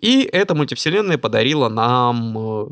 И 0.00 0.22
эта 0.22 0.54
мультивселенная 0.54 1.18
подарила 1.18 1.68
нам 1.68 2.38
э, 2.38 2.68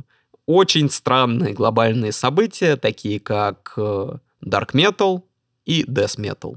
очень 0.50 0.90
странные 0.90 1.54
глобальные 1.54 2.12
события, 2.12 2.76
такие 2.76 3.20
как 3.20 3.74
э, 3.76 4.12
Dark 4.44 4.72
Metal 4.72 5.22
и 5.64 5.84
Death 5.84 6.18
Metal. 6.18 6.56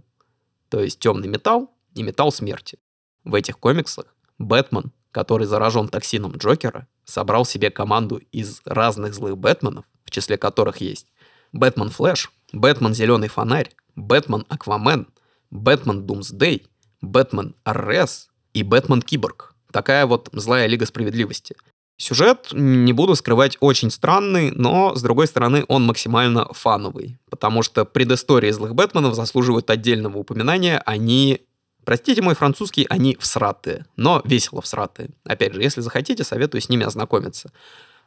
То 0.70 0.82
есть 0.82 1.00
темный 1.00 1.28
металл 1.28 1.72
и 1.96 2.04
металл 2.04 2.32
смерти. 2.32 2.80
В 3.24 3.36
этих 3.36 3.60
комиксах 3.60 4.06
Бэтмен 4.38 4.92
который 5.14 5.46
заражен 5.46 5.88
токсином 5.88 6.34
Джокера, 6.36 6.88
собрал 7.06 7.46
себе 7.46 7.70
команду 7.70 8.18
из 8.32 8.62
разных 8.66 9.14
злых 9.14 9.38
Бэтменов, 9.38 9.86
в 10.04 10.12
числе 10.12 10.38
которых 10.38 10.78
есть 10.78 11.08
Бэтмен 11.54 11.90
Флэш, 11.90 12.32
Бэтмен 12.52 12.94
Зеленый 12.94 13.30
Фонарь, 13.30 13.70
Бэтмен 13.96 14.46
Аквамен, 14.50 15.08
Бэтмен 15.52 16.06
Думсдей, 16.06 16.68
Бэтмен 17.02 17.56
Аррес 17.64 18.30
и 18.54 18.64
Бэтмен 18.64 19.02
Киборг. 19.04 19.56
Такая 19.72 20.08
вот 20.08 20.30
злая 20.34 20.66
Лига 20.66 20.86
Справедливости. 20.86 21.56
Сюжет, 21.98 22.50
не 22.52 22.92
буду 22.92 23.16
скрывать, 23.16 23.58
очень 23.60 23.92
странный, 23.92 24.52
но, 24.52 24.96
с 24.96 25.02
другой 25.02 25.28
стороны, 25.28 25.64
он 25.68 25.86
максимально 25.86 26.48
фановый, 26.52 27.18
потому 27.30 27.62
что 27.62 27.86
предыстории 27.86 28.52
злых 28.52 28.74
Бэтменов 28.74 29.16
заслуживают 29.16 29.70
отдельного 29.70 30.18
упоминания, 30.18 30.82
они 30.86 31.42
Простите 31.86 32.22
мой 32.22 32.36
французский, 32.36 32.86
они 32.90 33.18
всратые, 33.20 33.86
но 33.98 34.22
весело 34.24 34.62
всратые. 34.62 35.10
Опять 35.26 35.54
же, 35.54 35.62
если 35.62 35.82
захотите, 35.82 36.24
советую 36.24 36.62
с 36.62 36.70
ними 36.70 36.86
ознакомиться. 36.86 37.52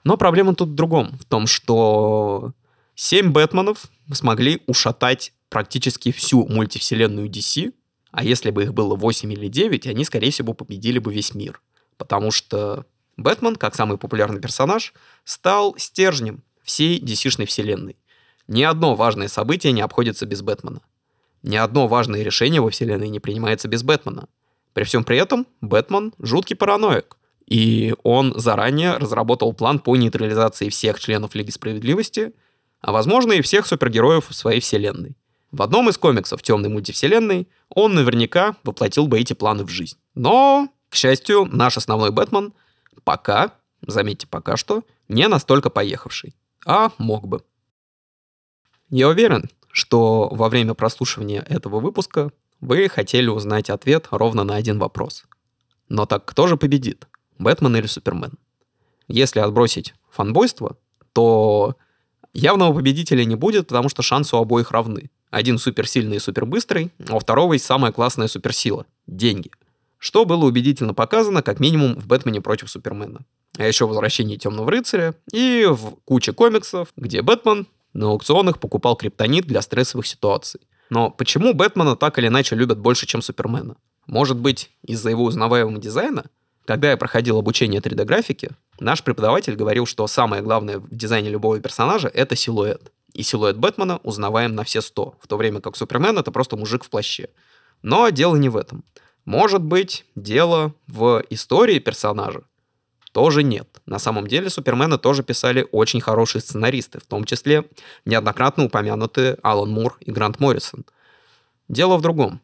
Но 0.05 0.17
проблема 0.17 0.55
тут 0.55 0.71
в 0.71 0.75
другом, 0.75 1.19
в 1.19 1.25
том, 1.25 1.47
что 1.47 2.53
семь 2.95 3.33
Бэтменов 3.33 3.85
смогли 4.13 4.63
ушатать 4.67 5.33
практически 5.51 6.11
всю 6.11 6.47
мультивселенную 6.47 7.29
DC, 7.29 7.73
а 8.13 8.25
если 8.25 8.51
бы 8.51 8.63
их 8.63 8.73
было 8.73 8.97
8 8.97 9.31
или 9.33 9.49
9, 9.49 9.87
они, 9.89 10.05
скорее 10.05 10.31
всего, 10.31 10.55
победили 10.55 10.99
бы 10.99 11.13
весь 11.13 11.35
мир. 11.35 11.61
Потому 11.99 12.31
что 12.31 12.87
Бэтмен, 13.17 13.57
как 13.57 13.75
самый 13.75 13.99
популярный 13.99 14.41
персонаж, 14.41 14.93
стал 15.25 15.75
стержнем 15.79 16.43
всей 16.63 17.01
DC-шной 17.01 17.47
вселенной. 17.47 17.97
Ни 18.49 18.63
одно 18.63 18.95
важное 18.95 19.29
событие 19.29 19.73
не 19.73 19.81
обходится 19.81 20.27
без 20.27 20.43
Бэтмена. 20.43 20.81
Ни 21.43 21.57
одно 21.57 21.89
важное 21.89 22.23
решение 22.23 22.61
во 22.61 22.71
вселенной 22.71 23.09
не 23.09 23.21
принимается 23.21 23.69
без 23.69 23.83
Бэтмена. 23.83 24.29
При 24.73 24.85
всем 24.85 25.05
при 25.05 25.17
этом 25.19 25.47
Бэтмен 25.61 26.13
жуткий 26.19 26.57
параноик. 26.57 27.17
И 27.47 27.95
он 28.03 28.35
заранее 28.37 28.97
разработал 28.97 29.53
план 29.53 29.79
по 29.79 29.97
нейтрализации 29.97 30.69
всех 30.69 30.99
членов 30.99 31.35
Лиги 31.35 31.51
Справедливости, 31.51 32.33
а 32.81 32.93
возможно 32.93 33.33
и 33.33 33.43
всех 33.43 33.67
супергероев 33.67 34.29
в 34.29 34.35
своей 34.35 34.61
вселенной. 34.61 35.17
В 35.53 35.63
одном 35.63 35.89
из 35.89 35.97
комиксов 35.97 36.43
темной 36.43 36.69
мультивселенной 36.69 37.49
он 37.69 37.95
наверняка 37.95 38.57
воплотил 38.65 39.07
бы 39.07 39.19
эти 39.19 39.33
планы 39.33 39.65
в 39.65 39.71
жизнь. 39.71 39.97
Но, 40.15 40.69
к 40.91 40.97
счастью, 40.97 41.49
наш 41.51 41.77
основной 41.77 42.11
Бэтмен 42.11 42.53
пока, 43.07 43.53
заметьте, 43.87 44.27
пока 44.27 44.57
что, 44.57 44.83
не 45.09 45.29
настолько 45.29 45.71
поехавший. 45.71 46.35
А 46.67 46.91
мог 46.99 47.29
бы. 47.29 47.45
Я 48.91 49.09
уверен, 49.09 49.49
что 49.71 50.29
во 50.33 50.49
время 50.49 50.75
прослушивания 50.75 51.43
этого 51.49 51.79
выпуска 51.79 52.33
вы 52.61 52.89
хотели 52.89 53.29
узнать 53.29 53.71
ответ 53.71 54.09
ровно 54.11 54.43
на 54.43 54.57
один 54.57 54.81
вопрос. 54.81 55.25
Но 55.89 56.05
так 56.05 56.25
кто 56.25 56.49
же 56.49 56.57
победит? 56.57 57.07
Бэтмен 57.39 57.77
или 57.77 57.87
Супермен? 57.87 58.33
Если 59.07 59.39
отбросить 59.39 59.95
фанбойство, 60.11 60.77
то 61.13 61.77
явного 62.33 62.75
победителя 62.75 63.25
не 63.25 63.37
будет, 63.37 63.69
потому 63.69 63.89
что 63.89 64.03
шансы 64.03 64.35
у 64.35 64.41
обоих 64.41 64.73
равны. 64.73 65.11
Один 65.31 65.59
суперсильный 65.59 66.17
и 66.17 66.21
супербыстрый, 66.21 66.91
а 67.09 67.17
у 67.17 67.19
второго 67.21 67.53
есть 67.53 67.67
самая 67.67 67.93
классная 67.93 68.27
суперсила— 68.27 68.85
деньги. 69.07 69.51
Что 69.99 70.25
было 70.25 70.45
убедительно 70.45 70.95
показано, 70.95 71.43
как 71.43 71.61
минимум, 71.61 71.99
в 71.99 72.07
«Бэтмене 72.07 72.41
против 72.41 72.71
Супермена». 72.71 73.21
А 73.59 73.67
еще 73.67 73.87
«Возвращение 73.87 74.37
Темного 74.37 74.71
рыцаря» 74.71 75.15
и 75.33 75.67
в 75.69 75.97
куче 76.05 76.33
комиксов, 76.33 76.89
где 76.97 77.23
Бэтмен 77.23 77.67
на 77.93 78.09
аукционах 78.09 78.59
покупал 78.61 78.97
криптонит 78.97 79.47
для 79.47 79.63
стрессовых 79.63 80.07
ситуаций. 80.07 80.61
Но 80.91 81.11
почему 81.11 81.55
Бэтмена 81.55 81.97
так 81.97 82.19
или 82.19 82.29
иначе 82.29 82.55
любят 82.55 82.79
больше, 82.79 83.07
чем 83.07 83.23
Супермена? 83.23 83.77
Может 84.07 84.37
быть, 84.37 84.71
из-за 84.83 85.11
его 85.11 85.25
узнаваемого 85.25 85.81
дизайна? 85.81 86.25
Когда 86.65 86.91
я 86.91 86.97
проходил 86.97 87.39
обучение 87.39 87.81
3D-графике, 87.81 88.51
наш 88.81 89.03
преподаватель 89.03 89.55
говорил, 89.55 89.87
что 89.87 90.07
самое 90.07 90.43
главное 90.43 90.79
в 90.79 90.95
дизайне 90.95 91.31
любого 91.31 91.59
персонажа— 91.61 92.09
это 92.15 92.37
силуэт. 92.37 92.93
И 93.15 93.23
силуэт 93.23 93.57
Бэтмена 93.57 93.99
узнаваем 94.03 94.55
на 94.55 94.65
все 94.65 94.83
100, 94.83 95.15
в 95.21 95.27
то 95.27 95.37
время 95.37 95.61
как 95.61 95.77
Супермен— 95.77 96.19
это 96.19 96.31
просто 96.31 96.57
мужик 96.57 96.85
в 96.85 96.91
плаще. 96.91 97.29
Но 97.83 98.09
дело 98.11 98.37
не 98.37 98.49
в 98.49 98.57
этом. 98.57 98.85
Может 99.27 99.61
быть, 99.61 100.07
дело 100.15 100.73
в 100.87 101.23
истории 101.31 101.81
персонажа, 101.81 102.45
тоже 103.11 103.43
нет. 103.43 103.83
На 103.85 103.99
самом 103.99 104.29
деле 104.29 104.49
Супермена 104.51 104.99
тоже 104.99 105.25
писали 105.25 105.67
очень 105.73 106.01
хорошие 106.01 106.41
сценаристы, 106.41 107.01
в 107.01 107.07
том 107.07 107.25
числе 107.25 107.65
неоднократно 108.05 108.65
упомянутые 108.65 109.39
Алан 109.43 109.71
Мур 109.71 109.97
и 110.01 110.13
Грант 110.13 110.39
Моррисон. 110.39 110.85
Дело 111.69 111.97
в 111.97 112.03
другом. 112.03 112.41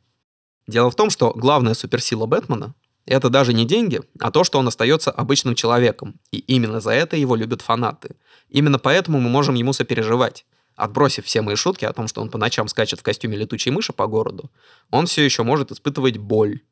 Дело 0.67 0.91
в 0.91 0.97
том, 0.97 1.11
что 1.11 1.33
главная 1.33 1.75
суперсила 1.75 2.27
Бэтмена— 2.27 2.75
это 3.07 3.31
даже 3.31 3.53
не 3.53 3.65
деньги, 3.65 4.01
а 4.19 4.33
то, 4.33 4.43
что 4.43 4.59
он 4.59 4.67
остается 4.67 5.13
обычным 5.13 5.55
человеком, 5.55 6.19
и 6.33 6.39
именно 6.39 6.81
за 6.81 6.91
это 6.91 7.17
его 7.17 7.37
любят 7.37 7.63
фанаты. 7.63 8.17
Именно 8.49 8.81
поэтому 8.81 9.21
мы 9.21 9.29
можем 9.29 9.55
ему 9.55 9.73
сопереживать. 9.73 10.47
Отбросив 10.75 11.27
все 11.27 11.43
мои 11.43 11.55
шутки 11.55 11.85
о 11.85 11.93
том, 11.93 12.09
что 12.09 12.23
он 12.23 12.29
по 12.29 12.39
ночам 12.39 12.67
скачет 12.67 13.01
в 13.01 13.03
костюме 13.03 13.37
летучей 13.37 13.71
мыши 13.71 13.93
по 13.93 14.09
городу, 14.09 14.51
он 14.91 15.07
все 15.07 15.25
еще 15.25 15.45
может 15.45 15.71
испытывать 15.71 16.17
боль. 16.17 16.63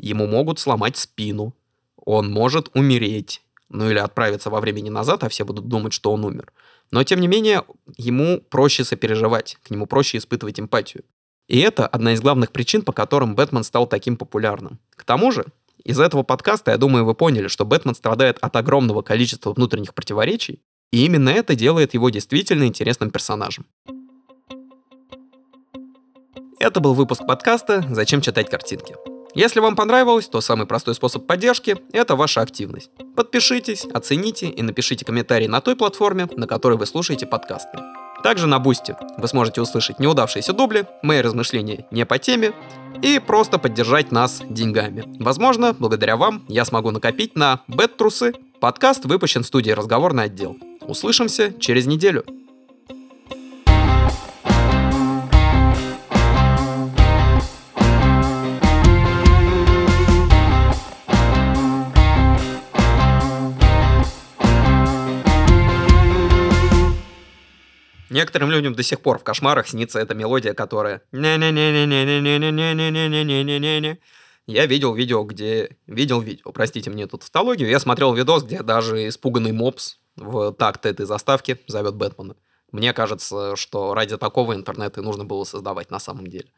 Ему 0.00 0.26
могут 0.26 0.58
сломать 0.58 0.96
спину. 0.96 1.54
Он 1.96 2.30
может 2.30 2.70
умереть 2.74 3.42
ну 3.70 3.88
или 3.88 3.98
отправиться 3.98 4.50
во 4.50 4.60
времени 4.60 4.90
назад, 4.90 5.24
а 5.24 5.28
все 5.28 5.44
будут 5.44 5.68
думать, 5.68 5.92
что 5.92 6.12
он 6.12 6.24
умер. 6.24 6.52
Но, 6.90 7.02
тем 7.04 7.20
не 7.20 7.28
менее, 7.28 7.62
ему 7.96 8.40
проще 8.50 8.84
сопереживать, 8.84 9.58
к 9.62 9.70
нему 9.70 9.86
проще 9.86 10.18
испытывать 10.18 10.58
эмпатию. 10.58 11.04
И 11.48 11.60
это 11.60 11.86
одна 11.86 12.12
из 12.12 12.20
главных 12.20 12.50
причин, 12.50 12.82
по 12.82 12.92
которым 12.92 13.34
Бэтмен 13.34 13.64
стал 13.64 13.86
таким 13.86 14.16
популярным. 14.16 14.78
К 14.96 15.04
тому 15.04 15.30
же, 15.30 15.46
из 15.84 15.98
этого 16.00 16.22
подкаста, 16.22 16.72
я 16.72 16.78
думаю, 16.78 17.04
вы 17.04 17.14
поняли, 17.14 17.48
что 17.48 17.64
Бэтмен 17.64 17.94
страдает 17.94 18.38
от 18.40 18.54
огромного 18.56 19.02
количества 19.02 19.52
внутренних 19.52 19.94
противоречий, 19.94 20.60
и 20.92 21.06
именно 21.06 21.30
это 21.30 21.54
делает 21.54 21.94
его 21.94 22.10
действительно 22.10 22.64
интересным 22.64 23.10
персонажем. 23.10 23.66
Это 26.58 26.80
был 26.80 26.94
выпуск 26.94 27.24
подкаста 27.26 27.86
«Зачем 27.90 28.20
читать 28.20 28.50
картинки?». 28.50 29.09
Если 29.34 29.60
вам 29.60 29.76
понравилось, 29.76 30.26
то 30.26 30.40
самый 30.40 30.66
простой 30.66 30.94
способ 30.94 31.26
поддержки– 31.26 31.76
это 31.92 32.16
ваша 32.16 32.40
активность. 32.40 32.90
Подпишитесь, 33.14 33.84
оцените 33.84 34.46
и 34.46 34.62
напишите 34.62 35.04
комментарий 35.04 35.46
на 35.46 35.60
той 35.60 35.76
платформе, 35.76 36.28
на 36.36 36.46
которой 36.46 36.76
вы 36.76 36.86
слушаете 36.86 37.26
подкасты. 37.26 37.78
Также 38.24 38.46
на 38.46 38.58
Boosty 38.58 38.96
вы 39.16 39.28
сможете 39.28 39.60
услышать 39.60 39.98
неудавшиеся 39.98 40.52
дубли, 40.52 40.86
мои 41.02 41.20
размышления 41.20 41.86
не 41.90 42.04
по 42.04 42.18
теме 42.18 42.52
и 43.02 43.18
просто 43.18 43.58
поддержать 43.58 44.12
нас 44.12 44.42
деньгами. 44.50 45.04
Возможно, 45.20 45.74
благодаря 45.78 46.16
вам 46.16 46.44
я 46.48 46.64
смогу 46.64 46.90
накопить 46.90 47.36
на 47.36 47.60
Бэт-трусы. 47.68 48.34
Подкаст 48.58 49.04
выпущен 49.06 49.42
в 49.42 49.46
студии 49.46 49.70
«Разговорный 49.70 50.24
отдел». 50.24 50.58
Услышимся 50.82 51.52
через 51.58 51.86
неделю. 51.86 52.24
Некоторым 68.10 68.50
людям 68.50 68.74
до 68.74 68.82
сих 68.82 69.00
пор 69.00 69.18
в 69.18 69.24
кошмарах 69.24 69.68
снится 69.68 70.00
эта 70.00 70.14
мелодия, 70.14 70.52
которая... 70.52 71.02
Я 74.46 74.66
видел 74.66 74.94
видео, 74.94 75.22
где... 75.22 75.76
Видел 75.86 76.20
видео, 76.20 76.50
простите 76.50 76.90
мне 76.90 77.06
тут 77.06 77.20
тавтологию. 77.20 77.70
Я 77.70 77.78
смотрел 77.78 78.12
видос, 78.12 78.42
где 78.42 78.62
даже 78.64 79.08
испуганный 79.08 79.52
мопс 79.52 79.98
в 80.16 80.52
такт 80.52 80.86
этой 80.86 81.06
заставки 81.06 81.58
зовет 81.68 81.94
Бэтмена. 81.94 82.34
Мне 82.72 82.92
кажется, 82.92 83.54
что 83.54 83.94
ради 83.94 84.16
такого 84.16 84.54
интернета 84.54 85.00
и 85.00 85.04
нужно 85.04 85.24
было 85.24 85.44
создавать 85.44 85.90
на 85.90 86.00
самом 86.00 86.26
деле. 86.26 86.48